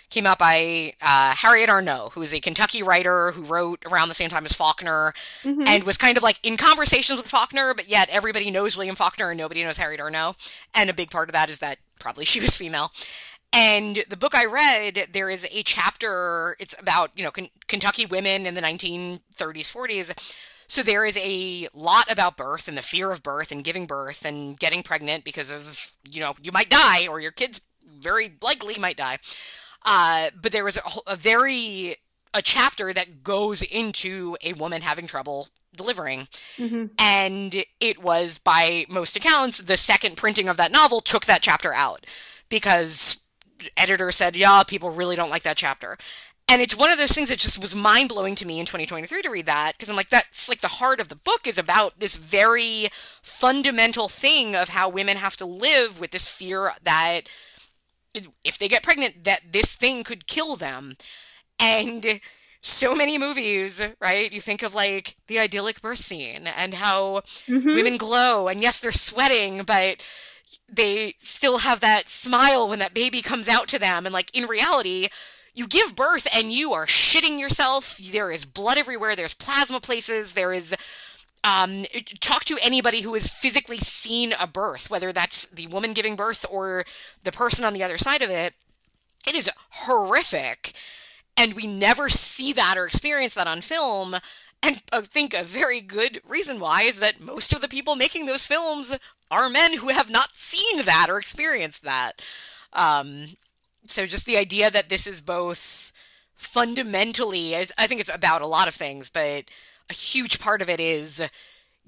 came 0.09 0.25
out 0.25 0.39
by 0.39 0.93
uh, 1.01 1.31
Harriette 1.33 1.69
Arnow, 1.69 2.09
who 2.13 2.21
is 2.21 2.33
a 2.33 2.39
Kentucky 2.39 2.81
writer 2.81 3.31
who 3.31 3.43
wrote 3.43 3.85
around 3.85 4.09
the 4.09 4.15
same 4.15 4.29
time 4.29 4.45
as 4.45 4.53
Faulkner 4.53 5.13
mm-hmm. 5.43 5.67
and 5.67 5.83
was 5.83 5.97
kind 5.97 6.17
of 6.17 6.23
like 6.23 6.43
in 6.45 6.57
conversations 6.57 7.17
with 7.17 7.27
Faulkner, 7.27 7.73
but 7.75 7.88
yet 7.88 8.09
everybody 8.09 8.49
knows 8.49 8.75
William 8.75 8.95
Faulkner 8.95 9.29
and 9.29 9.38
nobody 9.38 9.63
knows 9.63 9.77
Harriette 9.77 9.99
Arnow. 9.99 10.35
And 10.73 10.89
a 10.89 10.95
big 10.95 11.12
part 11.12 11.29
of 11.29 11.33
that 11.33 11.49
is 11.49 11.59
that 11.59 11.77
probably 11.99 12.25
she 12.25 12.39
was 12.39 12.55
female. 12.55 12.91
And 13.51 14.03
the 14.09 14.17
book 14.17 14.35
I 14.35 14.45
read, 14.45 15.07
there 15.12 15.29
is 15.29 15.45
a 15.51 15.63
chapter, 15.63 16.55
it's 16.59 16.79
about, 16.79 17.12
you 17.15 17.23
know, 17.23 17.31
K- 17.31 17.51
Kentucky 17.67 18.05
women 18.05 18.45
in 18.45 18.53
the 18.53 18.62
1930s, 18.62 19.21
40s 19.35 20.13
so 20.69 20.83
there 20.83 21.03
is 21.03 21.17
a 21.17 21.67
lot 21.73 22.12
about 22.12 22.38
birth 22.38 22.67
and 22.67 22.77
the 22.77 22.83
fear 22.83 23.12
of 23.12 23.23
birth 23.23 23.52
and 23.52 23.63
giving 23.63 23.87
birth 23.87 24.23
and 24.23 24.58
getting 24.58 24.83
pregnant 24.83 25.23
because 25.23 25.50
of, 25.50 25.97
you 26.10 26.19
know, 26.19 26.35
you 26.43 26.52
might 26.52 26.69
die 26.69 27.08
or 27.08 27.19
your 27.19 27.31
kids 27.31 27.62
very 28.00 28.31
likely 28.41 28.77
might 28.77 28.95
die. 28.95 29.17
Uh, 29.83 30.29
but 30.39 30.52
there 30.52 30.63
was 30.63 30.77
a, 30.77 31.13
a 31.13 31.15
very, 31.15 31.95
a 32.35 32.43
chapter 32.43 32.93
that 32.93 33.23
goes 33.23 33.63
into 33.63 34.37
a 34.43 34.54
woman 34.54 34.83
having 34.83 35.08
trouble 35.08 35.47
delivering. 35.75 36.27
Mm-hmm. 36.58 36.85
And 37.00 37.65
it 37.79 38.04
was, 38.04 38.37
by 38.37 38.85
most 38.89 39.17
accounts, 39.17 39.58
the 39.58 39.77
second 39.77 40.17
printing 40.17 40.47
of 40.47 40.58
that 40.58 40.71
novel 40.71 41.02
took 41.02 41.25
that 41.25 41.41
chapter 41.41 41.73
out 41.73 42.06
because 42.47 43.27
editor 43.77 44.12
said, 44.12 44.35
yeah, 44.35 44.63
people 44.63 44.91
really 44.91 45.15
don't 45.15 45.29
like 45.29 45.43
that 45.43 45.57
chapter. 45.57 45.97
And 46.47 46.63
it's 46.63 46.75
one 46.75 46.89
of 46.89 46.97
those 46.97 47.12
things 47.12 47.29
that 47.29 47.37
just 47.37 47.62
was 47.62 47.75
mind 47.75 48.10
blowing 48.10 48.33
to 48.35 48.47
me 48.47 48.60
in 48.60 48.65
2023 48.65 49.21
to 49.21 49.29
read 49.29 49.45
that 49.45 49.73
because 49.73 49.87
I'm 49.87 49.95
like, 49.95 50.10
that's 50.10 50.49
like 50.49 50.62
the 50.62 50.67
heart 50.67 50.99
of 50.99 51.07
the 51.07 51.15
book 51.15 51.45
is 51.45 51.60
about 51.60 51.99
this 51.99 52.15
very 52.15 52.87
fundamental 53.21 54.07
thing 54.10 54.55
of 54.55 54.69
how 54.69 54.89
women 54.89 55.17
have 55.17 55.37
to 55.37 55.45
live 55.45 55.99
with 55.99 56.10
this 56.10 56.27
fear 56.27 56.73
that 56.81 57.21
if 58.43 58.57
they 58.57 58.67
get 58.67 58.81
pregnant, 58.81 59.25
that 59.25 59.51
this 59.51 59.75
thing 59.75 60.03
could 60.03 60.25
kill 60.25 60.55
them. 60.55 60.95
And 61.60 62.19
so 62.62 62.95
many 62.95 63.17
movies, 63.17 63.81
right? 64.01 64.31
You 64.31 64.41
think 64.41 64.63
of 64.63 64.73
like 64.73 65.15
the 65.27 65.39
idyllic 65.39 65.81
birth 65.81 65.99
scene 65.99 66.47
and 66.57 66.73
how 66.73 67.21
mm-hmm. 67.47 67.67
women 67.67 67.97
glow, 67.97 68.47
and 68.47 68.62
yes, 68.62 68.79
they're 68.79 68.91
sweating, 68.91 69.63
but 69.63 70.05
they 70.67 71.13
still 71.17 71.60
have 71.60 71.79
that 71.79 72.10
smile 72.10 72.67
when 72.67 72.79
that 72.79 72.93
baby 72.93 73.21
comes 73.21 73.47
out 73.47 73.67
to 73.69 73.79
them. 73.79 74.06
And 74.06 74.13
like 74.13 74.35
in 74.35 74.45
reality, 74.45 75.10
you 75.54 75.67
give 75.67 75.95
birth 75.95 76.27
and 76.33 76.52
you 76.52 76.73
are 76.73 76.85
shitting 76.85 77.39
yourself. 77.39 77.97
There 77.97 78.31
is 78.31 78.45
blood 78.45 78.77
everywhere. 78.77 79.15
There's 79.15 79.33
plasma 79.33 79.79
places. 79.79 80.33
There 80.33 80.54
is 80.54 80.75
um, 81.43 81.85
talk 82.19 82.45
to 82.45 82.58
anybody 82.62 83.02
who 83.02 83.13
has 83.13 83.27
physically 83.27 83.77
seen 83.77 84.33
a 84.39 84.47
birth, 84.47 84.89
whether 84.89 85.12
that's 85.12 85.45
the 85.47 85.67
woman 85.67 85.93
giving 85.93 86.15
birth 86.15 86.45
or 86.50 86.85
the 87.23 87.31
person 87.31 87.65
on 87.65 87.73
the 87.73 87.83
other 87.83 87.97
side 87.97 88.21
of 88.21 88.29
it. 88.29 88.54
It 89.27 89.35
is 89.35 89.50
horrific. 89.71 90.73
And 91.37 91.54
we 91.54 91.67
never 91.67 92.10
see 92.10 92.52
that 92.54 92.77
or 92.77 92.85
experience 92.85 93.33
that 93.35 93.47
on 93.47 93.62
film. 93.62 94.15
And 94.62 94.81
I 94.91 95.01
think 95.01 95.33
a 95.33 95.43
very 95.43 95.81
good 95.81 96.21
reason 96.27 96.60
why 96.60 96.81
is 96.81 96.99
that 96.99 97.21
most 97.21 97.53
of 97.53 97.62
the 97.62 97.67
people 97.67 97.95
making 97.95 98.25
those 98.25 98.45
films 98.45 98.93
are 99.31 99.49
men 99.49 99.77
who 99.77 99.89
have 99.89 100.10
not 100.10 100.35
seen 100.35 100.83
that 100.83 101.07
or 101.10 101.17
experienced 101.17 101.83
that. 101.83 102.21
Um, 102.73 103.25
so 103.85 104.05
just 104.05 104.25
the 104.25 104.37
idea 104.37 104.69
that 104.69 104.89
this 104.89 105.07
is 105.07 105.21
both 105.21 105.93
fundamentally, 106.33 107.55
I 107.55 107.87
think 107.87 108.01
it's 108.01 108.13
about 108.13 108.41
a 108.41 108.47
lot 108.47 108.67
of 108.67 108.75
things, 108.75 109.10
but 109.10 109.45
a 109.89 109.93
huge 109.93 110.39
part 110.39 110.62
of 110.62 110.69
it 110.69 110.79
is 110.79 111.27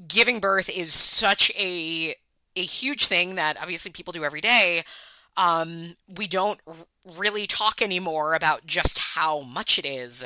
giving 0.08 0.40
birth 0.40 0.70
is 0.70 0.94
such 0.94 1.52
a 1.58 2.16
a 2.58 2.62
huge 2.62 3.06
thing 3.06 3.36
that 3.36 3.58
obviously 3.62 3.92
people 3.92 4.12
do 4.12 4.26
every 4.26 4.42
day. 4.42 4.84
Um, 5.38 5.96
we 6.18 6.28
don't 6.28 6.60
really 7.18 7.48
talk 7.48 7.82
anymore 7.82 8.34
about 8.34 8.66
just 8.66 9.00
how 9.00 9.42
much 9.42 9.80
it 9.80 9.86
is, 9.86 10.26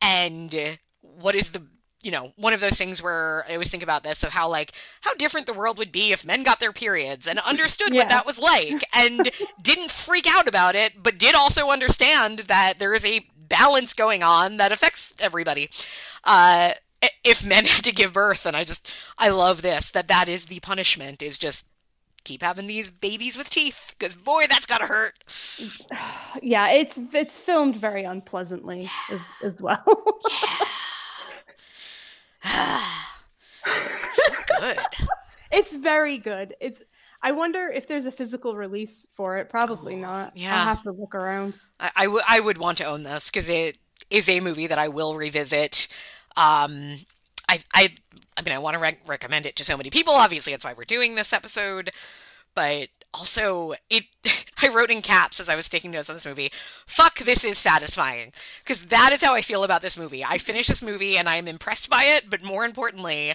and 0.00 0.78
what 1.02 1.34
is 1.34 1.50
the 1.50 1.62
you 2.02 2.10
know 2.10 2.32
one 2.36 2.52
of 2.54 2.60
those 2.60 2.78
things 2.78 3.02
where 3.02 3.44
I 3.48 3.52
always 3.52 3.70
think 3.70 3.82
about 3.82 4.02
this 4.02 4.24
of 4.24 4.30
how 4.30 4.48
like 4.48 4.72
how 5.02 5.14
different 5.14 5.46
the 5.46 5.52
world 5.52 5.76
would 5.78 5.92
be 5.92 6.12
if 6.12 6.24
men 6.24 6.42
got 6.42 6.58
their 6.60 6.72
periods 6.72 7.26
and 7.26 7.38
understood 7.40 7.92
Yeah. 7.92 8.00
what 8.00 8.08
that 8.08 8.26
was 8.26 8.38
like 8.38 8.84
and 8.94 9.30
didn't 9.62 9.90
freak 9.90 10.26
out 10.26 10.48
about 10.48 10.74
it, 10.74 11.02
but 11.02 11.18
did 11.18 11.34
also 11.34 11.68
understand 11.68 12.40
that 12.40 12.78
there 12.78 12.94
is 12.94 13.04
a 13.04 13.26
balance 13.36 13.92
going 13.94 14.22
on 14.22 14.56
that 14.58 14.72
affects 14.72 15.12
everybody. 15.18 15.68
Uh, 16.24 16.72
if 17.24 17.44
men 17.44 17.64
had 17.66 17.84
to 17.84 17.92
give 17.92 18.12
birth, 18.14 18.46
and 18.46 18.56
I 18.56 18.64
just 18.64 18.90
I 19.18 19.28
love 19.28 19.60
this 19.62 19.90
that 19.90 20.08
that 20.08 20.28
is 20.28 20.46
the 20.46 20.60
punishment 20.60 21.22
is 21.22 21.36
just 21.36 21.68
keep 22.24 22.42
having 22.42 22.66
these 22.66 22.90
babies 22.90 23.36
with 23.36 23.48
teeth 23.50 23.94
because 23.98 24.14
boy 24.14 24.44
that's 24.48 24.66
gotta 24.66 24.86
hurt. 24.86 25.14
Yeah, 26.42 26.70
it's 26.70 26.98
it's 27.12 27.38
filmed 27.38 27.76
very 27.76 28.04
unpleasantly 28.04 28.88
as 29.10 29.26
as 29.42 29.60
well. 29.60 29.84
It's 32.44 34.26
so 34.26 34.32
good. 34.60 34.78
it's 35.52 35.74
very 35.76 36.18
good. 36.18 36.54
It's 36.60 36.82
I 37.22 37.32
wonder 37.32 37.68
if 37.68 37.86
there's 37.86 38.06
a 38.06 38.12
physical 38.12 38.54
release 38.56 39.06
for 39.14 39.36
it. 39.36 39.50
Probably 39.50 39.94
not. 39.96 40.36
yeah. 40.36 40.56
I'll 40.56 40.64
have 40.64 40.82
to 40.84 40.92
look 40.92 41.14
around. 41.14 41.54
I, 41.78 41.90
I, 41.94 42.04
w- 42.04 42.22
I 42.26 42.40
would 42.40 42.56
want 42.56 42.78
to 42.78 42.84
own 42.84 43.02
this 43.02 43.30
because 43.30 43.48
it 43.48 43.76
is 44.08 44.28
a 44.28 44.40
movie 44.40 44.66
that 44.66 44.78
I 44.78 44.88
will 44.88 45.14
revisit. 45.16 45.86
Um, 46.36 46.96
I, 47.48 47.58
I, 47.74 47.94
I 48.38 48.42
mean, 48.42 48.54
I 48.54 48.58
want 48.58 48.74
to 48.74 48.80
rec- 48.80 49.06
recommend 49.06 49.44
it 49.44 49.54
to 49.56 49.64
so 49.64 49.76
many 49.76 49.90
people. 49.90 50.14
Obviously, 50.14 50.52
that's 50.54 50.64
why 50.64 50.72
we're 50.72 50.84
doing 50.84 51.14
this 51.14 51.32
episode. 51.34 51.90
But 52.54 52.88
also, 53.14 53.74
it. 53.88 54.04
I 54.62 54.68
wrote 54.68 54.90
in 54.90 55.00
caps 55.00 55.40
as 55.40 55.48
I 55.48 55.56
was 55.56 55.68
taking 55.70 55.90
notes 55.90 56.10
on 56.10 56.16
this 56.16 56.26
movie. 56.26 56.50
Fuck, 56.86 57.20
this 57.20 57.44
is 57.44 57.56
satisfying 57.58 58.32
because 58.62 58.86
that 58.86 59.10
is 59.12 59.22
how 59.22 59.34
I 59.34 59.40
feel 59.40 59.64
about 59.64 59.80
this 59.82 59.98
movie. 59.98 60.22
I 60.24 60.36
finish 60.38 60.66
this 60.66 60.82
movie 60.82 61.16
and 61.16 61.28
I 61.28 61.36
am 61.36 61.48
impressed 61.48 61.88
by 61.88 62.04
it, 62.04 62.28
but 62.28 62.42
more 62.42 62.64
importantly. 62.64 63.32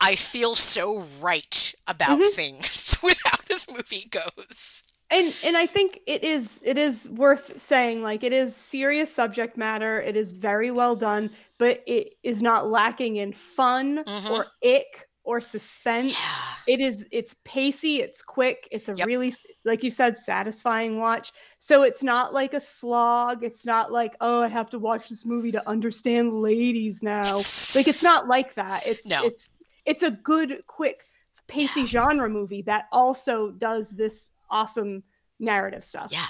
I 0.00 0.14
feel 0.14 0.54
so 0.54 1.04
right 1.20 1.74
about 1.88 2.20
things 2.34 2.96
with 3.02 3.18
how 3.24 3.36
this 3.48 3.68
movie 3.70 4.08
goes. 4.10 4.84
and 5.10 5.34
and 5.44 5.56
I 5.56 5.66
think 5.66 6.00
it 6.06 6.22
is 6.22 6.60
it 6.64 6.78
is 6.78 7.08
worth 7.08 7.58
saying 7.60 8.02
like 8.02 8.22
it 8.22 8.32
is 8.32 8.54
serious 8.54 9.12
subject 9.12 9.56
matter. 9.56 10.00
It 10.00 10.16
is 10.16 10.30
very 10.30 10.70
well 10.70 10.94
done, 10.94 11.30
but 11.58 11.82
it 11.86 12.14
is 12.22 12.42
not 12.42 12.68
lacking 12.70 13.16
in 13.16 13.32
fun 13.32 14.04
Mhm. 14.04 14.30
or 14.30 14.46
ick 14.64 15.07
or 15.28 15.42
suspense. 15.42 16.06
Yeah. 16.14 16.44
It 16.66 16.80
is 16.80 17.06
it's 17.12 17.36
pacey, 17.44 18.00
it's 18.00 18.22
quick, 18.22 18.66
it's 18.72 18.88
a 18.88 18.94
Yep. 18.96 19.06
really 19.06 19.34
like 19.64 19.84
you 19.84 19.90
said 19.90 20.16
satisfying 20.16 20.98
watch. 20.98 21.32
So 21.58 21.82
it's 21.82 22.02
not 22.02 22.32
like 22.32 22.54
a 22.54 22.60
slog. 22.60 23.44
It's 23.44 23.66
not 23.66 23.92
like 23.92 24.16
oh 24.22 24.42
I 24.42 24.48
have 24.48 24.70
to 24.70 24.78
watch 24.78 25.10
this 25.10 25.26
movie 25.26 25.52
to 25.52 25.68
understand 25.68 26.32
ladies 26.32 27.02
now. 27.02 27.36
Like 27.76 27.86
it's 27.88 28.02
not 28.02 28.26
like 28.26 28.54
that. 28.54 28.86
It's 28.86 29.06
No. 29.06 29.22
it's 29.26 29.50
it's 29.84 30.02
a 30.02 30.10
good 30.10 30.62
quick 30.66 31.04
pacey 31.46 31.84
genre 31.84 32.28
movie 32.30 32.62
that 32.62 32.86
also 32.90 33.50
does 33.50 33.90
this 33.90 34.32
awesome 34.50 35.02
narrative 35.40 35.84
stuff. 35.84 36.08
Yeah, 36.10 36.26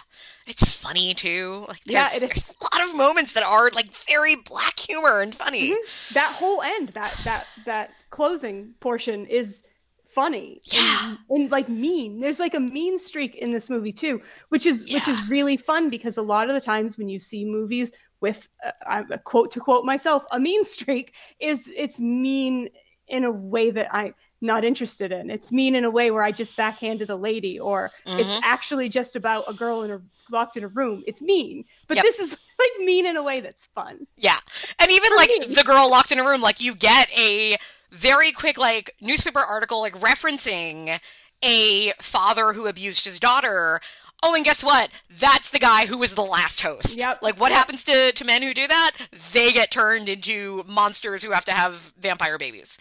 it's 0.46 0.74
funny 0.76 1.14
too. 1.14 1.64
Like 1.68 1.80
Yeah, 1.86 2.02
there's, 2.10 2.22
it 2.22 2.26
there's 2.26 2.54
a 2.60 2.64
lot 2.64 2.88
of 2.88 2.96
moments 2.96 3.32
that 3.34 3.44
are 3.44 3.70
like 3.74 3.90
very 4.08 4.34
black 4.44 4.78
humor 4.78 5.20
and 5.20 5.32
funny. 5.34 5.70
Mhm. 5.70 6.12
That 6.14 6.32
whole 6.32 6.62
end, 6.62 6.88
that 6.90 7.14
that 7.24 7.46
that 7.64 7.90
closing 8.10 8.74
portion 8.80 9.26
is 9.26 9.62
funny 10.06 10.60
Yeah. 10.72 10.98
and, 11.10 11.18
and 11.30 11.50
like 11.50 11.68
mean. 11.68 12.18
There's 12.18 12.38
like 12.40 12.54
a 12.54 12.60
mean 12.60 12.98
streak 12.98 13.36
in 13.36 13.52
this 13.52 13.68
movie 13.70 13.92
too, 13.92 14.20
which 14.48 14.66
is 14.66 14.90
which 14.90 15.06
is 15.08 15.28
really 15.28 15.56
fun 15.56 15.90
because 15.90 16.16
a 16.16 16.22
lot 16.22 16.48
of 16.48 16.54
the 16.54 16.60
times 16.60 16.96
when 16.98 17.08
you 17.08 17.18
see 17.18 17.44
movies 17.44 17.92
with 18.20 18.48
uh, 18.86 19.04
a 19.10 19.18
quote 19.18 19.50
to 19.52 19.60
quote 19.60 19.84
myself, 19.84 20.24
a 20.32 20.40
mean 20.40 20.64
streak 20.76 21.14
is 21.40 21.70
it's 21.76 22.00
mean 22.00 22.68
in 23.06 23.24
a 23.24 23.30
way 23.30 23.70
that 23.70 23.88
I'm 23.94 24.14
not 24.40 24.64
interested 24.64 25.12
in. 25.12 25.30
It's 25.30 25.50
mean 25.50 25.74
in 25.74 25.84
a 25.84 25.90
way 25.90 26.10
where 26.10 26.22
I 26.22 26.30
just 26.30 26.56
backhanded 26.56 27.10
a 27.10 27.16
lady 27.16 27.58
or 27.58 27.90
it's 28.06 28.34
Mhm. 28.36 28.40
actually 28.42 28.88
just 28.88 29.16
about 29.16 29.44
a 29.48 29.54
girl 29.54 29.82
in 29.82 29.90
a 29.90 30.00
locked 30.30 30.56
in 30.58 30.64
a 30.64 30.68
room. 30.68 31.02
It's 31.06 31.22
mean. 31.22 31.64
But 31.86 31.96
Yep. 31.96 32.04
this 32.04 32.18
is 32.18 32.30
like 32.58 32.70
mean 32.86 33.06
in 33.06 33.16
a 33.16 33.22
way 33.22 33.40
that's 33.40 33.64
fun. 33.74 34.06
Yeah, 34.16 34.36
and 34.78 34.90
even 34.90 35.10
For 35.10 35.16
like 35.16 35.30
me. 35.30 35.54
the 35.54 35.64
girl 35.64 35.90
locked 35.90 36.12
in 36.12 36.18
a 36.18 36.24
room, 36.24 36.40
like 36.42 36.60
you 36.60 36.74
get 36.74 37.10
a 37.16 37.56
very 37.90 38.32
quick 38.32 38.58
like 38.58 38.94
newspaper 39.00 39.40
article 39.40 39.80
like 39.80 39.94
referencing 39.94 40.98
a 41.44 41.92
father 42.00 42.52
who 42.52 42.66
abused 42.66 43.04
his 43.04 43.18
daughter. 43.18 43.80
Oh, 44.22 44.34
and 44.34 44.44
guess 44.44 44.64
what? 44.64 44.90
That's 45.08 45.50
the 45.50 45.60
guy 45.60 45.86
who 45.86 45.98
was 45.98 46.14
the 46.14 46.22
last 46.24 46.60
host. 46.60 46.98
Yep. 46.98 47.22
Like, 47.22 47.38
what 47.38 47.50
Yep. 47.50 47.58
happens 47.58 47.84
to, 47.84 48.10
to 48.10 48.24
men 48.24 48.42
who 48.42 48.52
do 48.52 48.66
that? 48.66 48.90
They 49.32 49.52
get 49.52 49.70
turned 49.70 50.08
into 50.08 50.64
monsters 50.66 51.22
who 51.22 51.30
have 51.30 51.44
to 51.44 51.52
have 51.52 51.92
vampire 52.00 52.36
babies. 52.36 52.78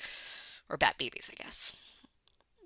Or 0.68 0.78
bat 0.78 0.96
babies, 0.98 1.30
I 1.32 1.44
guess. 1.44 1.76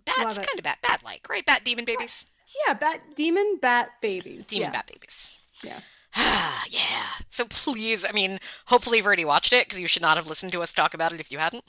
Bats, 0.05 0.37
kind 0.37 0.57
of 0.57 0.63
bat, 0.63 0.79
bat 0.81 1.01
like, 1.03 1.27
right? 1.29 1.45
Bat 1.45 1.65
demon 1.65 1.83
babies? 1.83 2.25
Yeah, 2.65 2.73
bat 2.73 3.01
demon 3.15 3.57
bat 3.61 3.89
babies. 4.01 4.47
Demon 4.47 4.67
yeah. 4.67 4.71
bat 4.71 4.87
babies. 4.87 5.37
Yeah. 5.63 5.79
yeah. 6.69 7.05
So 7.29 7.45
please, 7.45 8.05
I 8.07 8.11
mean, 8.11 8.39
hopefully 8.65 8.97
you've 8.97 9.05
already 9.05 9.25
watched 9.25 9.53
it 9.53 9.65
because 9.65 9.79
you 9.79 9.87
should 9.87 10.01
not 10.01 10.17
have 10.17 10.27
listened 10.27 10.51
to 10.53 10.61
us 10.61 10.73
talk 10.73 10.93
about 10.93 11.11
it 11.13 11.19
if 11.19 11.31
you 11.31 11.37
hadn't. 11.37 11.63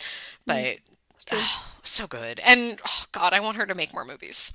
But 0.47 0.79
true. 1.27 1.39
oh, 1.39 1.73
so 1.83 2.07
good. 2.07 2.41
And 2.45 2.81
oh, 2.87 3.05
God, 3.13 3.33
I 3.33 3.41
want 3.41 3.57
her 3.57 3.67
to 3.67 3.75
make 3.75 3.93
more 3.93 4.05
movies. 4.05 4.53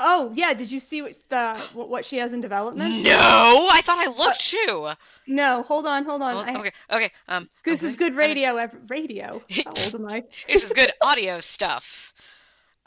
Oh 0.00 0.32
yeah, 0.36 0.54
did 0.54 0.70
you 0.70 0.78
see 0.78 1.02
what 1.02 1.18
the 1.28 1.54
what, 1.74 2.04
she 2.06 2.18
has 2.18 2.32
in 2.32 2.40
development? 2.40 3.02
No, 3.02 3.68
I 3.72 3.80
thought 3.82 3.98
I 3.98 4.06
looked 4.06 4.40
too. 4.40 4.90
No, 5.26 5.62
hold 5.62 5.86
on, 5.86 6.04
hold 6.04 6.22
on. 6.22 6.36
I- 6.36 6.54
okay, 6.60 6.70
okay. 6.92 7.10
Um, 7.26 7.48
This 7.64 7.80
okay, 7.80 7.88
is 7.88 7.96
good 7.96 8.14
radio. 8.14 8.56
Ev- 8.56 8.76
radio. 8.88 9.42
How 9.64 9.72
old 9.84 9.94
am 9.96 10.06
I? 10.08 10.22
This 10.46 10.64
is 10.64 10.72
good 10.72 10.92
audio 11.02 11.40
stuff. 11.40 12.14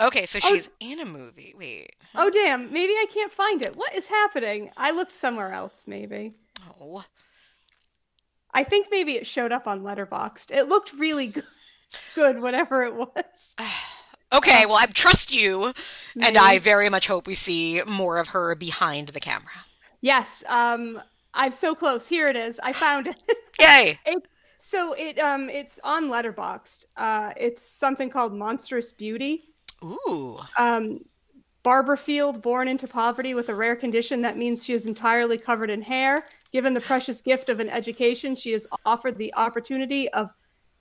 Okay, 0.01 0.25
so 0.25 0.39
Oh. 0.43 0.47
she's 0.47 0.69
in 0.79 0.99
a 0.99 1.05
movie. 1.05 1.53
Wait. 1.57 1.95
Oh 2.15 2.29
damn, 2.29 2.71
maybe 2.73 2.93
I 2.93 3.05
can't 3.13 3.31
find 3.31 3.63
it. 3.65 3.75
What 3.75 3.93
is 3.95 4.07
happening? 4.07 4.71
I 4.75 4.91
looked 4.91 5.13
somewhere 5.13 5.53
else. 5.53 5.85
Maybe. 5.87 6.33
Oh. 6.81 7.03
I 8.53 8.63
think 8.63 8.87
maybe 8.91 9.15
it 9.15 9.25
showed 9.27 9.51
up 9.51 9.67
on 9.67 9.81
Letterboxd. 9.83 10.51
It 10.51 10.67
looked 10.67 10.91
really 10.93 11.27
good. 11.27 11.43
Good, 12.15 12.41
whatever 12.41 12.83
it 12.83 12.95
was. 12.95 13.55
Okay, 14.33 14.65
well, 14.65 14.77
I 14.77 14.85
trust 14.85 15.33
you, 15.33 15.73
and 16.21 16.37
I 16.37 16.57
very 16.59 16.87
much 16.87 17.05
hope 17.05 17.27
we 17.27 17.33
see 17.33 17.81
more 17.85 18.17
of 18.17 18.29
her 18.29 18.55
behind 18.55 19.09
the 19.09 19.19
camera. 19.19 19.51
Yes. 19.99 20.41
Um, 20.47 21.01
I'm 21.33 21.51
so 21.51 21.75
close. 21.75 22.07
Here 22.07 22.27
it 22.27 22.37
is. 22.37 22.57
I 22.63 22.71
found 22.71 23.07
it. 23.07 23.21
Yay! 23.59 23.99
It, 24.05 24.23
so 24.57 24.93
it 24.93 25.19
um 25.19 25.49
it's 25.49 25.81
on 25.83 26.07
Letterboxd. 26.09 26.85
Uh, 26.95 27.33
it's 27.35 27.61
something 27.61 28.09
called 28.09 28.33
Monstrous 28.33 28.93
Beauty. 28.93 29.50
Ooh. 29.83 30.39
Um, 30.57 30.99
Barbara 31.63 31.97
Field, 31.97 32.41
born 32.41 32.67
into 32.67 32.87
poverty 32.87 33.33
with 33.33 33.49
a 33.49 33.55
rare 33.55 33.75
condition 33.75 34.21
that 34.21 34.37
means 34.37 34.63
she 34.63 34.73
is 34.73 34.85
entirely 34.85 35.37
covered 35.37 35.69
in 35.69 35.81
hair. 35.81 36.25
Given 36.51 36.73
the 36.73 36.81
precious 36.81 37.21
gift 37.21 37.49
of 37.49 37.59
an 37.59 37.69
education, 37.69 38.35
she 38.35 38.53
is 38.53 38.67
offered 38.85 39.17
the 39.17 39.33
opportunity 39.35 40.09
of 40.09 40.35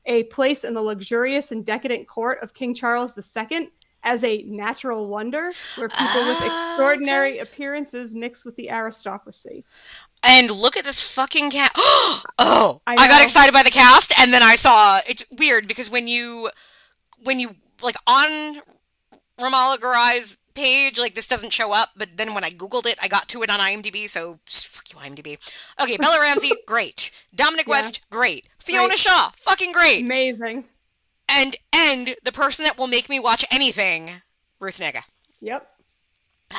a 0.07 0.25
place 0.25 0.65
in 0.65 0.75
the 0.75 0.81
luxurious 0.81 1.53
and 1.53 1.65
decadent 1.65 2.09
court 2.09 2.43
of 2.43 2.55
King 2.55 2.75
Charles 2.75 3.17
II 3.17 3.71
as 4.03 4.25
a 4.25 4.43
natural 4.45 5.07
wonder, 5.07 5.53
where 5.77 5.89
people 5.89 6.27
with 6.27 6.43
extraordinary 6.43 7.33
okay. 7.33 7.41
appearances 7.41 8.15
mix 8.15 8.47
with 8.47 8.57
the 8.57 8.71
aristocracy. 8.71 9.63
And 10.23 10.51
look 10.51 10.79
at 10.79 10.85
this 10.85 11.03
fucking 11.15 11.51
cat. 11.51 11.73
oh, 11.77 12.81
I 12.87 12.95
I, 12.95 13.09
got 13.09 13.23
excited 13.23 13.53
by 13.53 13.63
the 13.63 13.71
cast, 13.71 14.19
and 14.19 14.33
then 14.33 14.43
I 14.43 14.57
saw 14.57 15.01
it's 15.07 15.25
weird 15.31 15.69
because 15.69 15.91
when 15.91 16.09
you, 16.09 16.51
when 17.25 17.39
you 17.39 17.55
like 17.83 17.97
on 18.07 18.63
Romola 19.41 19.79
Garai's 19.79 20.39
page, 20.55 20.99
like 20.99 21.15
this 21.15 21.29
doesn't 21.29 21.53
show 21.53 21.73
up, 21.73 21.91
but 21.97 22.17
then 22.17 22.35
when 22.35 22.45
I 22.45 22.51
Googled 22.51 22.87
it, 22.87 22.99
I 23.01 23.09
got 23.09 23.29
to 23.29 23.43
it 23.43 23.51
on 23.51 23.61
IMDb, 23.61 24.09
so 24.09 24.39
fuck 24.47 24.91
you, 24.93 24.99
IMDb. 24.99 25.39
Okay, 25.81 25.97
Bella 25.97 26.21
Ramsey, 26.21 26.53
great. 26.67 27.11
Dominic 27.35 27.67
Yeah. 27.67 27.71
West, 27.73 28.01
great. 28.11 28.49
Fiona 28.59 28.89
Great. 28.89 28.99
Shaw, 28.99 29.31
fucking 29.37 29.73
great. 29.73 30.05
Amazing. 30.05 30.65
And 31.29 31.57
and 31.73 32.17
the 32.25 32.33
person 32.33 32.65
that 32.65 32.77
will 32.77 32.89
make 32.89 33.09
me 33.09 33.21
watch 33.21 33.45
anything, 33.51 34.11
Ruth 34.61 34.79
Negga. 34.79 35.03
Yep. 35.41 35.67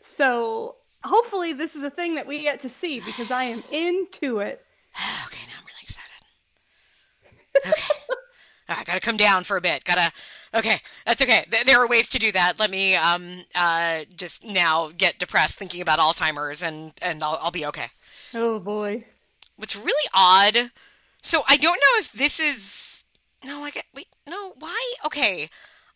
So 0.00 0.76
hopefully 1.04 1.52
this 1.52 1.76
is 1.76 1.82
a 1.82 1.90
thing 1.90 2.14
that 2.14 2.26
we 2.26 2.40
get 2.40 2.60
to 2.60 2.70
see 2.70 3.00
because 3.00 3.30
I 3.30 3.44
am 3.44 3.62
into 3.70 4.38
it. 4.38 4.64
Okay, 5.26 5.44
now 5.46 5.58
I'm 5.60 5.66
really 5.66 5.82
excited. 5.82 6.10
Okay. 7.66 7.92
All 8.70 8.76
right, 8.76 8.86
gotta 8.86 9.00
come 9.00 9.16
down 9.18 9.44
for 9.44 9.56
a 9.56 9.60
bit. 9.60 9.84
Gotta. 9.84 10.10
Okay, 10.56 10.78
that's 11.04 11.20
okay. 11.22 11.44
Th- 11.50 11.64
There 11.64 11.78
are 11.80 11.88
ways 11.88 12.08
to 12.10 12.18
do 12.18 12.32
that. 12.32 12.58
Let 12.58 12.70
me 12.70 12.94
um 12.96 13.44
uh 13.54 14.00
just 14.16 14.44
now 14.44 14.90
get 14.96 15.18
depressed 15.18 15.58
thinking 15.58 15.80
about 15.80 15.98
Alzheimer's, 15.98 16.62
and 16.62 16.92
and 17.02 17.22
I'll 17.22 17.38
I'll 17.42 17.50
be 17.50 17.66
okay. 17.66 17.88
Oh 18.34 18.58
boy. 18.58 19.04
What's 19.56 19.76
really 19.76 20.08
odd. 20.14 20.70
So 21.22 21.42
I 21.48 21.56
don't 21.56 21.76
know 21.76 22.00
if 22.00 22.12
this 22.12 22.40
is. 22.40 23.04
No, 23.44 23.62
I 23.64 23.70
get. 23.70 23.84
Wait, 23.94 24.08
no. 24.28 24.54
Why? 24.58 24.94
Okay. 25.04 25.48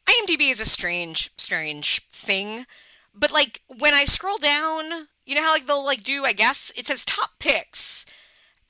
IMDb 0.08 0.50
is 0.50 0.60
a 0.60 0.66
strange, 0.66 1.30
strange 1.36 2.00
thing. 2.08 2.66
But 3.14 3.32
like 3.32 3.60
when 3.78 3.94
I 3.94 4.04
scroll 4.04 4.38
down, 4.38 4.84
you 5.24 5.34
know 5.34 5.42
how 5.42 5.52
like 5.52 5.66
they'll 5.66 5.84
like 5.84 6.02
do. 6.02 6.24
I 6.24 6.32
guess 6.32 6.72
it 6.76 6.86
says 6.86 7.04
top 7.04 7.30
picks, 7.38 8.06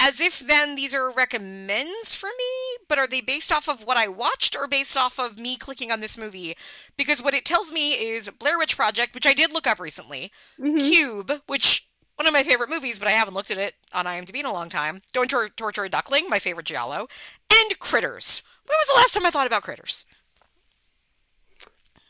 as 0.01 0.21
if 0.21 0.41
then 0.41 0.75
these 0.77 0.95
are 0.95 1.13
recommends 1.13 2.15
for 2.15 2.29
me. 2.29 2.85
But 2.89 2.99
are 2.99 3.07
they 3.07 3.21
based 3.21 3.53
off 3.53 3.69
of 3.69 3.85
what 3.85 3.99
I 3.99 4.09
watched 4.09 4.57
or 4.57 4.67
based 4.67 4.97
off 4.97 5.19
of 5.21 5.39
me 5.39 5.57
clicking 5.57 5.93
on 5.93 6.01
this 6.01 6.17
movie? 6.19 6.57
Because 6.97 7.23
what 7.23 7.35
it 7.35 7.45
tells 7.45 7.71
me 7.71 7.93
is 7.93 8.29
Blair 8.31 8.59
Witch 8.59 8.77
Project, 8.77 9.15
which 9.15 9.27
I 9.27 9.35
did 9.35 9.53
look 9.53 9.67
up 9.67 9.79
recently. 9.79 10.33
Mhm. 10.59 10.81
Cube, 10.81 11.43
which 11.47 11.87
one 12.17 12.27
of 12.27 12.33
my 12.33 12.43
favorite 12.43 12.71
movies, 12.71 12.99
but 12.99 13.09
I 13.09 13.13
haven't 13.13 13.35
looked 13.35 13.51
at 13.51 13.59
it 13.59 13.75
on 13.93 14.07
IMDb 14.07 14.41
in 14.41 14.47
a 14.47 14.53
long 14.53 14.69
time. 14.71 15.03
Don't 15.13 15.31
Tor- 15.31 15.49
Torture 15.51 15.85
a 15.85 15.89
Duckling, 15.89 16.29
my 16.29 16.39
favorite 16.39 16.67
giallo, 16.67 17.09
and 17.53 17.79
Critters. 17.79 18.43
When 18.67 18.77
was 18.79 18.89
the 18.89 18.95
last 19.01 19.15
time 19.15 19.27
I 19.27 19.31
thought 19.31 19.47
about 19.47 19.63
Critters? 19.63 20.07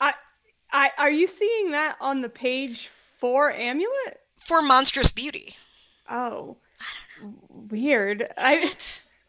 I, 0.01 0.15
I, 0.73 0.91
are 0.99 1.11
you 1.11 1.27
seeing 1.27 1.73
that 1.73 1.97
on 2.01 2.21
the 2.23 2.29
page 2.29 2.89
for 3.19 3.53
Amulet? 3.53 4.21
For 4.39 4.63
Monstrous 4.63 5.13
Beauty. 5.13 5.57
Oh, 6.09 6.57
weird. 7.49 8.27
I, 8.37 8.73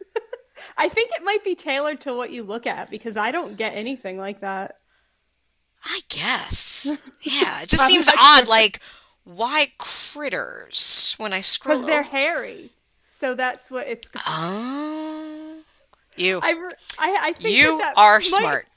I 0.78 0.90
think 0.90 1.12
it 1.16 1.24
might 1.24 1.44
be 1.44 1.56
tailored 1.56 2.02
to 2.02 2.16
what 2.16 2.32
you 2.32 2.44
look 2.44 2.68
at 2.68 2.90
because 2.90 3.18
I 3.18 3.32
don't 3.32 3.58
get 3.58 3.76
anything 3.76 4.18
like 4.18 4.42
that. 4.42 4.76
I 5.84 6.02
guess. 6.10 6.98
Yeah, 7.24 7.62
it 7.62 7.70
just 7.70 7.86
seems 7.86 8.10
odd. 8.20 8.48
Like, 8.48 8.80
why 9.24 9.68
Critters? 9.78 11.16
When 11.20 11.32
I 11.34 11.42
scroll. 11.42 11.78
Because 11.78 11.88
they're 11.88 12.02
hairy. 12.02 12.72
So 13.08 13.36
that's 13.36 13.70
what 13.70 13.88
it's. 13.88 14.10
Oh. 14.26 15.60
You. 16.18 16.40
I, 16.42 16.70
I, 17.00 17.18
I 17.22 17.34
think 17.34 17.56
you 17.56 17.78
that 17.78 17.94
that 17.96 18.02
are 18.02 18.18
might- 18.18 18.26
smart. 18.26 18.68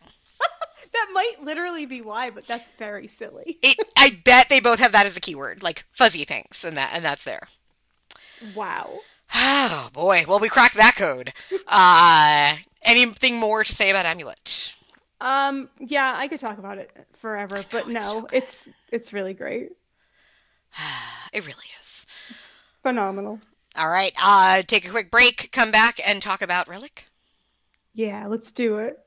That 0.92 1.10
might 1.12 1.34
literally 1.42 1.86
be 1.86 2.02
why, 2.02 2.30
but 2.30 2.46
that's 2.46 2.68
very 2.78 3.08
silly. 3.08 3.58
It, 3.62 3.76
I 3.96 4.16
bet 4.24 4.48
they 4.48 4.60
both 4.60 4.78
have 4.78 4.92
that 4.92 5.06
as 5.06 5.16
a 5.16 5.20
keyword, 5.20 5.60
like 5.60 5.84
fuzzy 5.90 6.24
things, 6.24 6.64
and 6.64 6.76
that 6.76 6.92
and 6.94 7.04
that's 7.04 7.24
there. 7.24 7.48
Wow. 8.54 8.98
Oh 9.34 9.88
boy. 9.92 10.24
Well, 10.28 10.38
we 10.40 10.48
cracked 10.48 10.74
that 10.74 10.94
code. 10.96 11.32
Uh, 11.66 12.56
anything 12.82 13.36
more 13.36 13.64
to 13.64 13.72
say 13.72 13.90
about 13.90 14.06
Amulet? 14.06 14.74
Um. 15.20 15.68
Yeah, 15.78 16.12
I 16.16 16.28
could 16.28 16.40
talk 16.40 16.58
about 16.58 16.78
it 16.78 16.90
forever, 17.14 17.62
but 17.70 17.88
it's 17.88 18.06
so 18.06 18.20
no, 18.20 18.26
it's 18.32 18.68
it's 18.92 19.12
really 19.12 19.32
great, 19.34 19.70
It 21.32 21.46
really 21.46 21.66
is. 21.80 22.06
phenomenal. 22.82 23.40
All 23.76 23.88
right. 23.88 24.12
Uh, 24.22 24.62
take 24.62 24.86
a 24.86 24.90
quick 24.90 25.10
break. 25.10 25.50
Come 25.50 25.70
back 25.70 25.98
and 26.06 26.22
talk 26.22 26.42
about 26.42 26.68
Relic. 26.68 27.06
Yeah, 27.92 28.26
let's 28.26 28.52
do 28.52 28.78
it. 28.78 28.98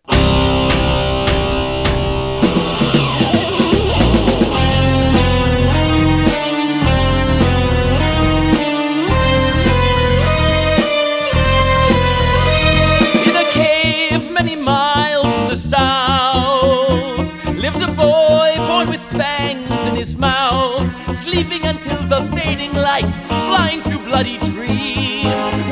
Sleeping 21.48 21.68
until 21.68 22.02
the 22.08 22.22
fading 22.36 22.74
light, 22.74 23.10
flying 23.28 23.82
through 23.82 24.00
bloody 24.00 24.38
dreams. 24.38 25.26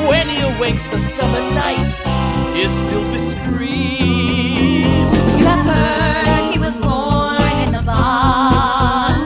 When 0.08 0.28
he 0.28 0.40
awakes, 0.40 0.84
the 0.86 0.98
summer 1.16 1.40
night 1.40 1.88
is 2.56 2.72
filled 2.90 3.10
with 3.12 3.20
screams. 3.20 4.86
You 5.38 5.44
have 5.44 5.64
heard 5.66 6.52
he 6.52 6.58
was 6.58 6.76
born 6.78 7.58
in 7.64 7.72
the 7.72 7.82
box, 7.82 9.24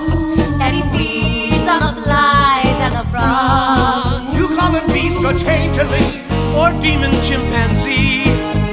that 0.59 0.73
he 0.75 0.83
feeds 0.97 1.69
on 1.69 1.81
the 1.81 2.03
flies 2.03 2.79
and 2.87 2.95
the 2.95 3.05
frogs. 3.11 4.35
You 4.35 4.49
call 4.57 4.73
him 4.73 4.87
beast 4.93 5.25
or 5.25 5.35
changeling. 5.35 6.19
or 6.57 6.73
demon 6.81 7.13
chimpanzee. 7.23 8.25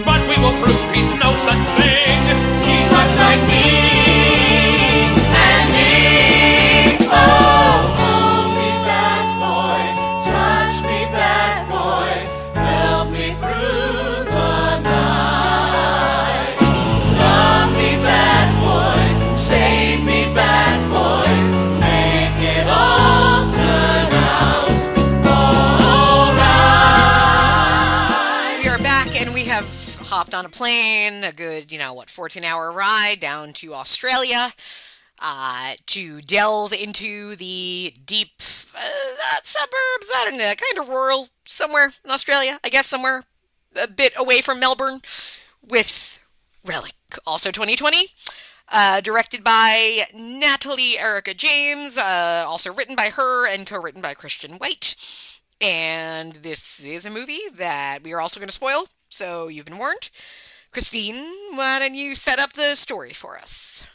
But 0.04 0.22
we 0.30 0.36
will 0.42 0.58
prove 0.64 0.96
he's 0.96 1.12
no 1.22 1.32
such 1.46 1.64
thing. 1.78 2.22
He's 2.68 2.88
much 2.92 3.14
like 3.18 3.42
me 3.48 3.97
on 30.38 30.46
a 30.46 30.50
plane, 30.50 31.24
a 31.24 31.32
good, 31.32 31.72
you 31.72 31.80
know, 31.80 31.94
what, 31.94 32.10
14 32.10 32.44
hour 32.44 32.72
ride 32.72 33.20
down 33.20 33.54
to 33.54 33.74
Australia 33.74 34.54
uh, 35.20 35.74
to 35.88 36.22
delve 36.22 36.74
into 36.74 37.36
the 37.36 37.94
deep 38.06 38.34
uh, 38.76 38.80
uh, 38.80 39.40
suburbs, 39.42 40.12
I 40.16 40.26
don't 40.26 40.38
know, 40.38 40.54
kind 40.54 40.80
of 40.80 40.90
rural 40.90 41.30
somewhere 41.46 41.92
in 42.06 42.12
Australia, 42.12 42.60
I 42.64 42.70
guess 42.70 42.88
somewhere 42.88 43.24
a 43.82 43.88
bit 43.88 44.14
away 44.16 44.42
from 44.42 44.60
Melbourne 44.60 45.02
with 45.68 46.24
Relic, 46.64 46.94
also 47.26 47.52
2020. 47.52 47.98
Uh, 48.70 49.00
directed 49.00 49.46
by 49.46 50.02
Natalie 50.14 51.00
Erika 51.00 51.34
James, 51.34 51.98
uh, 51.98 52.44
also 52.46 52.74
written 52.74 52.98
by 52.98 53.10
her 53.10 53.48
and 53.48 53.66
co 53.66 53.80
written 53.80 54.02
by 54.02 54.14
Christian 54.14 54.56
White. 54.56 54.94
And 55.62 56.34
this 56.34 56.86
is 56.86 57.06
a 57.06 57.10
movie 57.10 57.40
that 57.56 58.00
we 58.04 58.12
are 58.12 58.20
also 58.20 58.42
going 58.42 58.50
to 58.50 58.54
spoil, 58.54 58.88
so 59.18 59.48
you've 59.48 59.66
been 59.66 59.80
warned. 59.80 60.12
Christine, 60.72 61.26
why 61.56 61.80
don't 61.80 61.96
you 61.96 62.14
set 62.14 62.38
up 62.38 62.54
the 62.54 62.76
story 62.76 63.14
for 63.14 63.38
us? 63.38 63.86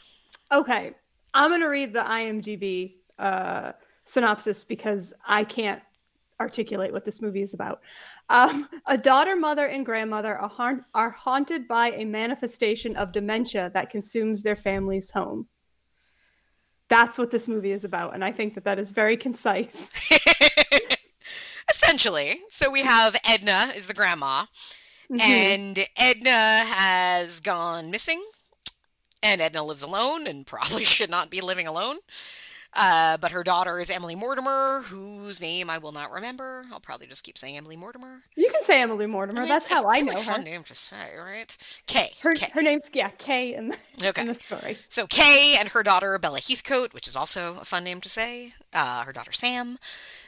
Okay, 0.51 0.91
I'm 1.33 1.49
gonna 1.49 1.69
read 1.69 1.93
the 1.93 2.01
IMDb 2.01 2.95
uh, 3.17 3.71
synopsis 4.03 4.65
because 4.65 5.13
I 5.25 5.45
can't 5.45 5.81
articulate 6.41 6.91
what 6.91 7.05
this 7.05 7.21
movie 7.21 7.41
is 7.41 7.53
about. 7.53 7.79
Um, 8.29 8.67
a 8.89 8.97
daughter, 8.97 9.35
mother, 9.37 9.67
and 9.67 9.85
grandmother 9.85 10.37
are, 10.37 10.49
ha- 10.49 10.85
are 10.93 11.11
haunted 11.11 11.67
by 11.69 11.91
a 11.91 12.03
manifestation 12.03 12.97
of 12.97 13.13
dementia 13.13 13.71
that 13.73 13.89
consumes 13.89 14.41
their 14.41 14.55
family's 14.57 15.09
home. 15.09 15.47
That's 16.89 17.17
what 17.17 17.31
this 17.31 17.47
movie 17.47 17.71
is 17.71 17.85
about, 17.85 18.13
and 18.13 18.25
I 18.25 18.33
think 18.33 18.55
that 18.55 18.65
that 18.65 18.77
is 18.77 18.89
very 18.91 19.15
concise. 19.15 19.89
Essentially, 21.69 22.41
so 22.49 22.69
we 22.69 22.81
have 22.81 23.15
Edna 23.25 23.71
is 23.75 23.87
the 23.87 23.93
grandma, 23.93 24.45
Mhm. 25.13 25.19
and 25.21 25.85
Edna 25.97 26.63
has 26.65 27.39
gone 27.39 27.91
missing, 27.91 28.23
and 29.21 29.41
Edna 29.41 29.63
lives 29.63 29.83
alone 29.83 30.27
and 30.27 30.45
probably 30.45 30.83
should 30.85 31.09
not 31.09 31.29
be 31.29 31.41
living 31.41 31.67
alone. 31.67 31.97
Uh, 32.75 33.17
but 33.17 33.31
her 33.31 33.43
daughter 33.43 33.79
is 33.79 33.91
Emily 33.91 34.15
Mortimer, 34.15 34.81
whose 34.85 35.39
name 35.39 35.69
I 35.69 35.77
will 35.77 35.91
not 35.91 36.09
remember. 36.09 36.63
I'll 36.71 36.79
probably 36.79 37.05
just 37.05 37.23
keep 37.23 37.37
saying 37.37 37.55
Emily 37.55 37.77
Mortimer. 37.77 38.23
you 38.35 38.49
can 38.49 38.63
say 38.63 38.81
Emily 38.81 39.05
Mortimer. 39.05 39.41
mean, 39.41 39.49
That's 39.49 39.67
how 39.67 39.87
I 39.87 39.99
know 40.01 40.13
her. 40.13 40.17
Fun 40.17 40.43
name 40.43 40.63
to 40.63 40.73
say, 40.73 41.15
right? 41.15 41.55
Kay. 41.85 42.09
Her, 42.21 42.33
Kay. 42.33 42.49
her 42.51 42.63
name's 42.63 42.89
yeah 42.91 43.09
Kay 43.19 43.53
in 43.53 43.67
the, 43.67 43.77
Okay. 44.03 44.21
in 44.23 44.27
the 44.27 44.33
story. 44.33 44.77
So 44.89 45.05
Kay 45.05 45.55
and 45.59 45.69
her 45.69 45.83
daughter 45.83 46.17
Bella 46.17 46.39
Heathcote, 46.39 46.95
which 46.95 47.07
is 47.07 47.15
also 47.15 47.59
a 47.61 47.65
fun 47.65 47.83
name 47.83 48.01
to 48.01 48.09
say, 48.09 48.53
uh, 48.73 49.03
her 49.03 49.13
daughter 49.13 49.31
Sam, 49.33 49.77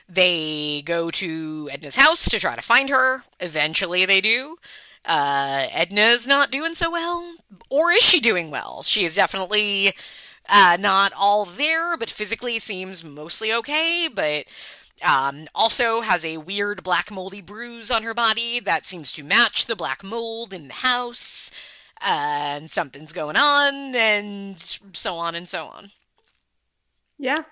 they 0.08 0.82
go 0.84 1.10
to 1.12 1.70
Edna's 1.72 1.96
house 1.96 2.30
to 2.30 2.40
try 2.40 2.56
to 2.56 2.62
find 2.62 2.90
her. 2.90 3.24
Eventually, 3.40 4.06
they 4.06 4.22
do. 4.22 4.58
Uh, 5.06 5.68
Edna's 5.72 6.26
not 6.28 6.52
doing 6.52 6.76
so 6.76 6.92
well, 6.92 7.36
or 7.70 7.92
is 7.92 8.04
she 8.04 8.20
doing 8.20 8.50
well? 8.52 8.84
She 8.84 9.06
is 9.06 9.16
definitely 9.16 9.94
Uh, 10.48 10.78
not 10.80 11.12
all 11.18 11.44
there, 11.44 11.98
but 11.98 12.10
physically 12.10 12.60
seems 12.60 13.04
mostly 13.04 13.52
okay, 13.52 14.08
but 14.14 14.46
um, 15.04 15.48
also 15.56 16.02
has 16.02 16.24
a 16.24 16.38
weird 16.38 16.84
black 16.84 17.10
moldy 17.10 17.42
bruise 17.42 17.90
on 17.90 18.04
her 18.04 18.14
body 18.14 18.60
that 18.60 18.86
seems 18.86 19.12
to 19.12 19.24
match 19.24 19.66
the 19.66 19.76
black 19.76 20.04
mold 20.04 20.54
in 20.54 20.68
the 20.68 20.74
house. 20.76 21.50
Uh, 22.00 22.60
and 22.62 22.70
something's 22.70 23.12
going 23.12 23.36
on, 23.36 23.96
and 23.96 24.60
so 24.60 25.16
on 25.18 25.34
and 25.34 25.48
so 25.48 25.66
on. 25.66 25.90
Yeah. 27.18 27.44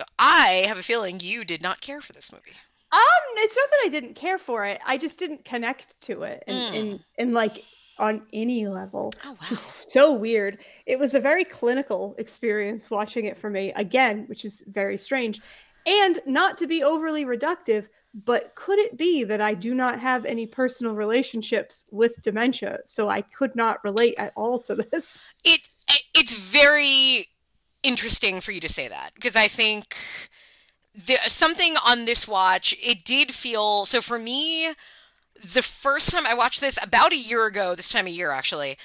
So 0.00 0.06
I 0.18 0.64
have 0.66 0.78
a 0.78 0.82
feeling 0.82 1.20
you 1.20 1.44
did 1.44 1.62
not 1.62 1.82
care 1.82 2.00
for 2.00 2.14
this 2.14 2.32
movie. 2.32 2.52
Um, 2.90 3.00
it's 3.36 3.54
not 3.54 3.68
that 3.70 3.82
I 3.84 3.88
didn't 3.90 4.14
care 4.14 4.38
for 4.38 4.64
it. 4.64 4.80
I 4.86 4.96
just 4.96 5.18
didn't 5.18 5.44
connect 5.44 6.00
to 6.02 6.22
it 6.22 6.42
and 6.46 6.56
Mm. 6.56 6.74
in, 6.74 7.00
in 7.18 7.32
like 7.34 7.62
on 7.98 8.26
any 8.32 8.66
level. 8.66 9.12
Oh 9.26 9.36
is 9.50 9.60
so 9.60 10.14
weird. 10.14 10.56
It 10.86 10.98
was 10.98 11.12
a 11.12 11.20
very 11.20 11.44
clinical 11.44 12.14
experience 12.16 12.90
watching 12.90 13.26
it 13.26 13.36
for 13.36 13.50
me 13.50 13.74
again, 13.76 14.24
which 14.26 14.46
is 14.46 14.64
very 14.66 14.96
strange. 14.96 15.38
And 15.84 16.18
not 16.24 16.56
to 16.58 16.66
be 16.66 16.82
overly 16.82 17.26
reductive, 17.26 17.86
but 18.14 18.54
could 18.54 18.78
it 18.78 18.96
be 18.96 19.24
that 19.24 19.42
I 19.42 19.52
do 19.52 19.74
not 19.74 20.00
have 20.00 20.24
any 20.24 20.46
personal 20.46 20.94
relationships 20.94 21.84
with 21.90 22.22
dementia, 22.22 22.78
so 22.86 23.10
I 23.10 23.20
could 23.20 23.54
not 23.54 23.84
relate 23.84 24.14
at 24.16 24.32
all 24.34 24.60
to 24.60 24.76
this? 24.76 25.22
it 25.44 25.60
it's 26.14 26.34
very 26.34 27.26
interesting 27.82 28.40
for 28.40 28.52
you 28.52 28.60
to 28.60 28.68
say 28.68 28.88
that 28.88 29.12
because 29.14 29.36
I 29.36 29.48
think 29.48 29.96
there 30.94 31.18
something 31.26 31.76
on 31.86 32.04
this 32.04 32.26
watch 32.26 32.74
it 32.82 33.04
did 33.04 33.32
feel 33.32 33.86
so 33.86 34.00
for 34.00 34.18
me 34.18 34.72
the 35.42 35.62
first 35.62 36.10
time 36.10 36.26
I 36.26 36.34
watched 36.34 36.60
this 36.60 36.78
about 36.82 37.12
a 37.12 37.18
year 37.18 37.46
ago 37.46 37.74
this 37.74 37.90
time 37.90 38.06
of 38.06 38.12
year 38.12 38.32
actually 38.32 38.76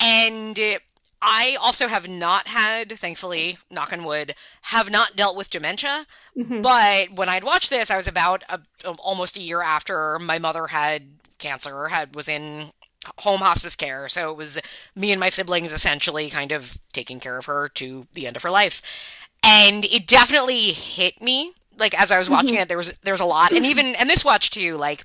and 0.00 0.58
it, 0.58 0.82
I 1.24 1.56
also 1.62 1.86
have 1.86 2.08
not 2.08 2.48
had 2.48 2.92
thankfully 2.92 3.58
knock 3.70 3.92
on 3.92 4.04
wood 4.04 4.34
have 4.62 4.90
not 4.90 5.16
dealt 5.16 5.36
with 5.36 5.50
dementia 5.50 6.04
mm-hmm. 6.36 6.60
but 6.60 7.12
when 7.12 7.28
I'd 7.28 7.44
watched 7.44 7.70
this 7.70 7.90
I 7.90 7.96
was 7.96 8.08
about 8.08 8.42
a, 8.48 8.60
almost 8.98 9.36
a 9.36 9.40
year 9.40 9.62
after 9.62 10.18
my 10.18 10.38
mother 10.38 10.66
had 10.66 11.04
cancer 11.38 11.88
had 11.88 12.14
was 12.14 12.28
in 12.28 12.72
home 13.18 13.40
hospice 13.40 13.76
care. 13.76 14.08
So 14.08 14.30
it 14.30 14.36
was 14.36 14.60
me 14.94 15.10
and 15.10 15.20
my 15.20 15.28
siblings 15.28 15.72
essentially 15.72 16.30
kind 16.30 16.52
of 16.52 16.78
taking 16.92 17.20
care 17.20 17.38
of 17.38 17.46
her 17.46 17.68
to 17.74 18.04
the 18.12 18.26
end 18.26 18.36
of 18.36 18.42
her 18.42 18.50
life. 18.50 19.28
And 19.42 19.84
it 19.84 20.06
definitely 20.06 20.70
hit 20.72 21.20
me. 21.20 21.52
Like 21.78 21.98
as 22.00 22.12
I 22.12 22.18
was 22.18 22.30
watching 22.30 22.56
it, 22.56 22.68
there 22.68 22.76
was 22.76 22.92
there 23.02 23.14
was 23.14 23.20
a 23.20 23.26
lot. 23.26 23.52
And 23.52 23.66
even 23.66 23.94
and 23.98 24.08
this 24.08 24.24
watch 24.24 24.50
too, 24.50 24.76
like 24.76 25.04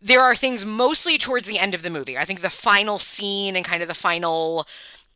there 0.00 0.20
are 0.20 0.36
things 0.36 0.64
mostly 0.64 1.18
towards 1.18 1.48
the 1.48 1.58
end 1.58 1.74
of 1.74 1.82
the 1.82 1.90
movie. 1.90 2.18
I 2.18 2.24
think 2.24 2.40
the 2.40 2.50
final 2.50 2.98
scene 2.98 3.56
and 3.56 3.64
kind 3.64 3.82
of 3.82 3.88
the 3.88 3.94
final 3.94 4.66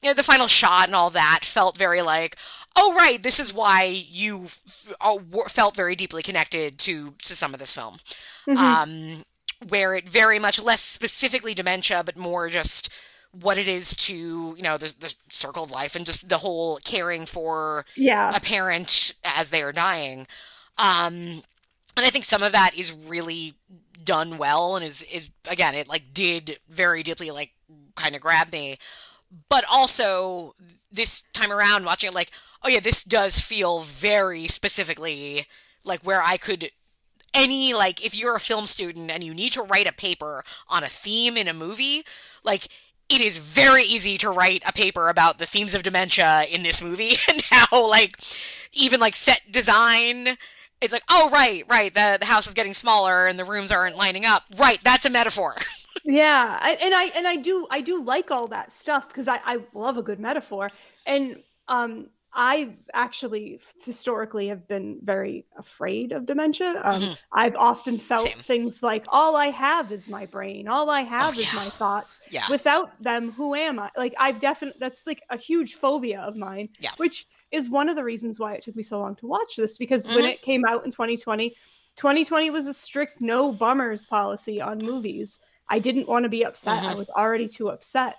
you 0.03 0.11
know, 0.11 0.15
the 0.15 0.23
final 0.23 0.47
shot 0.47 0.87
and 0.87 0.95
all 0.95 1.11
that 1.11 1.41
felt 1.43 1.77
very 1.77 2.03
like, 2.03 2.37
oh 2.77 2.95
right, 2.95 3.23
this 3.23 3.41
is 3.41 3.53
why 3.53 3.83
you 3.85 4.47
uh, 5.01 5.19
felt 5.49 5.75
very 5.75 5.97
deeply 5.97 6.23
connected 6.23 6.79
to 6.81 7.15
to 7.25 7.37
some 7.37 7.53
of 7.53 7.61
this 7.61 7.75
film. 7.75 7.97
Um, 8.57 9.25
where 9.67 9.95
it 9.95 10.09
very 10.09 10.39
much 10.39 10.63
less 10.63 10.81
specifically 10.83 11.55
dementia, 11.55 12.03
but 12.05 12.17
more 12.17 12.49
just 12.49 12.91
what 13.33 13.59
it 13.59 13.69
is 13.69 13.95
to 13.95 14.55
you 14.57 14.63
know 14.63 14.79
the, 14.79 14.95
the 15.01 15.15
circle 15.29 15.65
of 15.65 15.71
life 15.71 15.95
and 15.95 16.07
just 16.07 16.29
the 16.29 16.39
whole 16.39 16.79
caring 16.85 17.27
for 17.27 17.85
Yeah. 17.97 18.35
a 18.35 18.41
parent 18.41 19.15
as 19.25 19.51
they 19.51 19.63
are 19.63 19.73
dying. 19.73 20.27
Um, 20.79 21.43
and 21.97 22.07
I 22.07 22.11
think 22.11 22.25
some 22.25 22.43
of 22.43 22.53
that 22.53 22.77
is 22.77 22.93
really 22.93 23.55
done 24.05 24.39
well 24.39 24.77
and 24.77 24.85
is 24.85 25.03
is 25.03 25.31
again 25.51 25.75
it 25.75 25.89
like 25.89 26.15
did 26.15 26.59
very 26.69 27.03
deeply 27.03 27.31
like 27.31 27.53
kind 27.97 28.15
of 28.15 28.21
grab 28.21 28.53
me. 28.53 28.79
But 29.51 29.65
also 29.71 30.55
this 30.91 31.23
time 31.35 31.53
around 31.53 31.85
watching 31.85 32.09
it 32.09 32.15
like 32.15 32.31
oh 32.63 32.69
yeah 32.69 32.81
this 32.81 33.05
does 33.05 33.39
feel 33.39 33.81
very 33.81 34.47
specifically 34.47 35.47
like 35.85 36.01
where 36.03 36.23
I 36.23 36.37
could 36.39 36.71
any 37.35 37.75
like 37.75 38.05
if 38.05 38.17
you're 38.17 38.37
a 38.37 38.41
film 38.41 38.67
student 38.67 39.11
and 39.11 39.23
you 39.23 39.35
need 39.35 39.53
to 39.53 39.63
write 39.63 39.87
a 39.87 39.93
paper 39.93 40.45
on 40.69 40.83
a 40.83 40.89
theme 40.89 41.37
in 41.37 41.49
a 41.49 41.55
movie 41.55 42.03
like 42.45 42.69
it 43.09 43.21
is 43.21 43.39
very 43.39 43.83
easy 43.83 44.19
to 44.19 44.31
write 44.31 44.63
a 44.67 44.73
paper 44.73 45.09
about 45.09 45.39
the 45.39 45.47
themes 45.47 45.75
of 45.75 45.83
dementia 45.83 46.45
in 46.51 46.63
this 46.63 46.83
movie 46.83 47.13
and 47.29 47.43
how 47.51 47.89
like 47.89 48.19
even 48.73 49.01
like 49.01 49.15
set 49.15 49.43
design 49.51 50.37
it's 50.81 50.93
like 50.93 51.03
oh 51.09 51.31
right 51.31 51.65
right 51.69 51.93
the, 51.95 52.19
the 52.21 52.27
house 52.27 52.47
is 52.47 52.55
getting 52.55 52.75
smaller 52.75 53.27
and 53.27 53.39
the 53.39 53.45
rooms 53.45 53.73
aren't 53.73 53.97
lining 53.97 54.25
up. 54.25 54.45
Right 54.57 54.81
that's 54.83 55.05
a 55.05 55.11
metaphor. 55.11 55.57
Yeah 56.05 56.57
I, 56.61 56.75
and 56.81 56.95
i 56.95 57.05
and 57.17 57.27
i 57.27 57.37
do 57.37 57.67
i 57.71 57.81
do 57.81 58.03
like 58.03 58.31
all 58.31 58.47
that 58.49 58.73
stuff 58.73 59.09
because 59.09 59.29
I, 59.29 59.41
I 59.45 59.59
love 59.75 59.99
a 59.99 60.03
good 60.03 60.21
metaphor. 60.21 60.71
And 61.05 61.43
um 61.67 62.09
i 62.35 62.77
actually 62.93 63.59
historically 63.85 64.49
have 64.49 64.67
been 64.69 64.99
very 65.03 65.47
afraid 65.59 66.13
of 66.13 66.27
dementia 66.27 66.81
um, 66.85 67.15
i've 67.33 67.57
often 67.57 67.99
felt 67.99 68.25
Same. 68.25 68.43
things 68.43 68.83
like 68.83 69.05
all 69.09 69.35
i 69.37 69.47
have 69.47 69.91
is 69.93 70.09
my 70.09 70.27
brain 70.27 70.69
all 70.69 70.91
i 70.91 71.01
have 71.01 71.35
Oh, 71.37 71.41
is 71.41 71.47
yeah. 71.47 71.55
my 71.55 71.71
thoughts 71.71 72.21
Yeah. 72.31 72.49
without 72.49 73.03
them 73.03 73.33
who 73.33 73.55
am 73.55 73.79
i 73.79 73.91
like 73.97 74.15
i've 74.19 74.41
definitely 74.41 74.79
that's 74.81 75.07
like 75.07 75.23
a 75.31 75.37
huge 75.37 75.75
phobia 75.75 76.21
of 76.21 76.37
mine 76.37 76.69
Yeah. 76.79 76.93
which 76.99 77.27
is 77.51 77.71
one 77.71 77.89
of 77.89 77.97
the 77.97 78.05
reasons 78.05 78.39
why 78.39 78.55
it 78.55 78.63
took 78.63 78.77
me 78.77 78.83
so 78.83 78.99
long 79.01 79.17
to 79.17 79.27
watch 79.27 79.57
this 79.57 79.79
because 79.79 80.07
when 80.09 80.25
Mhm. 80.25 80.33
it 80.33 80.43
came 80.43 80.65
out 80.67 80.85
in 80.85 80.91
2020 80.91 81.57
2020 81.97 82.51
was 82.51 82.67
a 82.67 82.75
strict 82.75 83.21
no 83.21 83.53
bummers 83.53 84.07
policy 84.07 84.61
on 84.61 84.79
movies 84.85 85.41
I 85.71 85.79
didn't 85.81 86.09
want 86.09 86.23
to 86.23 86.31
be 86.31 86.45
upset. 86.47 86.87
I 86.87 86.95
Mhm. 86.95 86.97
was 86.97 87.11
already 87.11 87.47
too 87.47 87.69
upset. 87.69 88.17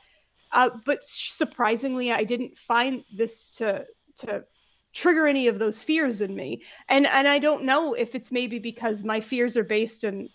Uh, 0.51 0.69
but 0.85 0.99
surprisingly, 1.03 2.11
I 2.11 2.23
didn't 2.23 2.57
find 2.57 3.03
this 3.11 3.55
to 3.57 3.85
to 4.19 4.45
trigger 4.93 5.27
any 5.27 5.47
of 5.47 5.59
those 5.59 5.83
fears 5.83 6.21
in 6.21 6.35
me. 6.35 6.61
And 6.87 7.05
and 7.07 7.27
I 7.27 7.39
don't 7.39 7.63
know 7.63 7.93
if 7.93 8.15
it's 8.15 8.31
maybe 8.31 8.59
because 8.59 9.03
my 9.03 9.21
fears 9.21 9.55
are 9.57 9.63
based 9.63 10.03
in 10.03 10.29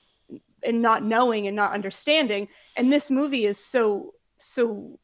in 0.62 0.80
not 0.80 1.02
knowing 1.04 1.46
and 1.46 1.56
not 1.56 1.72
understanding. 1.72 2.48
And 2.76 2.92
this 2.92 3.10
movie 3.10 3.46
is 3.46 3.58
so 3.58 4.14
so 4.38 4.98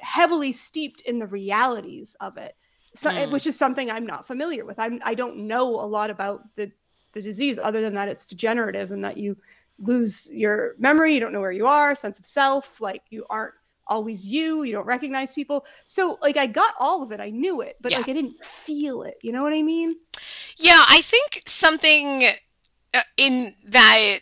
heavily 0.00 0.52
steeped 0.52 1.00
in 1.02 1.18
the 1.18 1.26
realities 1.26 2.16
of 2.20 2.36
it, 2.36 2.56
so, 2.94 3.10
Mm. 3.10 3.30
which 3.30 3.46
is 3.46 3.56
something 3.56 3.90
I'm 3.90 4.06
not 4.06 4.26
familiar 4.26 4.64
with. 4.64 4.78
I'm 4.78 5.00
I 5.04 5.14
don't 5.14 5.46
know 5.46 5.80
a 5.80 5.86
lot 5.86 6.10
about 6.10 6.42
the 6.56 6.70
the 7.12 7.22
disease 7.22 7.58
other 7.58 7.82
than 7.82 7.94
that 7.94 8.08
it's 8.08 8.26
degenerative 8.26 8.90
and 8.90 9.04
that 9.04 9.16
you 9.18 9.36
lose 9.78 10.30
your 10.32 10.74
memory, 10.78 11.14
you 11.14 11.20
don't 11.20 11.32
know 11.32 11.40
where 11.40 11.52
you 11.52 11.66
are, 11.66 11.94
sense 11.94 12.18
of 12.18 12.24
self, 12.26 12.80
like 12.80 13.02
you 13.10 13.26
aren't 13.28 13.54
always 13.92 14.26
you, 14.26 14.62
you 14.62 14.72
don't 14.72 14.86
recognize 14.86 15.32
people. 15.32 15.64
So 15.86 16.18
like 16.22 16.36
I 16.36 16.46
got 16.46 16.74
all 16.78 17.02
of 17.02 17.12
it, 17.12 17.20
I 17.20 17.30
knew 17.30 17.60
it, 17.60 17.76
but 17.80 17.92
Yeah. 17.92 17.98
like 17.98 18.08
I 18.08 18.12
didn't 18.14 18.42
feel 18.44 19.02
it. 19.02 19.16
You 19.22 19.32
know 19.32 19.42
what 19.42 19.52
I 19.52 19.62
mean? 19.62 19.96
Yeah, 20.56 20.82
I 20.88 21.00
think 21.02 21.42
something 21.46 22.24
uh, 22.94 23.00
in 23.16 23.52
that 23.66 24.18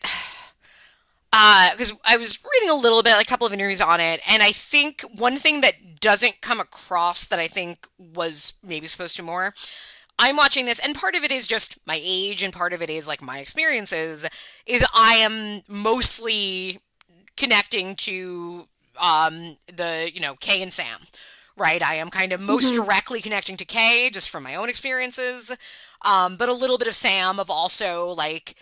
uh 1.32 1.70
because 1.72 1.92
I 2.04 2.16
was 2.16 2.38
reading 2.52 2.70
a 2.70 2.80
little 2.80 3.02
bit, 3.02 3.20
a 3.20 3.24
couple 3.24 3.46
of 3.46 3.52
interviews 3.52 3.80
on 3.80 4.00
it, 4.00 4.20
and 4.28 4.42
I 4.42 4.52
think 4.52 5.02
one 5.16 5.36
thing 5.36 5.60
that 5.60 6.00
doesn't 6.00 6.40
come 6.40 6.60
across 6.60 7.26
that 7.26 7.38
I 7.38 7.46
think 7.46 7.86
was 7.98 8.54
maybe 8.64 8.86
supposed 8.86 9.16
to 9.16 9.22
more. 9.22 9.54
I'm 10.18 10.36
watching 10.36 10.66
this, 10.66 10.80
and 10.80 10.94
part 10.94 11.14
of 11.14 11.24
it 11.24 11.30
is 11.30 11.48
just 11.48 11.78
my 11.86 11.98
age, 12.02 12.42
and 12.42 12.52
part 12.52 12.72
of 12.74 12.82
it 12.82 12.90
is 12.90 13.08
like 13.08 13.22
my 13.22 13.38
experiences. 13.38 14.26
Is 14.66 14.84
I 14.94 15.14
am 15.14 15.62
mostly 15.68 16.80
connecting 17.36 17.94
to 17.96 18.68
um 19.00 19.56
the 19.74 20.10
you 20.12 20.20
know 20.20 20.34
Kay 20.36 20.62
and 20.62 20.72
Sam, 20.72 21.00
right? 21.56 21.82
I 21.82 21.94
am 21.94 22.10
kind 22.10 22.32
of 22.32 22.40
most 22.40 22.74
directly 22.74 23.20
connecting 23.20 23.56
to 23.56 23.64
Kay 23.64 24.10
just 24.10 24.30
from 24.30 24.42
my 24.42 24.54
own 24.54 24.68
experiences, 24.68 25.52
um, 26.02 26.36
but 26.36 26.48
a 26.48 26.54
little 26.54 26.78
bit 26.78 26.88
of 26.88 26.94
Sam 26.94 27.38
of 27.38 27.50
also 27.50 28.08
like 28.10 28.54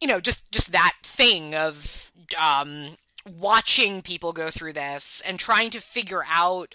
you 0.00 0.08
know 0.08 0.20
just 0.20 0.52
just 0.52 0.72
that 0.72 0.94
thing 1.02 1.54
of 1.54 2.10
um 2.40 2.96
watching 3.38 4.02
people 4.02 4.32
go 4.32 4.50
through 4.50 4.72
this 4.72 5.22
and 5.26 5.38
trying 5.38 5.70
to 5.70 5.80
figure 5.80 6.24
out 6.28 6.74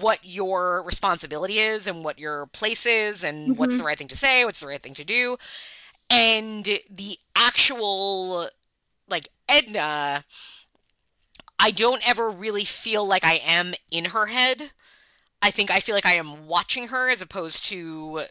what 0.00 0.18
your 0.22 0.82
responsibility 0.82 1.58
is 1.58 1.86
and 1.86 2.04
what 2.04 2.18
your 2.18 2.46
place 2.46 2.84
is 2.84 3.24
and 3.24 3.56
what's 3.56 3.76
the 3.78 3.82
right 3.84 3.96
thing 3.96 4.08
to 4.08 4.16
say 4.16 4.44
what's 4.44 4.60
the 4.60 4.66
right 4.66 4.82
thing 4.82 4.94
to 4.94 5.04
do. 5.04 5.36
And 6.10 6.64
the 6.64 7.16
actual 7.34 8.48
like 9.08 9.28
edna 9.48 10.24
i 11.58 11.70
don't 11.70 12.08
ever 12.08 12.30
really 12.30 12.64
feel 12.64 13.06
like 13.06 13.24
i 13.24 13.40
am 13.46 13.74
in 13.90 14.06
her 14.06 14.26
head 14.26 14.70
i 15.42 15.50
think 15.50 15.70
i 15.70 15.80
feel 15.80 15.94
like 15.94 16.06
i 16.06 16.14
am 16.14 16.46
watching 16.46 16.88
her 16.88 17.10
as 17.10 17.22
opposed 17.22 17.64
to 17.64 18.22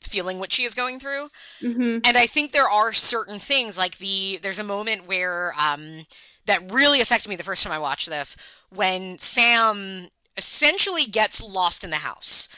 feeling 0.00 0.38
what 0.38 0.52
she 0.52 0.64
is 0.64 0.74
going 0.74 0.98
through 1.00 1.26
Mm-hmm. 1.60 1.98
and 2.04 2.16
I 2.16 2.26
think 2.26 2.52
there 2.52 2.68
are 2.70 2.92
certain 2.92 3.40
things 3.40 3.76
like 3.76 3.98
the 3.98 4.38
there's 4.42 4.60
a 4.60 4.64
moment 4.64 5.08
where 5.08 5.52
um 5.60 6.06
that 6.46 6.70
really 6.70 7.00
affected 7.00 7.28
me 7.28 7.34
the 7.36 7.42
first 7.42 7.64
time 7.64 7.72
I 7.72 7.80
watched 7.80 8.08
this 8.08 8.36
when 8.72 9.18
Sam 9.18 10.06
essentially 10.36 11.04
gets 11.04 11.42
lost 11.42 11.82
in 11.84 11.90
the 11.90 11.96
house. 11.96 12.48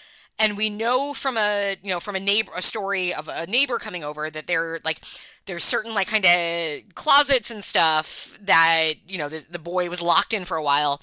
And 0.40 0.56
we 0.56 0.70
know 0.70 1.12
from 1.14 1.36
a 1.36 1.76
you 1.82 1.90
know 1.90 2.00
from 2.00 2.16
a 2.16 2.20
neighbor 2.20 2.52
a 2.56 2.62
story 2.62 3.14
of 3.14 3.28
a 3.28 3.46
neighbor 3.46 3.78
coming 3.78 4.02
over 4.02 4.30
that 4.30 4.46
there 4.46 4.80
like 4.84 5.00
there's 5.46 5.64
certain 5.64 5.94
like 5.94 6.08
kind 6.08 6.24
of 6.24 6.94
closets 6.94 7.50
and 7.50 7.62
stuff 7.62 8.38
that 8.42 8.94
you 9.06 9.18
know 9.18 9.28
the, 9.28 9.46
the 9.50 9.58
boy 9.58 9.88
was 9.88 10.02
locked 10.02 10.32
in 10.32 10.44
for 10.44 10.56
a 10.56 10.62
while. 10.62 11.00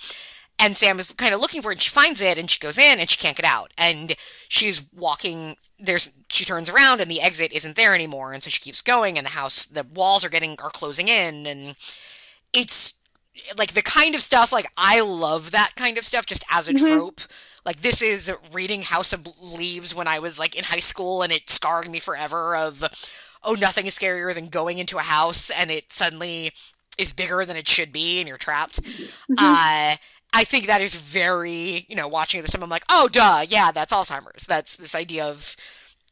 And 0.60 0.76
Sam 0.76 1.00
is 1.00 1.14
kind 1.14 1.36
of 1.36 1.40
looking 1.40 1.62
for 1.62 1.72
it 1.72 1.76
and 1.76 1.82
she 1.82 1.92
finds 1.92 2.20
it 2.20 2.40
and 2.40 2.50
she 2.50 2.60
goes 2.60 2.80
in 2.80 3.00
and 3.00 3.08
she 3.08 3.18
can't 3.18 3.38
get 3.38 3.46
out. 3.46 3.72
And 3.78 4.16
she's 4.50 4.84
walking 4.92 5.56
there's 5.80 6.12
she 6.30 6.46
turns 6.46 6.70
around 6.70 7.02
and 7.02 7.10
the 7.10 7.22
exit 7.22 7.52
isn't 7.54 7.76
there 7.76 7.94
anymore. 7.94 8.34
And 8.34 8.42
so 8.42 8.50
she 8.50 8.62
keeps 8.62 8.82
going 8.82 9.18
and 9.18 9.28
the 9.28 9.32
house 9.32 9.66
the 9.66 9.84
walls 9.84 10.26
are 10.26 10.30
getting 10.30 10.60
are 10.62 10.70
closing 10.70 11.08
in. 11.08 11.46
And 11.46 11.76
it's 12.54 13.00
like 13.58 13.74
the 13.74 13.82
kind 13.82 14.16
of 14.16 14.22
stuff 14.22 14.52
like 14.52 14.68
I 14.78 15.02
love 15.02 15.52
that 15.52 15.74
kind 15.76 15.98
of 15.98 16.06
stuff 16.06 16.26
just 16.26 16.44
as 16.50 16.68
a 16.68 16.74
mm-hmm. 16.74 16.88
trope. 16.88 17.22
Like 17.68 17.82
this 17.82 18.02
is 18.02 18.32
reading 18.54 18.82
House 18.84 19.12
of 19.12 19.28
Leaves 19.42 19.94
when 19.94 20.08
I 20.08 20.20
was 20.20 20.40
like 20.40 20.58
in 20.58 20.64
high 20.64 20.80
school 20.80 21.22
and 21.22 21.34
it 21.34 21.50
scarred 21.50 21.92
me 21.92 22.00
forever 22.00 22.56
of 22.56 22.82
oh 23.44 23.58
nothing 23.60 23.86
is 23.86 24.00
scarier 24.00 24.34
than 24.34 24.48
going 24.48 24.78
into 24.78 24.98
a 24.98 25.02
house 25.02 25.50
and 25.50 25.70
it 25.70 25.92
suddenly 25.92 26.54
is 26.98 27.12
bigger 27.12 27.44
than 27.44 27.58
it 27.58 27.68
should 27.68 27.92
be 27.92 28.20
and 28.20 28.28
you're 28.28 28.38
trapped. 28.38 28.80
Uh 29.38 29.98
I 30.34 30.44
think 30.46 30.68
that 30.68 30.82
is 30.82 30.96
very, 30.96 31.86
you 31.90 31.96
know, 31.96 32.08
watching 32.08 32.42
this 32.42 32.52
time 32.52 32.64
I'm 32.64 32.70
like, 32.70 32.86
"Oh 32.90 33.10
duh, 33.10 33.46
yeah, 33.48 33.72
that's 33.72 33.92
Alzheimer's." 33.94 34.46
That's 34.46 34.78
this 34.78 34.96
idea 34.96 35.26
of 35.26 35.58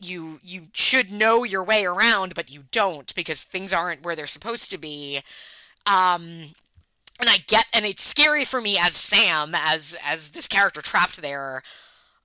you 0.01 0.39
you 0.43 0.63
should 0.73 1.13
know 1.13 1.45
your 1.45 1.63
way 1.63 1.85
around 1.85 2.35
but 2.35 2.51
you 2.51 2.65
don't 2.71 3.15
because 3.15 3.41
things 3.41 3.71
aren't 3.71 4.03
where 4.03 4.15
they're 4.15 4.27
supposed 4.27 4.71
to 4.71 4.77
be. 4.77 5.21
Um 5.85 6.47
and 7.19 7.29
I 7.29 7.37
get 7.47 7.65
and 7.73 7.85
it's 7.85 8.03
scary 8.03 8.45
for 8.45 8.61
me 8.61 8.77
as 8.77 8.95
Sam 8.95 9.53
as 9.55 9.97
as 10.05 10.29
this 10.29 10.47
character 10.47 10.81
trapped 10.81 11.21
there 11.21 11.63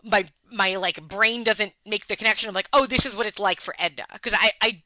my 0.03 0.27
my 0.53 0.77
like 0.77 1.03
brain 1.03 1.45
doesn't 1.45 1.73
make 1.87 2.07
the 2.07 2.17
connection 2.17 2.49
of 2.49 2.55
like 2.55 2.69
oh 2.73 2.87
this 2.87 3.07
is 3.07 3.17
what 3.17 3.27
it's 3.27 3.39
like 3.39 3.61
for 3.61 3.75
Edna 3.79 4.05
because 4.13 4.35
I 4.35 4.51
I 4.61 4.83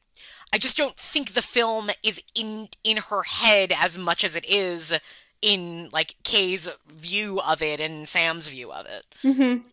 I 0.53 0.57
just 0.57 0.77
don't 0.77 0.95
think 0.95 1.33
the 1.33 1.41
film 1.41 1.89
is 2.03 2.21
in 2.35 2.67
in 2.83 2.97
her 2.97 3.23
head 3.23 3.73
as 3.75 3.97
much 3.97 4.23
as 4.23 4.35
it 4.35 4.49
is 4.49 4.93
in 5.41 5.89
like 5.91 6.15
Kay's 6.23 6.69
view 6.87 7.39
of 7.41 7.61
it 7.61 7.79
and 7.79 8.07
Sam's 8.07 8.47
view 8.47 8.71
of 8.71 8.85
it. 8.85 9.05
Mm-hmm. 9.23 9.67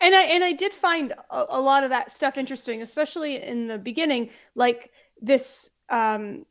And 0.00 0.14
I 0.14 0.22
and 0.22 0.44
I 0.44 0.52
did 0.52 0.72
find 0.72 1.12
a, 1.30 1.46
a 1.50 1.60
lot 1.60 1.84
of 1.84 1.90
that 1.90 2.12
stuff 2.12 2.36
interesting, 2.36 2.82
especially 2.82 3.42
in 3.42 3.66
the 3.66 3.78
beginning, 3.78 4.30
like 4.54 4.90
this 5.20 5.70
um 5.88 6.46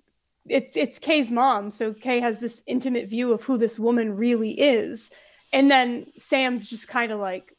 it's 0.49 0.75
it's 0.75 0.99
Kay's 0.99 1.31
mom, 1.31 1.71
so 1.71 1.93
Kay 1.93 2.19
has 2.19 2.39
this 2.39 2.63
intimate 2.67 3.07
view 3.07 3.31
of 3.33 3.43
who 3.43 3.57
this 3.57 3.79
woman 3.79 4.15
really 4.15 4.51
is, 4.59 5.11
and 5.53 5.69
then 5.69 6.07
Sam's 6.17 6.69
just 6.69 6.87
kind 6.87 7.11
of 7.11 7.19
like 7.19 7.55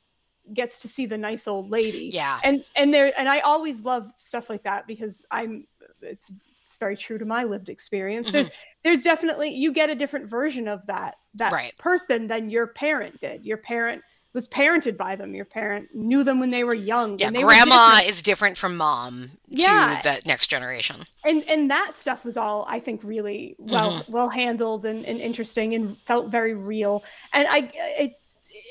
gets 0.52 0.80
to 0.82 0.88
see 0.88 1.06
the 1.06 1.18
nice 1.18 1.46
old 1.46 1.70
lady. 1.70 2.10
Yeah. 2.12 2.40
And 2.42 2.64
and 2.76 2.92
there 2.92 3.12
and 3.16 3.28
I 3.28 3.40
always 3.40 3.84
love 3.84 4.10
stuff 4.16 4.50
like 4.50 4.64
that 4.64 4.86
because 4.86 5.24
I'm 5.30 5.66
it's 6.02 6.30
it's 6.62 6.76
very 6.76 6.96
true 6.96 7.18
to 7.18 7.24
my 7.24 7.44
lived 7.44 7.68
experience. 7.68 8.28
Mm-hmm. 8.28 8.34
There's 8.34 8.50
there's 8.82 9.02
definitely 9.02 9.50
you 9.50 9.72
get 9.72 9.90
a 9.90 9.94
different 9.94 10.26
version 10.28 10.68
of 10.68 10.86
that 10.86 11.16
that 11.34 11.52
Right. 11.52 11.76
person 11.78 12.26
than 12.26 12.50
your 12.50 12.68
parent 12.68 13.20
did. 13.20 13.44
Your 13.44 13.58
parent 13.58 14.02
was 14.32 14.46
parented 14.48 14.96
by 14.96 15.16
them. 15.16 15.34
Your 15.34 15.44
parent 15.44 15.88
knew 15.94 16.22
them 16.22 16.38
when 16.40 16.50
they 16.50 16.62
were 16.64 16.74
young. 16.74 17.18
Yeah, 17.18 17.28
and 17.28 17.36
they 17.36 17.42
were 17.44 17.50
grandma 17.50 17.90
different. 17.96 18.08
is 18.08 18.22
different 18.22 18.56
from 18.58 18.76
mom 18.76 19.30
Yeah. 19.48 19.98
to 20.02 20.08
that 20.08 20.26
next 20.26 20.46
generation. 20.46 20.96
and 21.24 21.42
and 21.48 21.70
that 21.70 21.94
stuff 21.94 22.24
was 22.24 22.36
all 22.36 22.64
I 22.68 22.80
think 22.80 23.02
really 23.02 23.56
well 23.58 23.92
Mm-hmm. 23.92 24.12
well 24.12 24.28
handled 24.28 24.84
and, 24.86 25.04
and 25.04 25.20
interesting 25.20 25.74
and 25.74 25.96
felt 25.98 26.28
very 26.30 26.54
real. 26.54 27.02
And 27.32 27.46
I 27.48 27.70
it 27.74 28.12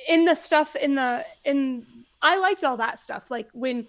in 0.07 0.25
the 0.25 0.35
stuff 0.35 0.75
in 0.75 0.95
the 0.95 1.25
in 1.43 1.85
I 2.21 2.37
liked 2.37 2.63
all 2.63 2.77
that 2.77 2.99
stuff. 2.99 3.29
Like 3.29 3.49
when 3.53 3.87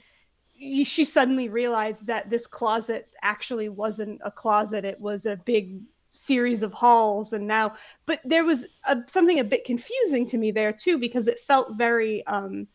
she 0.84 1.04
suddenly 1.04 1.48
realized 1.48 2.06
that 2.08 2.28
this 2.30 2.46
closet 2.46 3.08
actually 3.22 3.68
wasn't 3.68 4.20
a 4.24 4.30
closet; 4.30 4.84
it 4.84 5.00
was 5.00 5.24
a 5.26 5.36
big 5.36 5.80
series 6.12 6.62
of 6.62 6.72
halls. 6.72 7.32
And 7.32 7.46
now, 7.46 7.74
but 8.06 8.20
there 8.24 8.44
was 8.44 8.66
a, 8.86 8.98
something 9.08 9.38
a 9.38 9.44
bit 9.44 9.64
confusing 9.64 10.26
to 10.26 10.38
me 10.38 10.50
there 10.50 10.72
too 10.72 10.98
because 10.98 11.28
it 11.28 11.40
felt 11.40 11.76
very. 11.76 12.26
um 12.26 12.66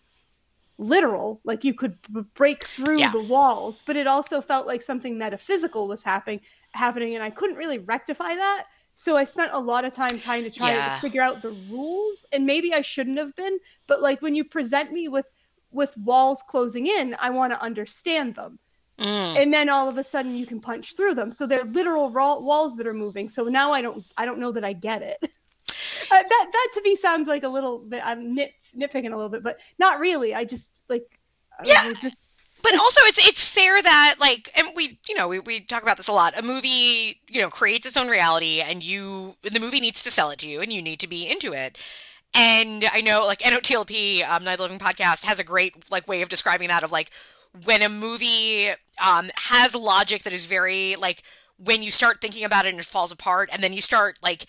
literal 0.77 1.39
like 1.45 1.63
you 1.63 1.73
could 1.73 1.97
b- 2.11 2.21
break 2.33 2.65
through 2.65 2.99
Yeah. 2.99 3.09
the 3.09 3.21
walls 3.21 3.81
but 3.83 3.95
it 3.95 4.07
also 4.07 4.41
felt 4.41 4.67
like 4.67 4.81
something 4.81 5.17
metaphysical 5.17 5.87
was 5.87 6.03
happening 6.03 6.41
happening 6.73 7.15
and 7.15 7.23
i 7.23 7.29
couldn't 7.29 7.55
really 7.55 7.79
rectify 7.79 8.35
that 8.35 8.65
so 8.93 9.15
i 9.15 9.23
spent 9.23 9.51
a 9.53 9.59
lot 9.59 9.85
of 9.85 9.93
time 9.93 10.17
trying 10.19 10.43
to 10.43 10.49
try 10.51 10.73
Yeah. 10.73 10.81
to 10.81 10.91
figure 10.91 11.21
out 11.21 11.41
the 11.41 11.51
rules 11.51 12.25
and 12.33 12.45
maybe 12.45 12.73
i 12.73 12.81
shouldn't 12.81 13.17
have 13.17 13.33
been 13.35 13.57
but 13.87 14.01
like 14.01 14.21
when 14.21 14.35
you 14.35 14.43
present 14.43 14.91
me 14.91 15.07
with 15.07 15.25
with 15.71 15.95
walls 15.97 16.43
closing 16.49 16.87
in 16.87 17.15
i 17.19 17.29
want 17.29 17.53
to 17.53 17.61
understand 17.61 18.35
them 18.35 18.59
Mm. 18.97 19.41
and 19.41 19.53
then 19.53 19.67
all 19.67 19.89
of 19.89 19.97
a 19.97 20.03
sudden 20.03 20.35
you 20.35 20.45
can 20.45 20.61
punch 20.61 20.95
through 20.95 21.15
them 21.15 21.31
so 21.31 21.45
they're 21.45 21.65
literal 21.65 22.11
ra- 22.11 22.39
walls 22.39 22.77
that 22.77 22.87
are 22.87 22.93
moving 22.93 23.27
so 23.27 23.43
now 23.43 23.73
i 23.73 23.81
don't 23.81 24.05
i 24.15 24.25
don't 24.25 24.39
know 24.39 24.53
that 24.53 24.63
i 24.63 24.73
get 24.73 25.01
it 25.01 25.17
Uh, 26.11 26.21
that 26.21 26.47
that 26.53 26.67
to 26.75 26.81
me 26.83 26.95
sounds 26.95 27.27
like 27.27 27.43
a 27.43 27.49
little 27.49 27.79
bit 27.79 28.01
i'm 28.05 28.35
nit, 28.35 28.53
nitpicking 28.77 29.11
a 29.11 29.15
little 29.15 29.27
bit 29.29 29.41
but 29.43 29.59
not 29.79 29.99
really 29.99 30.35
i 30.35 30.45
just 30.45 30.83
like 30.87 31.03
Yeah. 31.65 31.83
just 31.89 32.15
But 32.63 32.73
also, 32.79 33.01
it's 33.05 33.19
it's 33.27 33.53
fair 33.53 33.81
that 33.81 34.15
like, 34.19 34.49
and 34.57 34.69
we 34.75 34.97
you 35.09 35.15
know 35.15 35.27
we, 35.27 35.39
we 35.39 35.59
talk 35.61 35.83
about 35.83 35.97
this 35.97 36.07
a 36.07 36.13
lot. 36.13 36.37
A 36.37 36.41
movie 36.41 37.19
you 37.29 37.41
know 37.41 37.49
creates 37.49 37.85
its 37.85 37.97
own 37.97 38.07
reality, 38.07 38.61
and 38.61 38.83
you 38.83 39.35
the 39.43 39.59
movie 39.59 39.79
needs 39.79 40.01
to 40.03 40.09
sell 40.11 40.31
it 40.31 40.39
to 40.39 40.47
you, 40.47 40.61
and 40.61 40.71
you 40.73 40.81
need 40.81 40.99
to 41.01 41.07
be 41.07 41.29
into 41.29 41.53
it. 41.53 41.77
And 42.33 42.85
I 42.91 43.01
know 43.01 43.25
like 43.25 43.39
NOTLP, 43.39 44.27
um, 44.27 44.43
Night 44.43 44.59
Living 44.59 44.79
Podcast, 44.79 45.25
has 45.25 45.39
a 45.39 45.43
great 45.43 45.89
like 45.91 46.07
way 46.07 46.21
of 46.23 46.29
describing 46.29 46.69
that 46.69 46.83
of 46.83 46.91
like 46.91 47.11
when 47.63 47.81
a 47.81 47.89
movie 47.89 48.69
um 49.03 49.29
has 49.35 49.75
logic 49.75 50.23
that 50.23 50.33
is 50.33 50.45
very 50.45 50.95
like 50.95 51.23
when 51.57 51.83
you 51.83 51.91
start 51.91 52.19
thinking 52.19 52.43
about 52.43 52.65
it 52.65 52.69
and 52.69 52.79
it 52.79 52.85
falls 52.85 53.11
apart, 53.11 53.49
and 53.53 53.63
then 53.63 53.73
you 53.73 53.81
start 53.81 54.17
like 54.21 54.45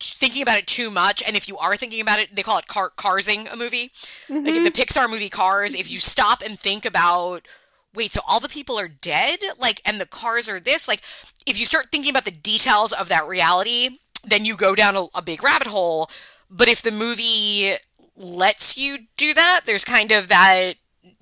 thinking 0.00 0.42
about 0.42 0.58
it 0.58 0.66
too 0.66 0.90
much 0.90 1.22
and 1.24 1.36
if 1.36 1.46
you 1.46 1.56
are 1.58 1.76
thinking 1.76 2.00
about 2.00 2.18
it 2.18 2.34
they 2.34 2.42
call 2.42 2.58
it 2.58 2.66
car- 2.66 2.92
carsing 2.96 3.46
a 3.48 3.56
movie. 3.56 3.92
Like 4.28 4.64
the 4.64 4.70
pixar 4.70 5.08
movie 5.08 5.28
cars 5.28 5.74
if 5.74 5.90
you 5.90 6.00
stop 6.00 6.42
and 6.42 6.58
think 6.58 6.84
about 6.84 7.46
wait 7.94 8.12
so 8.12 8.20
all 8.26 8.40
the 8.40 8.48
people 8.48 8.78
are 8.78 8.88
dead? 8.88 9.38
Like 9.58 9.80
and 9.86 10.00
the 10.00 10.06
cars 10.06 10.48
are 10.48 10.58
this? 10.58 10.88
Like 10.88 11.02
if 11.46 11.58
you 11.58 11.66
start 11.66 11.86
thinking 11.92 12.10
about 12.10 12.24
the 12.24 12.32
details 12.32 12.92
of 12.92 13.08
that 13.08 13.28
reality 13.28 13.98
then 14.24 14.44
you 14.44 14.56
go 14.56 14.74
down 14.74 14.96
a, 14.96 15.06
a 15.14 15.22
big 15.22 15.42
rabbit 15.42 15.68
hole. 15.68 16.10
But 16.50 16.68
if 16.68 16.82
the 16.82 16.90
movie 16.90 17.74
lets 18.16 18.76
you 18.76 18.98
do 19.16 19.34
that 19.34 19.60
there's 19.66 19.84
kind 19.84 20.10
of 20.10 20.26
that 20.28 20.74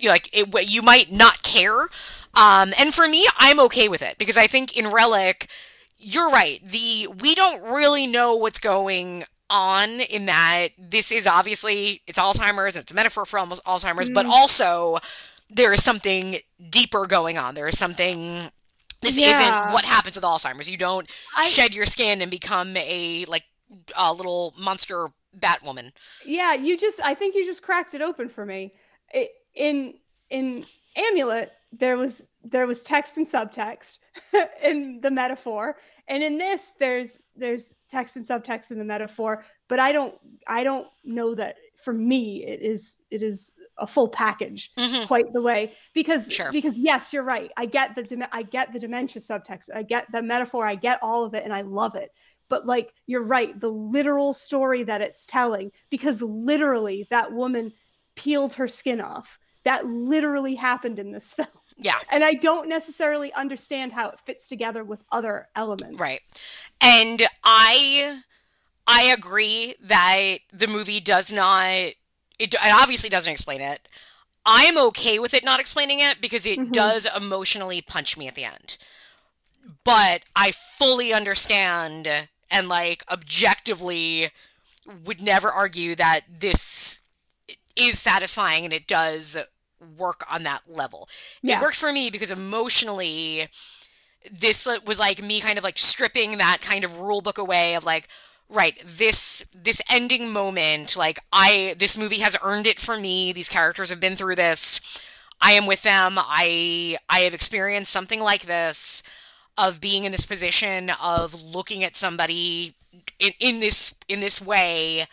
like 0.08 0.28
it, 0.32 0.48
you 0.70 0.80
might 0.82 1.12
not 1.12 1.42
care 1.42 1.80
um 2.34 2.72
and 2.78 2.94
for 2.94 3.06
me 3.06 3.26
i'm 3.38 3.60
okay 3.60 3.88
with 3.88 4.00
it 4.02 4.16
because 4.18 4.36
i 4.36 4.46
think 4.46 4.76
in 4.76 4.86
relic 4.90 5.48
you're 6.02 6.30
right. 6.30 6.64
The 6.64 7.08
we 7.20 7.34
don't 7.34 7.62
really 7.74 8.06
know 8.06 8.34
what's 8.36 8.58
going 8.58 9.24
on 9.50 9.90
in 10.00 10.24
that 10.24 10.68
this 10.78 11.12
is 11.12 11.26
obviously 11.26 12.00
it's 12.06 12.18
Alzheimer's 12.18 12.74
and 12.74 12.84
it's 12.84 12.90
a 12.92 12.94
metaphor 12.94 13.26
for 13.26 13.38
almost 13.38 13.62
Alzheimer's, 13.66 14.08
but 14.08 14.24
also 14.24 14.96
there 15.50 15.74
is 15.74 15.84
something 15.84 16.36
deeper 16.70 17.04
going 17.06 17.36
on. 17.36 17.54
There 17.54 17.68
is 17.68 17.76
something 17.76 18.48
this 19.02 19.18
Yeah. 19.18 19.28
isn't 19.66 19.74
what 19.74 19.84
happens 19.84 20.16
with 20.16 20.24
Alzheimer's. 20.24 20.70
You 20.70 20.78
don't 20.78 21.06
I- 21.36 21.46
shed 21.46 21.74
your 21.74 21.84
skin 21.84 22.22
and 22.22 22.30
become 22.30 22.74
a 22.78 23.26
like 23.26 23.44
a 23.94 24.14
little 24.14 24.54
monster 24.58 25.08
Batwoman. 25.38 25.92
yeah 26.24 26.54
you 26.54 26.78
just 26.78 26.98
i 27.04 27.12
think 27.14 27.34
you 27.34 27.44
just 27.44 27.62
cracked 27.62 27.92
it 27.92 28.00
open 28.00 28.30
for 28.30 28.46
me 28.46 28.72
in 29.54 29.94
in 30.30 30.64
amulet 30.96 31.52
there 31.72 31.96
was 31.96 32.26
there 32.42 32.66
was 32.66 32.82
text 32.82 33.16
and 33.16 33.26
subtext 33.26 33.98
in 34.62 35.00
the 35.00 35.10
metaphor. 35.10 35.76
And 36.08 36.22
in 36.22 36.38
this 36.38 36.72
there's 36.80 37.18
there's 37.36 37.74
text 37.88 38.16
and 38.16 38.24
subtext 38.24 38.70
in 38.70 38.78
the 38.78 38.84
metaphor. 38.84 39.44
But 39.68 39.78
i 39.80 39.92
don't 39.92 40.14
i 40.46 40.64
don't 40.64 40.88
know 41.04 41.34
that 41.34 41.56
for 41.82 41.92
me 41.92 42.44
it 42.44 42.60
is 42.60 43.00
it 43.10 43.22
is 43.22 43.54
a 43.78 43.86
full 43.86 44.08
package 44.08 44.70
Mhm. 44.76 45.06
quite 45.06 45.32
the 45.32 45.40
way. 45.40 45.72
Because 45.94 46.32
Sure. 46.32 46.50
because 46.52 46.74
yes 46.76 47.12
you're 47.12 47.22
right. 47.22 47.50
I 47.56 47.66
get 47.66 47.94
the 47.94 48.28
i 48.32 48.42
get 48.42 48.72
the 48.72 48.78
dementia 48.80 49.22
subtext. 49.22 49.68
I 49.74 49.82
get 49.82 50.10
the 50.12 50.22
metaphor. 50.22 50.66
I 50.66 50.74
get 50.74 50.98
all 51.02 51.24
of 51.24 51.34
it 51.34 51.44
and 51.44 51.52
i 51.52 51.60
love 51.62 51.94
it. 51.94 52.10
But 52.48 52.66
like 52.66 52.92
you're 53.06 53.22
right. 53.22 53.58
The 53.58 53.70
literal 53.70 54.34
story 54.34 54.82
that 54.84 55.00
it's 55.02 55.24
telling 55.24 55.70
because 55.90 56.20
literally 56.20 57.06
that 57.10 57.32
woman 57.32 57.72
peeled 58.16 58.54
her 58.54 58.66
skin 58.68 59.00
off 59.00 59.38
that 59.64 59.86
literally 59.86 60.54
happened 60.54 60.98
in 60.98 61.12
this 61.12 61.32
film 61.38 61.48
Yeah. 61.76 61.98
and 62.10 62.22
i 62.24 62.34
don't 62.34 62.68
necessarily 62.68 63.32
understand 63.32 63.92
how 63.92 64.08
it 64.10 64.20
fits 64.26 64.48
together 64.48 64.84
with 64.84 65.00
other 65.12 65.48
elements 65.56 65.98
Right. 65.98 66.20
And 66.82 67.22
I 67.44 68.20
I 68.86 69.02
agree 69.16 69.74
that 69.82 70.38
the 70.52 70.66
movie 70.66 70.98
does 71.00 71.30
not 71.32 71.66
it, 71.66 71.94
it 72.38 72.58
obviously 72.62 73.10
doesn't 73.10 73.30
explain 73.30 73.60
it. 73.60 73.86
I'm 74.46 74.78
okay 74.78 75.18
with 75.18 75.34
it 75.34 75.44
not 75.44 75.60
explaining 75.60 76.00
it 76.00 76.20
because 76.22 76.46
it 76.46 76.58
Mhm. 76.58 76.72
does 76.72 77.06
emotionally 77.14 77.82
punch 77.82 78.16
me 78.16 78.26
at 78.28 78.34
the 78.34 78.44
end. 78.44 78.78
But 79.84 80.22
I 80.34 80.52
fully 80.52 81.12
understand 81.12 82.08
and 82.50 82.68
like 82.68 83.04
objectively 83.10 84.30
would 85.04 85.20
never 85.20 85.50
argue 85.52 85.94
that 85.96 86.22
this 86.40 87.00
is 87.76 87.98
satisfying 87.98 88.64
and 88.64 88.72
it 88.72 88.86
does 88.86 89.36
work 89.96 90.24
on 90.30 90.42
that 90.44 90.62
level. 90.68 91.08
Yeah. 91.42 91.58
It 91.58 91.62
worked 91.62 91.76
for 91.76 91.92
me 91.92 92.10
because 92.10 92.30
emotionally 92.30 93.48
this 94.30 94.68
was 94.86 94.98
like 94.98 95.22
me 95.22 95.40
kind 95.40 95.58
of 95.58 95.64
like 95.64 95.78
stripping 95.78 96.38
that 96.38 96.58
kind 96.60 96.84
of 96.84 96.98
rule 96.98 97.22
book 97.22 97.38
away 97.38 97.74
of 97.74 97.84
like 97.84 98.08
right 98.48 98.82
this 98.84 99.46
this 99.54 99.80
ending 99.88 100.30
moment 100.30 100.96
like 100.96 101.18
i 101.32 101.74
this 101.78 101.96
movie 101.96 102.18
has 102.18 102.36
earned 102.42 102.66
it 102.66 102.78
for 102.78 102.98
me 102.98 103.32
these 103.32 103.48
characters 103.48 103.90
have 103.90 104.00
been 104.00 104.16
through 104.16 104.34
this 104.34 105.02
i 105.40 105.52
am 105.52 105.66
with 105.66 105.82
them 105.82 106.16
i 106.18 106.98
i 107.08 107.20
have 107.20 107.32
experienced 107.32 107.92
something 107.92 108.20
like 108.20 108.42
this 108.44 109.02
of 109.56 109.80
being 109.80 110.04
in 110.04 110.12
this 110.12 110.26
position 110.26 110.90
of 111.02 111.40
looking 111.42 111.84
at 111.84 111.96
somebody 111.96 112.74
in, 113.18 113.32
in 113.40 113.60
this 113.60 113.94
in 114.08 114.20
this 114.20 114.40
way 114.40 115.06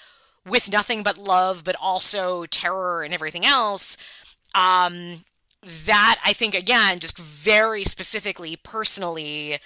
with 0.47 0.71
nothing 0.71 1.03
but 1.03 1.17
love 1.17 1.63
but 1.63 1.75
also 1.81 2.45
terror 2.45 3.03
and 3.03 3.13
everything 3.13 3.45
else 3.45 3.97
um 4.55 5.23
that 5.63 6.19
i 6.23 6.33
think 6.33 6.55
again 6.55 6.99
just 6.99 7.17
very 7.17 7.83
specifically 7.83 8.55
personally 8.55 9.57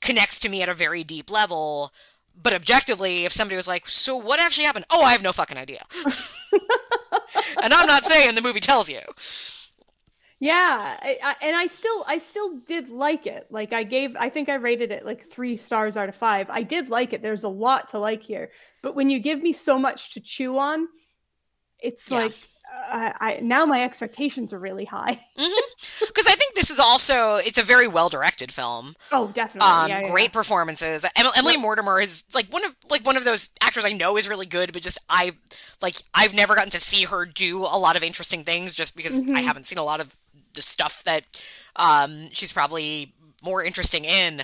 connects 0.00 0.38
to 0.40 0.48
me 0.48 0.62
at 0.62 0.68
a 0.68 0.74
very 0.74 1.04
deep 1.04 1.30
level 1.30 1.92
but 2.40 2.52
objectively, 2.52 3.24
if 3.24 3.32
somebody 3.32 3.56
was 3.56 3.68
like, 3.68 3.88
"So 3.88 4.16
what 4.16 4.40
actually 4.40 4.64
happened?" 4.64 4.86
Oh, 4.90 5.04
I 5.04 5.12
have 5.12 5.22
no 5.22 5.32
fucking 5.32 5.58
idea. 5.58 5.84
and 7.62 7.72
I'm 7.72 7.86
not 7.86 8.04
saying 8.04 8.34
the 8.34 8.40
movie 8.40 8.60
tells 8.60 8.88
you. 8.88 9.00
Yeah, 10.42 10.98
I, 11.00 11.18
I, 11.22 11.36
and 11.40 11.54
I 11.56 11.68
still 11.68 12.04
I 12.04 12.18
still 12.18 12.58
did 12.66 12.88
like 12.88 13.28
it. 13.28 13.46
Like 13.50 13.72
I 13.72 13.84
gave 13.84 14.16
I 14.16 14.28
think 14.28 14.48
I 14.48 14.56
rated 14.56 14.90
it 14.90 15.06
like 15.06 15.30
3 15.30 15.56
stars 15.56 15.96
out 15.96 16.08
of 16.08 16.16
5. 16.16 16.50
I 16.50 16.64
did 16.64 16.90
like 16.90 17.12
it. 17.12 17.22
There's 17.22 17.44
a 17.44 17.48
lot 17.48 17.90
to 17.90 18.00
like 18.00 18.24
here. 18.24 18.50
But 18.82 18.96
when 18.96 19.08
you 19.08 19.20
give 19.20 19.40
me 19.40 19.52
so 19.52 19.78
much 19.78 20.14
to 20.14 20.20
chew 20.20 20.58
on, 20.58 20.88
it's 21.78 22.10
Yeah. 22.10 22.18
like 22.24 22.32
uh, 22.90 23.12
I 23.20 23.40
now 23.42 23.66
my 23.66 23.84
expectations 23.84 24.52
are 24.52 24.58
really 24.58 24.84
high. 24.84 25.20
Because 26.00 26.26
I 26.26 26.34
think 26.34 26.54
this 26.54 26.70
is 26.70 26.78
also 26.78 27.36
it's 27.36 27.58
a 27.58 27.62
very 27.62 27.88
well 27.88 28.08
directed 28.08 28.52
film. 28.52 28.94
Oh, 29.10 29.28
definitely. 29.28 29.70
Um, 29.70 29.88
yeah, 29.88 30.00
yeah, 30.00 30.10
great 30.10 30.32
performances. 30.32 31.04
Em- 31.16 31.26
Emily 31.36 31.56
Mortimer 31.56 32.00
is 32.00 32.24
like 32.34 32.46
one 32.52 32.64
of 32.64 32.74
like 32.90 33.04
one 33.04 33.16
of 33.16 33.24
those 33.24 33.50
actors 33.60 33.84
I 33.84 33.92
know 33.92 34.16
is 34.16 34.28
really 34.28 34.46
good, 34.46 34.72
but 34.72 34.82
just 34.82 34.98
I 35.08 35.32
like 35.80 35.96
I've 36.14 36.34
never 36.34 36.54
gotten 36.54 36.70
to 36.70 36.80
see 36.80 37.04
her 37.04 37.26
do 37.26 37.60
a 37.62 37.78
lot 37.78 37.96
of 37.96 38.02
interesting 38.02 38.44
things 38.44 38.74
just 38.74 38.96
because 38.96 39.22
I 39.34 39.40
haven't 39.40 39.66
seen 39.66 39.78
a 39.78 39.84
lot 39.84 40.00
of 40.00 40.14
stuff 40.60 41.02
that 41.04 41.24
um, 41.76 42.28
she's 42.32 42.52
probably 42.52 43.14
more 43.42 43.64
interesting 43.64 44.04
in. 44.04 44.40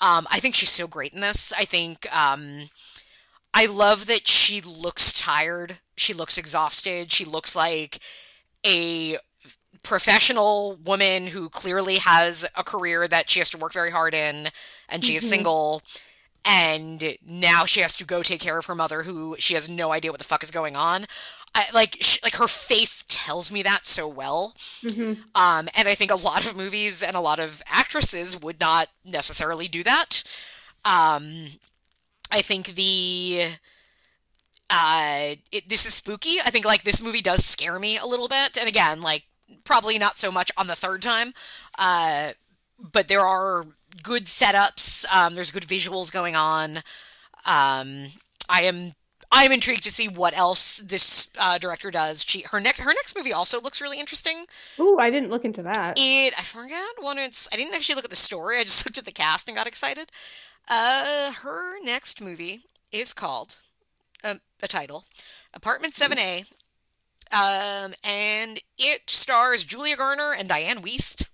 Um, 0.00 0.26
I 0.30 0.40
think 0.40 0.54
she's 0.54 0.70
so 0.70 0.86
great 0.86 1.12
in 1.12 1.20
this. 1.20 1.52
I 1.52 1.66
think 1.66 2.06
um, 2.14 2.70
I 3.52 3.66
love 3.66 4.06
that 4.06 4.26
she 4.26 4.62
looks 4.62 5.12
tired. 5.12 5.78
She 5.96 6.14
looks 6.14 6.38
exhausted. 6.38 7.12
She 7.12 7.26
looks 7.26 7.54
like 7.54 7.98
a 8.64 9.18
professional 9.82 10.76
woman 10.84 11.26
who 11.26 11.48
clearly 11.48 11.96
has 11.96 12.46
a 12.56 12.62
career 12.62 13.08
that 13.08 13.30
she 13.30 13.40
has 13.40 13.50
to 13.50 13.58
work 13.58 13.72
very 13.72 13.90
hard 13.90 14.14
in 14.14 14.48
and 14.88 15.04
she 15.04 15.16
is 15.16 15.26
single 15.26 15.82
and 16.44 17.16
now 17.24 17.64
she 17.64 17.80
has 17.80 17.96
to 17.96 18.04
go 18.04 18.22
take 18.22 18.40
care 18.40 18.58
of 18.58 18.66
her 18.66 18.74
mother 18.74 19.02
who 19.02 19.36
she 19.38 19.54
has 19.54 19.68
no 19.68 19.92
idea 19.92 20.10
what 20.10 20.18
the 20.18 20.24
fuck 20.24 20.42
is 20.42 20.50
going 20.50 20.76
on 20.76 21.06
I, 21.54 21.66
like 21.74 21.96
sh- 22.00 22.18
like 22.22 22.36
her 22.36 22.46
face 22.46 23.04
tells 23.08 23.50
me 23.50 23.62
that 23.64 23.84
so 23.84 24.06
well. 24.06 24.54
Um 25.34 25.68
and 25.76 25.88
i 25.88 25.94
think 25.94 26.10
a 26.10 26.14
lot 26.16 26.46
of 26.46 26.56
movies 26.56 27.02
and 27.02 27.16
a 27.16 27.20
lot 27.20 27.40
of 27.40 27.60
actresses 27.66 28.40
would 28.40 28.60
not 28.60 28.88
necessarily 29.04 29.66
do 29.68 29.82
that. 29.82 30.22
Um 30.84 31.46
i 32.30 32.40
think 32.42 32.66
the 32.74 33.48
uh 34.70 35.34
it, 35.50 35.68
this 35.68 35.84
is 35.86 35.94
spooky. 35.94 36.40
I 36.44 36.50
think 36.50 36.64
like 36.64 36.82
this 36.84 37.02
movie 37.02 37.20
does 37.22 37.44
scare 37.44 37.78
me 37.78 37.98
a 37.98 38.06
little 38.06 38.28
bit. 38.28 38.56
And 38.56 38.68
again 38.68 39.02
like 39.02 39.24
probably 39.64 39.98
not 39.98 40.16
so 40.16 40.30
much 40.30 40.50
on 40.56 40.68
the 40.68 40.76
third 40.76 41.02
time. 41.02 41.34
Uh 41.78 42.30
but 42.78 43.08
there 43.08 43.26
are 43.26 43.64
good 44.02 44.26
setups. 44.26 45.04
Um 45.12 45.34
there's 45.34 45.50
good 45.50 45.64
visuals 45.66 46.12
going 46.12 46.36
on. 46.36 46.76
Um 47.44 48.06
i 48.48 48.62
am 48.62 48.92
i 49.32 49.44
am 49.44 49.52
intrigued 49.52 49.82
to 49.84 49.90
see 49.90 50.08
what 50.08 50.36
else 50.36 50.78
this 50.78 51.30
uh 51.38 51.58
director 51.58 51.90
does. 51.90 52.24
She 52.26 52.42
her 52.50 52.60
next 52.60 52.80
her 52.80 52.90
next 52.92 53.16
movie 53.16 53.32
also 53.32 53.60
looks 53.60 53.80
really 53.80 54.00
interesting. 54.00 54.46
Ooh, 54.78 54.98
I 54.98 55.10
didn't 55.10 55.30
look 55.30 55.44
into 55.44 55.62
that. 55.62 55.94
it 55.96 56.34
i 56.38 56.42
forget 56.42 56.82
what 56.98 57.16
it's 57.18 57.48
i 57.52 57.56
didn't 57.56 57.74
actually 57.74 57.94
look 57.96 58.04
at 58.04 58.10
the 58.10 58.16
story. 58.16 58.58
I 58.58 58.64
just 58.64 58.84
looked 58.86 58.98
at 58.98 59.04
the 59.04 59.12
cast 59.12 59.48
and 59.48 59.56
got 59.56 59.66
excited. 59.66 60.10
Uh 60.68 61.32
her 61.42 61.80
next 61.82 62.20
movie 62.20 62.62
is 62.92 63.12
called 63.12 63.58
um, 64.24 64.40
a 64.62 64.68
title 64.68 65.04
apartment 65.54 65.94
7a 65.94 66.44
um 67.32 67.94
and 68.04 68.60
it 68.78 69.08
stars 69.08 69.64
julia 69.64 69.96
garner 69.96 70.34
and 70.36 70.48
diane 70.48 70.82
wiest 70.82 71.28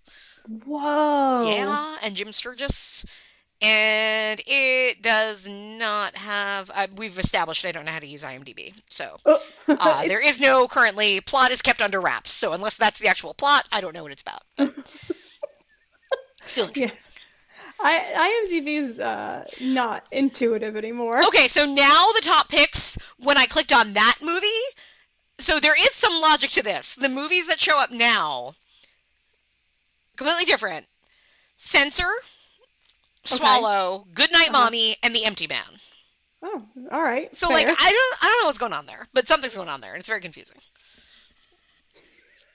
Whoa. 0.64 1.50
yeah 1.50 1.96
and 2.04 2.14
jim 2.14 2.32
sturgess 2.32 3.04
and 3.62 4.40
it 4.46 5.00
does 5.02 5.48
not 5.48 6.14
have 6.16 6.70
uh, 6.74 6.86
we've 6.96 7.18
established 7.18 7.64
i 7.64 7.72
don't 7.72 7.86
know 7.86 7.90
how 7.92 7.98
to 7.98 8.06
use 8.06 8.22
imdb 8.22 8.74
so 8.88 9.16
Oh. 9.24 9.40
uh, 9.68 10.02
there 10.06 10.22
is 10.24 10.40
no 10.40 10.68
currently 10.68 11.20
plot 11.22 11.50
is 11.50 11.62
kept 11.62 11.80
under 11.80 12.00
wraps 12.00 12.30
so 12.30 12.52
unless 12.52 12.76
that's 12.76 12.98
the 12.98 13.08
actual 13.08 13.32
plot 13.34 13.66
i 13.72 13.80
don't 13.80 13.94
know 13.94 14.02
what 14.02 14.12
it's 14.12 14.22
about 14.22 14.42
but 14.56 14.74
still 16.46 16.70
Yeah. 16.74 16.90
I 17.78 18.46
IMDb 18.48 18.78
is 18.80 18.98
uh, 18.98 19.44
not 19.60 20.06
intuitive 20.10 20.76
anymore. 20.76 21.22
Okay, 21.26 21.46
so 21.46 21.66
now 21.66 22.06
the 22.14 22.22
top 22.22 22.48
picks, 22.48 22.96
when 23.18 23.36
I 23.36 23.44
clicked 23.44 23.70
on 23.70 23.92
that 23.92 24.16
movie, 24.22 24.46
so 25.38 25.60
there 25.60 25.74
is 25.78 25.92
some 25.92 26.18
logic 26.22 26.48
to 26.52 26.62
this. 26.62 26.94
The 26.94 27.10
movies 27.10 27.46
that 27.48 27.60
show 27.60 27.78
up 27.78 27.90
now, 27.90 28.54
completely 30.16 30.46
different. 30.46 30.86
Censor, 31.58 32.08
Swallow, 33.26 34.06
Goodnight 34.14 34.52
Mommy, 34.52 34.96
and 35.02 35.14
The 35.14 35.24
Empty 35.24 35.46
Man. 35.46 35.64
Oh, 36.42 36.62
all 36.92 37.02
right. 37.02 37.34
So 37.34 37.48
fair. 37.48 37.56
like 37.56 37.66
I 37.66 37.70
don't 37.70 38.22
I 38.22 38.28
don't 38.28 38.42
know 38.42 38.46
what's 38.46 38.58
going 38.58 38.72
on 38.72 38.86
there, 38.86 39.08
but 39.12 39.26
something's 39.26 39.54
going 39.54 39.68
on 39.68 39.80
there, 39.80 39.92
and 39.92 40.00
it's 40.00 40.08
very 40.08 40.20
confusing. 40.20 40.58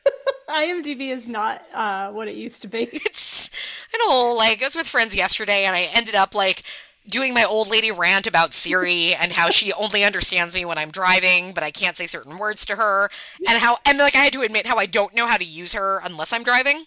IMDb 0.49 1.09
is 1.09 1.27
not 1.27 1.63
uh, 1.73 2.11
what 2.11 2.27
it 2.27 2.35
used 2.35 2.61
to 2.63 2.67
be. 2.67 2.89
It's 3.05 3.49
an 3.93 3.99
know, 4.07 4.33
like 4.33 4.61
I 4.61 4.65
was 4.65 4.75
with 4.75 4.87
friends 4.87 5.15
yesterday, 5.15 5.65
and 5.65 5.75
I 5.75 5.87
ended 5.93 6.15
up 6.15 6.33
like 6.33 6.63
doing 7.07 7.33
my 7.33 7.43
old 7.43 7.69
lady 7.69 7.91
rant 7.91 8.27
about 8.27 8.53
Siri 8.53 9.13
and 9.21 9.31
how 9.31 9.49
she 9.49 9.73
only 9.73 10.03
understands 10.03 10.55
me 10.55 10.65
when 10.65 10.77
I'm 10.77 10.91
driving, 10.91 11.53
but 11.53 11.63
I 11.63 11.71
can't 11.71 11.97
say 11.97 12.07
certain 12.07 12.37
words 12.37 12.65
to 12.67 12.75
her, 12.75 13.09
and 13.47 13.57
how 13.57 13.77
and 13.85 13.97
like 13.97 14.15
I 14.15 14.19
had 14.19 14.33
to 14.33 14.41
admit 14.41 14.67
how 14.67 14.77
I 14.77 14.85
don't 14.85 15.15
know 15.15 15.27
how 15.27 15.37
to 15.37 15.45
use 15.45 15.73
her 15.73 15.99
unless 16.03 16.33
I'm 16.33 16.43
driving. 16.43 16.85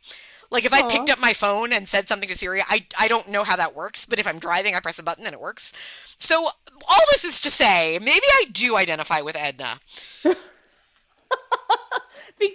Like 0.55 0.65
if 0.65 0.73
I 0.73 0.89
picked 0.89 1.11
up 1.11 1.19
my 1.19 1.35
phone 1.35 1.73
and 1.73 1.89
said 1.89 2.09
something 2.09 2.29
to 2.29 2.37
Siri, 2.37 2.63
I 2.67 2.87
I 2.99 3.09
don't 3.09 3.29
know 3.29 3.45
how 3.45 3.57
that 3.57 3.75
works, 3.75 4.07
but 4.07 4.19
if 4.19 4.27
I'm 4.27 4.39
driving, 4.39 4.75
I 4.75 4.81
press 4.81 4.99
a 4.99 5.03
button 5.03 5.27
and 5.27 5.35
it 5.35 5.41
works. 5.41 5.73
So 6.17 6.47
all 6.89 7.01
this 7.13 7.25
is 7.25 7.41
to 7.43 7.51
say, 7.51 7.99
maybe 8.01 8.25
I 8.25 8.45
do 8.53 8.77
identify 8.77 9.21
with 9.21 9.37
Edna. 9.37 9.75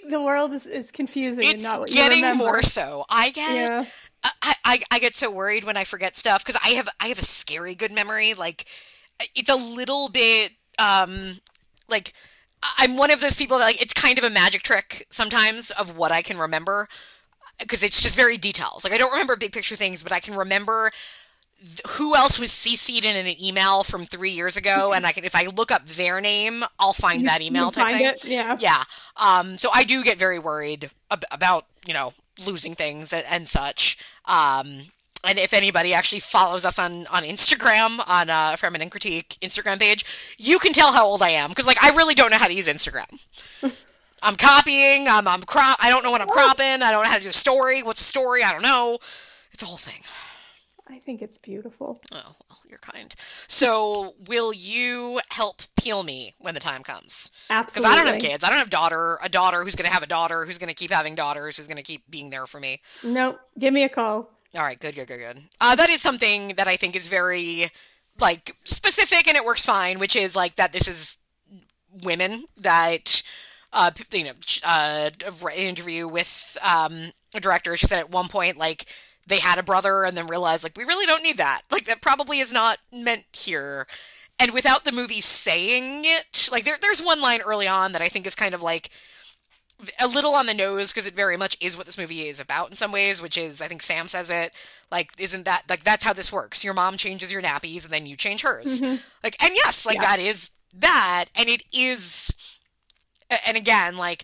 The 0.10 0.22
world 0.22 0.54
is, 0.54 0.68
is 0.68 0.91
confusing 0.91 1.45
and 1.45 1.54
It's 1.56 1.64
not 1.64 1.80
what 1.80 1.89
you 1.89 1.95
getting 1.95 2.18
remember. 2.18 2.43
more 2.43 2.62
so. 2.62 3.06
I 3.10 3.32
get 3.32 3.56
Yeah. 3.56 3.86
I, 4.24 4.56
I 4.66 4.82
I 4.91 5.00
get 5.00 5.16
so 5.16 5.32
worried 5.32 5.64
when 5.64 5.78
I 5.78 5.84
forget 5.84 6.18
stuff 6.18 6.43
because 6.45 6.60
I 6.64 6.70
have 6.70 6.89
I 7.00 7.08
have 7.08 7.20
a 7.20 7.26
scary 7.26 7.76
good 7.76 7.91
memory. 7.91 8.34
Like 8.34 8.66
it's 9.36 9.50
a 9.50 9.56
little 9.56 10.10
bit 10.10 10.52
um 10.78 11.39
like 11.88 12.14
I'm 12.78 12.97
one 12.97 13.10
of 13.10 13.22
those 13.22 13.36
people 13.36 13.58
that 13.60 13.64
like 13.66 13.82
it's 13.82 13.93
kind 13.93 14.18
of 14.18 14.24
a 14.24 14.30
magic 14.30 14.64
trick 14.64 15.08
sometimes 15.10 15.72
of 15.72 15.97
what 15.97 16.12
I 16.12 16.22
can 16.22 16.38
remember 16.38 16.88
because 17.60 17.84
it's 17.84 18.01
just 18.01 18.16
very 18.16 18.38
details. 18.38 18.84
Like 18.84 18.93
I 18.93 18.97
don't 18.97 19.12
remember 19.12 19.36
big 19.36 19.51
picture 19.51 19.76
things, 19.76 20.03
but 20.03 20.12
I 20.12 20.20
can 20.20 20.36
remember 20.36 20.91
who 21.97 22.16
else 22.16 22.39
was 22.39 22.51
CC'd 22.51 23.03
in 23.03 23.16
an 23.16 23.41
email 23.41 23.84
from 23.84 24.05
three 24.05 24.32
years 24.32 24.55
ago, 24.57 24.93
and 24.95 25.05
I 25.05 25.12
can 25.12 25.26
if 25.26 25.36
I 25.36 25.45
look 25.47 25.72
up 25.72 25.86
their 25.86 26.22
name, 26.22 26.64
I'll 26.80 26.93
find 26.93 27.28
that 27.28 27.41
email 27.41 27.72
type 27.72 27.93
thing. 27.93 28.05
it? 28.05 28.26
Yeah. 28.26 28.57
Yeah. 28.60 28.84
Um, 29.18 29.57
so 29.57 29.70
I 29.74 29.84
do 29.84 30.03
get 30.03 30.18
very 30.18 30.39
worried 30.39 30.89
ab- 31.12 31.26
about, 31.32 31.66
you 31.86 31.93
know, 31.93 32.14
losing 32.45 32.76
things 32.76 33.14
and, 33.14 33.26
and 33.30 33.47
such. 33.47 33.97
Um, 34.26 34.84
and 35.28 35.38
if 35.38 35.53
anybody 35.53 35.93
actually 35.93 36.22
follows 36.22 36.64
us 36.64 36.80
on, 36.80 37.05
on 37.07 37.24
Instagram, 37.24 37.99
on 38.07 38.30
uh, 38.30 38.55
Feminine 38.55 38.89
Critique 38.89 39.36
Instagram 39.41 39.78
page, 39.80 40.05
you 40.38 40.60
can 40.60 40.72
tell 40.72 40.93
how 40.93 41.05
old 41.05 41.22
I 41.22 41.30
am. 41.30 41.49
Because, 41.49 41.68
like, 41.68 41.84
I 41.84 41.89
really 41.89 42.16
don't 42.16 42.32
know 42.32 42.38
how 42.38 42.47
to 42.47 42.53
use 42.53 42.68
Instagram. 42.68 43.20
I'm 44.22 44.36
copying, 44.36 45.07
I'm, 45.07 45.28
I'm 45.28 45.41
crop, 45.41 45.78
I 45.82 45.89
don't 45.89 46.03
know 46.03 46.11
what 46.11 46.22
I'm 46.22 46.28
cropping, 46.28 46.82
I 46.82 46.91
don't 46.91 47.03
know 47.03 47.09
how 47.09 47.17
to 47.17 47.24
do 47.24 47.30
a 47.30 47.34
story. 47.34 47.84
What's 47.84 48.01
a 48.01 48.05
story? 48.05 48.43
I 48.43 48.51
don't 48.51 48.61
know. 48.61 48.99
It's 49.51 49.63
a 49.63 49.65
whole 49.65 49.78
thing. 49.78 50.01
I 50.91 50.97
think 50.97 51.22
it's 51.22 51.38
beautiful. 51.38 52.01
Oh, 52.11 52.36
well, 52.49 52.59
you're 52.67 52.80
kind. 52.80 53.13
So, 53.47 54.15
will 54.28 54.51
you 54.51 55.22
help 55.30 55.61
peel 55.80 56.01
me 56.01 56.34
when 56.39 56.55
the 56.55 56.59
time 56.59 56.82
comes? 56.82 57.30
Absolutely. 57.49 57.88
Because 57.88 57.97
I 57.97 58.03
don't 58.03 58.11
have 58.11 58.22
kids. 58.22 58.43
I 58.43 58.49
don't 58.49 58.57
have 58.57 58.72
daughter. 58.72 59.20
A 59.24 59.30
daughter 59.30 59.63
who's 59.63 59.76
going 59.76 59.88
to 59.88 59.93
have 59.93 60.01
a 60.01 60.07
daughter 60.07 60.45
who's 60.45 60.57
going 60.57 60.70
to 60.70 60.74
keep 60.74 60.91
having 60.91 61.13
daughters 61.13 61.57
who's 61.57 61.67
going 61.67 61.78
to 61.78 61.84
keep 61.84 62.09
being 62.09 62.32
there 62.32 62.47
for 62.47 62.59
me. 62.59 62.82
Nope. 63.03 63.39
Give 63.59 63.72
me 63.72 63.84
a 63.84 63.89
call. 63.89 64.32
All 64.55 64.63
right, 64.63 64.80
good, 64.80 64.95
good, 64.95 65.07
good, 65.07 65.20
good. 65.20 65.39
Uh, 65.61 65.76
that 65.76 65.89
is 65.89 66.01
something 66.01 66.55
that 66.57 66.67
I 66.67 66.76
think 66.76 66.95
is 66.95 67.05
very 67.05 67.70
like 68.20 68.55
specific 68.63 69.28
and 69.28 69.38
it 69.38 69.45
works 69.45 69.63
fine, 69.63 69.99
which 69.99 70.15
is 70.15 70.36
like 70.36 70.55
that. 70.55 70.74
This 70.74 70.88
is 70.88 71.17
women 72.03 72.45
that 72.57 73.22
uh 73.74 73.91
you 74.11 74.24
know 74.26 74.32
uh 74.65 75.09
interview 75.55 76.07
with 76.07 76.57
um 76.63 77.11
a 77.36 77.39
director. 77.39 77.78
She 77.78 77.88
said 77.88 77.99
at 77.99 78.09
one 78.11 78.28
point 78.28 78.57
like 78.57 78.86
they 79.28 79.39
had 79.39 79.59
a 79.59 79.63
brother 79.63 80.03
and 80.05 80.17
then 80.17 80.28
realized 80.28 80.63
like 80.63 80.78
we 80.78 80.84
really 80.86 81.05
don't 81.05 81.24
need 81.24 81.38
that. 81.38 81.61
Like 81.72 81.86
that 81.86 82.01
probably 82.01 82.39
is 82.39 82.51
not 82.51 82.80
meant 82.91 83.26
here. 83.32 83.86
and 84.39 84.51
without 84.51 84.86
the 84.86 84.91
movie 84.91 85.22
saying 85.22 86.01
it, 86.05 86.49
like 86.51 86.63
there, 86.63 86.78
there's 86.82 87.01
one 87.03 87.22
line 87.22 87.41
early 87.41 87.67
on 87.67 87.91
that 87.91 88.01
I 88.01 88.07
think 88.09 88.26
is 88.26 88.36
kind 88.36 88.55
of 88.55 88.61
like 88.61 88.89
a 90.01 90.07
little 90.07 90.34
on 90.34 90.45
the 90.45 90.53
nose 90.53 90.91
because 90.91 91.07
it 91.07 91.13
very 91.13 91.38
much 91.38 91.55
is 91.61 91.78
what 91.78 91.86
this 91.86 91.97
movie 91.97 92.28
is 92.28 92.39
about 92.41 92.70
in 92.70 92.76
some 92.76 92.91
ways, 92.91 93.22
which 93.22 93.38
is 93.38 93.61
I 93.61 93.67
think 93.67 93.82
Sam 93.82 94.07
says 94.07 94.30
it 94.30 94.53
like 94.91 95.11
isn't 95.17 95.45
that 95.45 95.63
like 95.70 95.84
that's 95.84 96.03
how 96.03 96.13
this 96.13 96.34
works? 96.34 96.63
Your 96.63 96.74
mom 96.74 96.97
changes 96.97 97.32
your 97.32 97.41
nappies 97.41 97.84
and 97.84 97.93
then 97.93 98.05
you 98.05 98.15
change 98.17 98.41
hers. 98.41 98.82
Like 99.24 99.41
and 99.43 99.53
yes, 99.55 99.86
like 99.86 99.95
Yeah. 99.95 100.01
that 100.01 100.20
is 100.20 100.51
that 100.74 101.26
and 101.36 101.47
it 101.47 101.63
is 101.74 102.34
and 103.46 103.58
again 103.58 103.98
like 103.98 104.24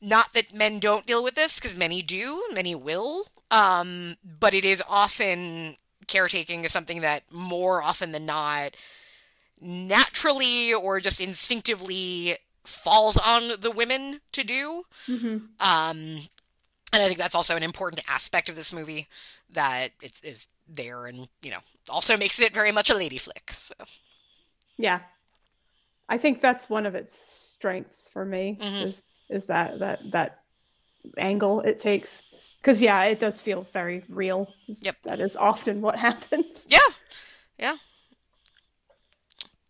not 0.00 0.32
that 0.34 0.52
men 0.52 0.78
don't 0.80 1.06
deal 1.06 1.22
with 1.22 1.34
this 1.34 1.58
because 1.58 1.76
many 1.76 2.02
do, 2.02 2.42
many 2.52 2.74
will. 2.74 3.24
Um 3.50 4.16
but 4.40 4.54
it 4.54 4.64
is 4.64 4.82
often 4.88 5.76
caretaking 6.08 6.64
is 6.64 6.72
something 6.72 7.00
that 7.00 7.22
more 7.32 7.82
often 7.82 8.12
than 8.12 8.26
not 8.26 8.76
naturally 9.60 10.74
or 10.74 11.00
just 11.00 11.20
instinctively 11.20 12.36
falls 12.64 13.16
on 13.16 13.60
the 13.60 13.70
women 13.70 14.20
to 14.32 14.44
do. 14.44 14.84
Mhm. 15.06 15.48
Um, 15.60 16.28
and 16.92 17.02
I 17.02 17.06
think 17.06 17.18
that's 17.18 17.34
also 17.34 17.56
an 17.56 17.62
important 17.62 18.02
aspect 18.08 18.48
of 18.48 18.56
this 18.56 18.72
movie 18.72 19.08
that 19.50 19.92
it's 20.00 20.20
is 20.22 20.48
there 20.68 21.06
and 21.06 21.28
you 21.42 21.50
know 21.50 21.58
also 21.88 22.16
makes 22.16 22.40
it 22.40 22.54
very 22.54 22.72
much 22.72 22.90
a 22.90 22.94
lady 22.94 23.18
flick. 23.18 23.54
So 23.58 23.74
Yeah. 24.76 25.00
I 26.12 26.18
think 26.18 26.42
that's 26.42 26.68
one 26.68 26.84
of 26.84 26.94
its 26.94 27.14
strengths 27.32 28.10
for 28.12 28.24
me 28.24 28.58
Mhm. 28.60 28.82
is 28.82 29.06
is 29.30 29.46
that 29.46 29.78
that 29.78 29.98
that 30.12 30.30
angle 31.16 31.60
it 31.62 31.78
takes. 31.78 32.22
Cuz 32.62 32.82
yeah, 32.82 33.04
it 33.04 33.18
does 33.18 33.40
feel 33.40 33.62
very 33.72 34.04
real. 34.08 34.52
Yep. 34.82 34.96
That 35.04 35.20
is 35.20 35.36
often 35.36 35.80
what 35.80 35.96
happens. 36.08 36.64
yeah, 36.68 36.78
yeah, 37.58 37.76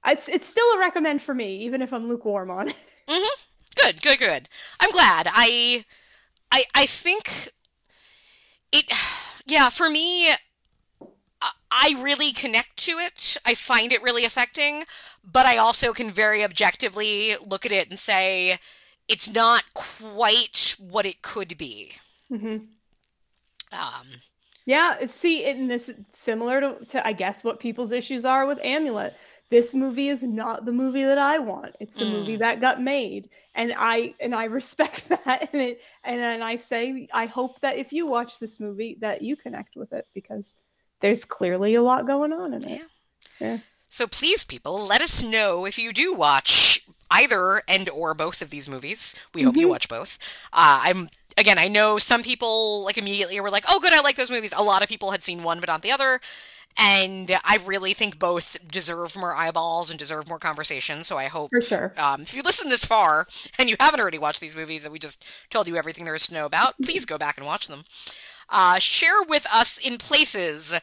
It's 0.05 0.28
it's 0.28 0.47
still 0.49 0.68
a 0.74 0.78
recommend 0.78 1.22
for 1.22 1.34
me 1.34 1.59
even 1.66 1.80
if 1.80 1.93
I'm 1.93 2.09
lukewarm 2.09 2.51
on 2.51 2.68
it. 2.70 2.76
good, 3.76 4.03
good, 4.03 4.18
good. 4.18 4.49
I'm 4.80 4.90
glad. 4.90 5.28
I, 5.30 5.84
I, 6.51 6.64
I 6.74 6.86
think 6.86 7.51
it. 8.72 8.84
Yeah, 9.45 9.70
for 9.70 9.90
me, 9.90 10.28
I- 11.73 11.97
really 12.01 12.33
connect 12.33 12.77
to 12.85 12.99
it. 12.99 13.37
I 13.45 13.55
find 13.55 13.93
it 13.93 14.03
really 14.03 14.25
affecting, 14.25 14.85
but 15.25 15.47
I 15.47 15.57
also 15.57 15.93
can 15.93 16.11
very 16.11 16.45
objectively 16.45 17.37
look 17.39 17.66
at 17.66 17.73
it 17.73 17.89
and 17.91 17.99
say 17.99 18.59
it's 19.09 19.33
not 19.33 19.64
quite 19.75 20.77
what 20.79 21.07
it 21.07 21.23
could 21.23 21.57
be. 21.59 21.95
Mhm. 22.31 22.68
Um, 23.73 24.20
Yeah, 24.64 25.07
see, 25.07 25.45
and 25.45 25.70
this 25.70 25.91
similar 26.12 26.61
to, 26.61 26.85
to 26.87 27.07
I 27.07 27.12
guess 27.12 27.43
what 27.45 27.61
people's 27.61 27.93
issues 27.93 28.25
are 28.25 28.47
with 28.47 28.59
Amulet. 28.64 29.14
This 29.51 29.75
movie 29.75 30.09
is 30.09 30.23
not 30.23 30.64
the 30.64 30.73
movie 30.73 31.03
that 31.05 31.18
I 31.18 31.39
want. 31.39 31.77
It's 31.81 31.97
the 31.97 32.07
movie 32.07 32.37
that 32.37 32.61
got 32.61 32.81
made, 32.81 33.29
and 33.55 33.75
I 33.77 34.14
and 34.20 34.35
I 34.35 34.45
respect 34.61 35.09
that. 35.11 35.51
And 35.53 35.62
it, 35.62 35.83
and 36.05 36.20
and 36.20 36.43
I 36.45 36.57
say 36.57 37.09
I 37.12 37.27
hope 37.27 37.61
that 37.61 37.77
if 37.77 37.93
you 37.93 38.07
watch 38.07 38.39
this 38.39 38.59
movie, 38.61 38.97
that 39.01 39.23
you 39.23 39.37
connect 39.37 39.77
with 39.77 39.93
it 39.93 40.07
because 40.14 40.57
there's 41.03 41.25
clearly 41.25 41.75
a 41.75 41.83
lot 41.83 42.07
going 42.07 42.33
on 42.33 42.55
in 42.55 42.65
it. 42.65 42.71
Yeah. 42.71 42.85
Yeah. 43.41 43.59
So 43.89 44.07
please, 44.07 44.45
people, 44.45 44.87
let 44.87 45.03
us 45.03 45.23
know 45.23 45.67
if 45.67 45.79
you 45.79 45.93
do 45.93 46.15
watch 46.15 46.81
either 47.11 47.63
and 47.69 47.89
or 47.91 48.15
both 48.15 48.41
of 48.41 48.49
these 48.49 48.71
movies. 48.71 49.15
We 49.35 49.43
hope 49.43 49.57
you 49.57 49.69
watch 49.69 49.89
both. 49.89 50.19
Uh, 50.53 50.81
I'm 50.85 51.11
again, 51.37 51.59
I 51.59 51.69
know 51.69 51.99
some 51.99 52.23
people 52.23 52.85
like 52.85 52.97
immediately 52.97 53.39
were 53.41 53.51
like, 53.51 53.65
"Oh, 53.69 53.81
good, 53.81 53.93
I 53.93 54.01
like 54.01 54.17
those 54.17 54.31
movies." 54.31 54.55
A 54.57 54.63
lot 54.63 54.83
of 54.83 54.89
people 54.89 55.11
had 55.11 55.23
seen 55.23 55.43
one 55.43 55.61
but 55.61 55.69
not 55.69 55.83
the 55.83 55.93
other, 55.93 56.21
and 56.79 57.31
I 57.45 57.59
really 57.67 57.93
think 57.93 58.19
both 58.19 58.57
deserve 58.67 59.17
more 59.17 59.35
eyeballs 59.35 59.91
and 59.91 59.99
deserve 59.99 60.29
more 60.29 60.39
conversation. 60.39 61.05
So 61.05 61.19
I 61.19 61.27
hope 61.27 61.51
For 61.51 61.61
sure. 61.61 61.93
um, 61.99 62.23
if 62.23 62.35
you 62.35 62.43
listen 62.43 62.71
this 62.71 62.85
far 62.85 63.27
and 63.59 63.69
you 63.69 63.77
haven't 63.79 64.01
already 64.01 64.19
watched 64.19 64.41
these 64.41 64.57
movies 64.57 64.83
that 64.83 64.93
we 64.93 64.99
just 64.99 65.25
told 65.51 65.69
you 65.69 65.77
everything 65.77 66.05
there 66.05 66.15
is 66.15 66.27
to 66.29 66.35
know 66.35 66.47
about, 66.47 66.75
please 66.83 67.05
go 67.05 67.19
back 67.19 67.37
and 67.37 67.47
watch 67.47 67.67
them. 67.69 67.85
Uh, 68.49 68.78
share 68.78 69.22
with 69.28 69.47
us 69.53 69.78
in 69.78 69.99
places. 69.99 70.74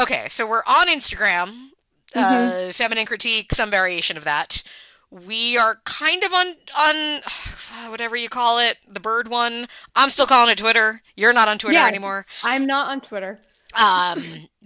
Okay, 0.00 0.26
so 0.28 0.46
we're 0.46 0.62
on 0.66 0.88
Instagram, 0.88 1.68
uh, 2.14 2.72
feminine 2.72 3.06
critique, 3.06 3.52
some 3.54 3.70
variation 3.70 4.16
of 4.16 4.24
that. 4.24 4.62
We 5.10 5.58
are 5.58 5.76
kind 5.84 6.24
of 6.24 6.32
on 6.32 6.46
on 6.78 7.20
whatever 7.90 8.16
you 8.16 8.28
call 8.30 8.58
it, 8.58 8.78
the 8.88 9.00
bird 9.00 9.28
one. 9.28 9.66
I'm 9.94 10.08
still 10.10 10.26
calling 10.26 10.50
it 10.50 10.58
Twitter. 10.58 11.02
You're 11.16 11.34
not 11.34 11.48
on 11.48 11.58
Twitter 11.58 11.74
Yeah. 11.74 11.86
anymore. 11.86 12.24
I'm 12.42 12.66
not 12.66 12.88
on 12.88 13.00
Twitter. 13.02 13.38
Um, 13.80 14.22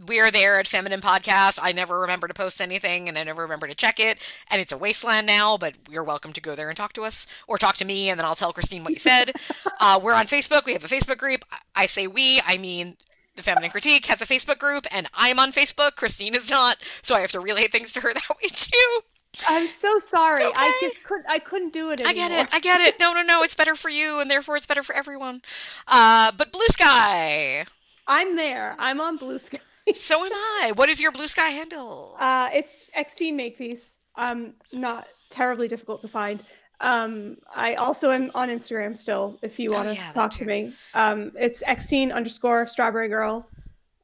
we 0.07 0.21
are 0.21 0.31
there 0.31 0.59
at 0.59 0.67
Feminine 0.67 1.01
Podcast. 1.01 1.59
I 1.63 1.73
never 1.73 2.01
remember 2.01 2.29
to 2.29 2.35
post 2.35 2.61
anything, 2.61 3.09
and 3.09 3.17
I 3.17 3.25
never 3.25 3.43
remember 3.43 3.67
to 3.67 3.75
check 3.75 4.01
it. 4.01 4.21
And 4.51 4.61
it's 4.61 4.73
a 4.73 4.79
wasteland 4.79 5.27
now. 5.27 5.57
But 5.57 5.75
you're 5.91 6.05
welcome 6.05 6.33
to 6.33 6.41
go 6.41 6.55
there 6.55 6.69
and 6.69 6.77
talk 6.77 6.93
to 6.95 7.05
us, 7.05 7.27
or 7.47 7.59
talk 7.59 7.77
to 7.77 7.85
me, 7.85 8.11
and 8.11 8.19
then 8.19 8.25
I'll 8.25 8.35
tell 8.35 8.53
Christine 8.53 8.85
what 8.85 8.93
you 8.93 8.99
said. 8.99 9.33
uh, 9.81 10.01
we're 10.03 10.15
on 10.15 10.27
Facebook. 10.27 10.65
We 10.65 10.73
have 10.73 10.85
a 10.85 10.89
Facebook 10.89 11.19
group. 11.19 11.45
I 11.51 11.59
I 11.77 11.87
say 11.87 12.07
we. 12.07 12.41
I 12.47 12.59
mean. 12.59 12.97
The 13.35 13.43
Feminine 13.43 13.69
Critique 13.69 14.07
has 14.07 14.23
a 14.23 14.27
Facebook 14.27 14.59
group, 14.59 14.87
and 14.91 15.11
I'm 15.13 15.39
on 15.39 15.53
Facebook. 15.53 15.97
Christine 15.97 16.35
is 16.35 16.49
not, 16.49 16.79
so 17.03 17.15
I 17.15 17.21
have 17.21 17.33
to 17.33 17.41
relay 17.41 17.67
things 17.67 17.93
to 17.93 18.01
her 18.01 18.15
that 18.15 18.31
way 18.31 18.49
too. 18.49 19.01
I'm 19.47 19.67
so 19.67 19.99
sorry. 19.99 20.45
I 20.45 20.49
okay. 20.49 20.87
just 20.87 21.05
couldn't. 21.05 21.27
I 21.29 21.39
couldn't 21.39 21.73
do 21.73 21.91
it 21.91 22.01
I 22.05 22.15
get 22.15 22.31
it. 22.31 22.49
I 22.55 22.61
get 22.61 22.81
it. 22.81 22.99
No, 22.99 23.13
no, 23.13 23.23
no. 23.23 23.43
It's 23.43 23.55
better 23.55 23.75
for 23.75 23.91
you, 23.91 24.21
and 24.21 24.31
therefore 24.31 24.57
it's 24.57 24.67
better 24.67 24.83
for 24.83 24.95
everyone. 24.95 25.43
Uh, 25.87 26.33
but 26.33 26.53
Blue 26.53 26.67
Sky. 26.69 27.67
I'm 28.07 28.37
there. 28.37 28.75
I'm 28.79 29.01
on 29.01 29.17
Blue 29.17 29.39
Sky. 29.39 29.59
So 29.95 30.25
am 30.25 30.33
I. 30.33 30.73
What 30.75 30.89
is 30.89 31.01
your 31.01 31.13
Blue 31.13 31.29
Sky 31.29 31.49
handle? 31.51 32.17
Uh, 32.19 32.49
it's 32.53 32.91
X 32.95 33.15
Teen 33.15 33.37
Makepeace. 33.37 33.99
Um, 34.17 34.55
not 34.73 35.07
terribly 35.31 35.69
difficult 35.69 36.01
to 36.01 36.09
find. 36.09 36.43
Um, 36.81 37.37
I 37.55 37.75
also 37.75 38.11
am 38.11 38.31
on 38.35 38.49
Instagram 38.49 38.97
still. 38.99 39.39
If 39.43 39.59
you 39.59 39.71
Oh, 39.71 39.75
want 39.75 39.89
to 39.89 39.95
yeah, 39.95 40.13
that 40.13 40.15
talk 40.15 40.31
to 40.33 40.45
me, 40.45 40.73
um, 40.95 41.33
it's 41.39 41.63
Xteen 41.63 42.13
underscore 42.13 42.67
Strawberry 42.67 43.09
Girl. 43.09 43.49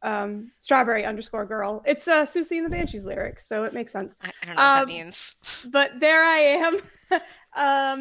Um, 0.03 0.51
Strawberry 0.59 1.05
underscore 1.05 1.45
Girl. 1.47 1.83
It's 1.87 2.09
uh, 2.09 2.25
Siouxsie 2.27 2.57
and 2.59 2.67
the 2.67 2.71
Banshees 2.71 3.05
lyrics, 3.05 3.47
so 3.47 3.65
it 3.65 3.73
makes 3.73 3.93
sense. 3.93 4.17
I, 4.23 4.29
I 4.43 4.47
don't 4.47 4.57
know 4.57 4.63
what 4.63 4.75
that 4.77 4.83
Um, 4.83 4.89
means. 4.89 5.35
But 5.71 6.01
there 6.01 6.23
I 6.25 6.39
am. 6.39 6.75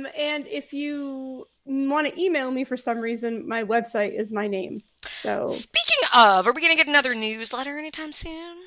um, 0.06 0.08
and 0.18 0.48
if 0.48 0.72
you 0.74 1.48
want 1.66 2.08
to 2.08 2.20
email 2.22 2.50
me 2.52 2.64
for 2.64 2.78
some 2.78 3.00
reason, 3.00 3.48
my 3.48 3.64
website 3.64 4.18
is 4.20 4.32
my 4.32 4.48
name. 4.48 4.82
So 5.06 5.48
Speaking 5.48 5.91
of, 6.16 6.48
are 6.48 6.52
we 6.52 6.62
going 6.62 6.72
to 6.74 6.78
get 6.78 6.88
another 6.88 7.14
newsletter 7.16 7.78
anytime 7.78 8.12
soon? 8.12 8.58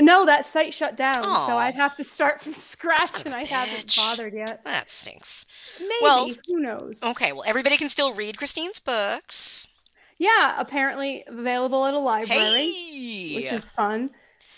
No, 0.00 0.26
that 0.26 0.44
site 0.44 0.74
shut 0.74 0.96
down, 0.96 1.16
Aw. 1.16 1.46
so 1.46 1.56
I'd 1.56 1.74
have 1.74 1.96
to 1.96 2.04
start 2.04 2.40
from 2.40 2.54
scratch, 2.54 3.24
and 3.24 3.34
I 3.34 3.44
haven't 3.44 3.94
bothered 3.96 4.34
yet. 4.34 4.64
That 4.64 4.90
stinks. 4.90 5.46
Maybe 5.80 5.94
Well- 6.02 6.30
who 6.46 6.60
knows? 6.60 7.00
Okay, 7.02 7.32
well, 7.32 7.44
everybody 7.46 7.76
can 7.76 7.88
still 7.88 8.12
read 8.14 8.36
Christine's 8.38 8.78
books. 8.78 9.68
Yeah, 10.18 10.54
apparently 10.58 11.24
available 11.26 11.84
at 11.86 11.94
a 11.94 11.98
library, 11.98 12.40
Hey! 12.40 13.32
which 13.36 13.52
is 13.52 13.70
fun. 13.72 14.10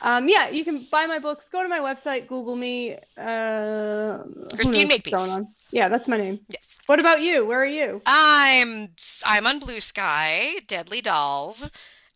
Um, 0.03 0.29
yeah, 0.29 0.51
you 0.51 0.65
can 0.65 0.87
buy 0.91 1.07
my 1.07 1.19
books. 1.19 1.49
Go 1.49 1.63
to 1.63 1.69
my 1.69 1.79
website, 1.81 2.27
Google 2.27 2.57
me. 2.57 2.97
Uh, 3.17 4.19
Christine 4.55 4.89
Makepeace. 4.89 5.39
Yeah, 5.71 5.89
that's 5.89 6.09
my 6.09 6.19
name. 6.19 6.41
Yes. 6.49 6.79
What 6.87 7.01
about 7.01 7.23
you? 7.23 7.47
Where 7.47 7.63
are 7.63 7.67
you? 7.67 8.03
I'm 8.05 8.91
I'm 9.25 9.47
on 9.47 9.59
Blue 9.61 9.81
Sky, 9.81 10.57
Deadly 10.67 11.01
Dolls. 11.01 11.71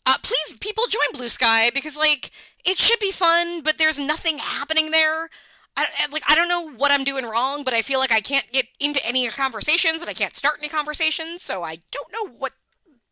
Uh, 0.07 0.17
please, 0.23 0.57
people 0.61 0.85
join 0.89 1.19
Blue 1.19 1.29
Sky 1.29 1.71
because 1.71 1.97
like 1.97 2.31
it 2.65 2.79
should 2.79 2.99
be 3.01 3.11
fun, 3.11 3.63
but 3.63 3.79
there's 3.79 3.99
nothing 3.99 4.39
happening 4.39 4.91
there. 4.91 5.29
I, 5.77 5.87
like 6.11 6.25
I 6.29 6.35
don't 6.35 6.49
know 6.49 6.71
what 6.71 6.91
I'm 6.91 7.05
doing 7.05 7.25
wrong, 7.25 7.63
but 7.63 7.75
I 7.75 7.83
feel 7.83 8.01
like 8.01 8.13
I 8.13 8.21
can't 8.21 8.51
get 8.53 8.67
into 8.81 9.05
any 9.07 9.29
conversations 9.29 10.01
and 10.01 10.11
I 10.11 10.15
can't 10.15 10.35
start 10.35 10.57
any 10.59 10.69
conversations, 10.69 11.43
so 11.43 11.63
I 11.63 11.79
don't 11.93 12.13
know 12.13 12.35
what 12.37 12.53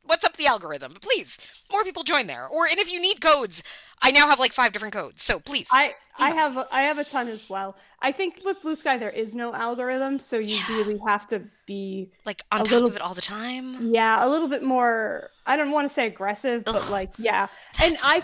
what's 0.06 0.24
up 0.24 0.36
the 0.36 0.46
algorithm. 0.46 0.92
But 0.92 1.02
please, 1.02 1.38
more 1.70 1.84
people 1.84 2.02
join 2.02 2.26
there. 2.26 2.46
Or 2.46 2.66
and 2.66 2.78
if 2.78 2.92
you 2.92 3.00
need 3.00 3.20
codes, 3.20 3.62
I 4.02 4.10
now 4.10 4.26
have 4.28 4.38
like 4.38 4.52
five 4.52 4.72
different 4.72 4.94
codes. 4.94 5.22
So 5.22 5.38
please, 5.40 5.68
I 5.72 5.94
I 6.18 6.30
have 6.30 6.56
a, 6.56 6.68
I 6.70 6.82
have 6.82 6.98
a 6.98 7.04
ton 7.04 7.28
as 7.28 7.48
well. 7.48 7.76
I 8.02 8.12
think 8.12 8.40
with 8.44 8.60
Blue 8.62 8.74
Sky 8.76 8.98
there 8.98 9.10
is 9.10 9.34
no 9.34 9.54
algorithm, 9.54 10.18
so 10.18 10.38
you 10.38 10.58
really 10.68 11.00
have 11.06 11.26
to 11.28 11.42
be 11.66 12.10
like 12.24 12.42
on 12.52 12.58
top 12.60 12.70
little- 12.70 12.88
of 12.88 12.96
it 12.96 13.02
all 13.02 13.14
the 13.14 13.20
time. 13.22 13.94
yeah 13.94 14.24
a 14.24 14.28
little 14.28 14.48
bit 14.48 14.62
more. 14.62 15.30
I 15.46 15.56
don't 15.56 15.70
want 15.70 15.88
to 15.88 15.94
say 15.94 16.06
aggressive, 16.06 16.64
but 16.64 16.88
like 16.90 17.12
yeah. 17.18 17.48
And 17.82 17.96
I 18.04 18.22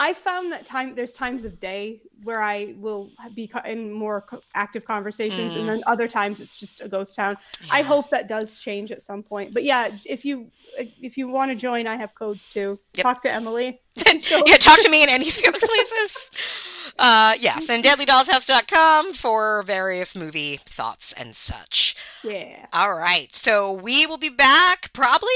I 0.00 0.14
found 0.14 0.50
that 0.50 0.64
time 0.64 0.94
there's 0.94 1.12
times 1.12 1.44
of 1.44 1.60
day 1.60 2.00
where 2.24 2.40
I 2.40 2.74
will 2.78 3.10
be 3.34 3.52
in 3.66 3.92
more 3.92 4.24
active 4.54 4.86
conversations, 4.86 5.56
and 5.56 5.64
mm. 5.64 5.66
then 5.66 5.82
other 5.86 6.08
times 6.08 6.40
it's 6.40 6.56
just 6.56 6.80
a 6.80 6.88
ghost 6.88 7.14
town. 7.14 7.36
I 7.70 7.82
hope 7.82 8.08
that 8.08 8.26
does 8.26 8.58
change 8.58 8.92
at 8.92 9.02
some 9.02 9.22
point. 9.22 9.52
But 9.52 9.62
yeah, 9.64 9.90
if 10.06 10.24
you 10.24 10.50
if 10.78 11.18
you 11.18 11.28
want 11.28 11.50
to 11.50 11.54
join, 11.54 11.86
I 11.86 11.96
have 11.96 12.14
codes 12.14 12.48
too. 12.48 12.80
Yep. 12.94 13.02
Talk 13.02 13.22
to 13.24 13.32
Emily. 13.32 13.82
yeah, 14.46 14.56
talk 14.56 14.80
to 14.80 14.88
me 14.88 15.02
in 15.02 15.10
any 15.10 15.28
of 15.28 15.36
the 15.36 15.48
other 15.48 15.58
places. 15.58 16.79
Uh, 16.98 17.34
yes, 17.38 17.68
and 17.68 17.82
deadlydollshouse.com 17.84 19.12
for 19.14 19.62
various 19.62 20.16
movie 20.16 20.56
thoughts 20.58 21.12
and 21.12 21.34
such. 21.34 21.96
Yeah. 22.24 22.66
All 22.72 22.94
right, 22.94 23.34
so 23.34 23.72
we 23.72 24.06
will 24.06 24.18
be 24.18 24.28
back 24.28 24.92
probably 24.92 25.28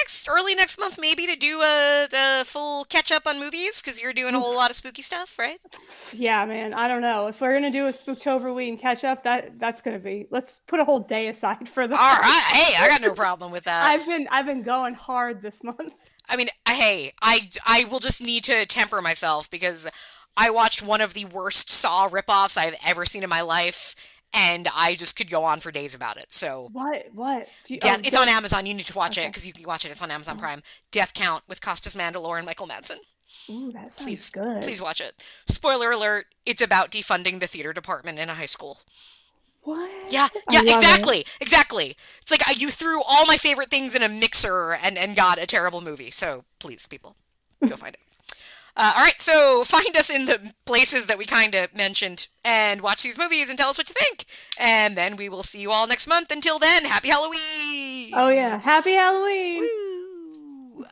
next, 0.00 0.28
early 0.28 0.54
next 0.54 0.78
month, 0.78 0.98
maybe 1.00 1.26
to 1.26 1.36
do 1.36 1.62
a, 1.62 2.08
a 2.12 2.44
full 2.44 2.84
catch 2.84 3.10
up 3.10 3.26
on 3.26 3.40
movies 3.40 3.80
because 3.80 4.00
you're 4.00 4.12
doing 4.12 4.34
a 4.34 4.40
whole 4.40 4.54
lot 4.54 4.70
of 4.70 4.76
spooky 4.76 5.02
stuff, 5.02 5.38
right? 5.38 5.58
Yeah, 6.12 6.44
man. 6.46 6.74
I 6.74 6.88
don't 6.88 7.02
know 7.02 7.28
if 7.28 7.40
we're 7.40 7.54
gonna 7.54 7.70
do 7.70 7.86
a 7.86 7.90
Spooktober 7.90 8.54
week 8.54 8.68
and 8.68 8.80
catch 8.80 9.04
up. 9.04 9.24
That 9.24 9.58
that's 9.58 9.80
gonna 9.82 9.98
be. 9.98 10.26
Let's 10.30 10.60
put 10.66 10.80
a 10.80 10.84
whole 10.84 11.00
day 11.00 11.28
aside 11.28 11.68
for 11.68 11.86
that. 11.86 11.94
All 11.94 12.20
right, 12.20 12.42
hey, 12.52 12.76
I 12.84 12.88
got 12.88 13.00
no 13.00 13.14
problem 13.14 13.52
with 13.52 13.64
that. 13.64 13.90
I've 13.90 14.06
been 14.06 14.28
I've 14.30 14.46
been 14.46 14.62
going 14.62 14.94
hard 14.94 15.42
this 15.42 15.62
month. 15.62 15.92
I 16.28 16.36
mean, 16.36 16.48
hey, 16.68 17.12
I 17.22 17.48
I 17.66 17.84
will 17.84 18.00
just 18.00 18.22
need 18.22 18.44
to 18.44 18.66
temper 18.66 19.00
myself 19.00 19.50
because 19.50 19.88
I 20.36 20.50
watched 20.50 20.82
one 20.82 21.00
of 21.00 21.14
the 21.14 21.24
worst 21.24 21.70
Saw 21.70 22.08
ripoffs 22.08 22.56
I've 22.56 22.76
ever 22.86 23.06
seen 23.06 23.22
in 23.22 23.30
my 23.30 23.40
life, 23.40 23.94
and 24.34 24.68
I 24.74 24.94
just 24.94 25.16
could 25.16 25.30
go 25.30 25.44
on 25.44 25.60
for 25.60 25.70
days 25.70 25.94
about 25.94 26.18
it. 26.18 26.32
So, 26.32 26.68
What? 26.72 27.06
What? 27.14 27.48
You, 27.66 27.76
oh, 27.76 27.86
Death, 27.86 27.98
oh, 27.98 28.02
it's 28.04 28.16
on 28.16 28.28
Amazon. 28.28 28.66
You 28.66 28.74
need 28.74 28.86
to 28.86 28.96
watch 28.96 29.16
it 29.18 29.28
because 29.28 29.46
you 29.46 29.52
can 29.52 29.64
watch 29.66 29.84
it. 29.84 29.90
It's 29.90 30.02
on 30.02 30.10
Amazon 30.10 30.36
oh. 30.36 30.40
Prime. 30.40 30.62
Death 30.90 31.14
Count 31.14 31.42
with 31.48 31.60
Costas 31.60 31.96
Mandylor 31.96 32.36
and 32.36 32.46
Michael 32.46 32.66
Madsen. 32.66 32.98
Ooh, 33.48 33.72
that 33.72 33.92
sounds 33.92 34.02
Please, 34.02 34.30
good. 34.30 34.62
please 34.62 34.80
watch 34.80 35.00
it. 35.00 35.22
Spoiler 35.48 35.90
alert: 35.90 36.26
It's 36.44 36.62
about 36.62 36.90
defunding 36.90 37.40
the 37.40 37.46
theater 37.46 37.72
department 37.72 38.18
in 38.18 38.28
a 38.28 38.34
high 38.34 38.46
school. 38.46 38.78
What? 39.62 39.90
Yeah, 40.12 40.28
yeah, 40.50 40.60
love 40.60 40.68
it. 40.68 40.76
exactly, 40.76 41.26
exactly. 41.40 41.96
It's 42.22 42.30
like 42.30 42.60
you 42.60 42.70
threw 42.70 43.02
all 43.02 43.26
my 43.26 43.36
favorite 43.36 43.68
things 43.68 43.94
in 43.96 44.02
a 44.02 44.08
mixer 44.08 44.74
and 44.74 44.96
and 44.96 45.16
got 45.16 45.42
a 45.42 45.46
terrible 45.46 45.80
movie. 45.80 46.10
So 46.10 46.44
please, 46.60 46.86
people, 46.86 47.16
go 47.68 47.76
find 47.76 47.94
it. 47.94 48.00
Uh, 48.78 48.92
all 48.94 49.02
right, 49.02 49.18
so 49.18 49.64
find 49.64 49.96
us 49.96 50.10
in 50.10 50.26
the 50.26 50.52
places 50.66 51.06
that 51.06 51.16
we 51.16 51.24
kind 51.24 51.54
of 51.54 51.74
mentioned 51.74 52.28
and 52.44 52.82
watch 52.82 53.02
these 53.02 53.16
movies 53.16 53.48
and 53.48 53.58
tell 53.58 53.70
us 53.70 53.78
what 53.78 53.88
you 53.88 53.94
think. 53.94 54.26
And 54.60 54.98
then 54.98 55.16
we 55.16 55.30
will 55.30 55.42
see 55.42 55.62
you 55.62 55.70
all 55.70 55.86
next 55.86 56.06
month. 56.06 56.30
Until 56.30 56.58
then, 56.58 56.84
happy 56.84 57.08
Halloween! 57.08 58.12
Oh 58.14 58.28
yeah. 58.28 58.58
Happy 58.58 58.92
Halloween. 58.92 59.62
Woo. 60.74 60.84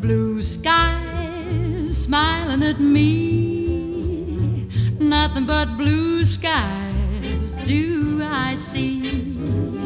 Blue 0.00 0.42
skies 0.42 1.96
smiling 1.96 2.64
at 2.64 2.80
me. 2.80 4.68
Nothing 4.98 5.46
but 5.46 5.76
blue 5.76 6.24
skies 6.24 7.56
do 7.66 8.20
I 8.24 8.56
see. 8.56 9.79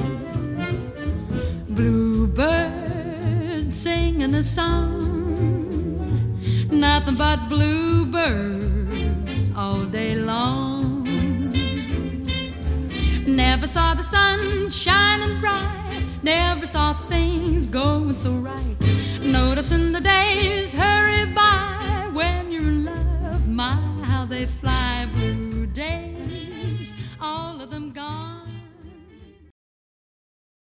Bluebird 1.74 3.74
singing 3.74 4.34
a 4.34 4.44
song. 4.44 6.38
Nothing 6.70 7.16
but 7.16 7.48
bluebirds 7.48 9.50
all 9.56 9.84
day 9.84 10.14
long. 10.14 11.02
Never 13.26 13.66
saw 13.66 13.94
the 13.94 14.04
sun 14.04 14.70
shining 14.70 15.40
bright. 15.40 16.00
Never 16.22 16.66
saw 16.66 16.92
things 16.92 17.66
going 17.66 18.14
so 18.14 18.30
right. 18.34 18.76
Noticing 19.20 19.90
the 19.90 20.00
days 20.00 20.74
hurry 20.74 21.26
by 21.26 22.08
when 22.12 22.52
you're 22.52 22.62
in 22.62 22.84
love. 22.84 23.48
My, 23.48 23.74
how 24.04 24.26
they 24.26 24.46
fly. 24.46 25.08
Blue 25.14 25.66
days, 25.66 26.94
all 27.20 27.60
of 27.60 27.70
them 27.70 27.90
gone. 27.90 28.23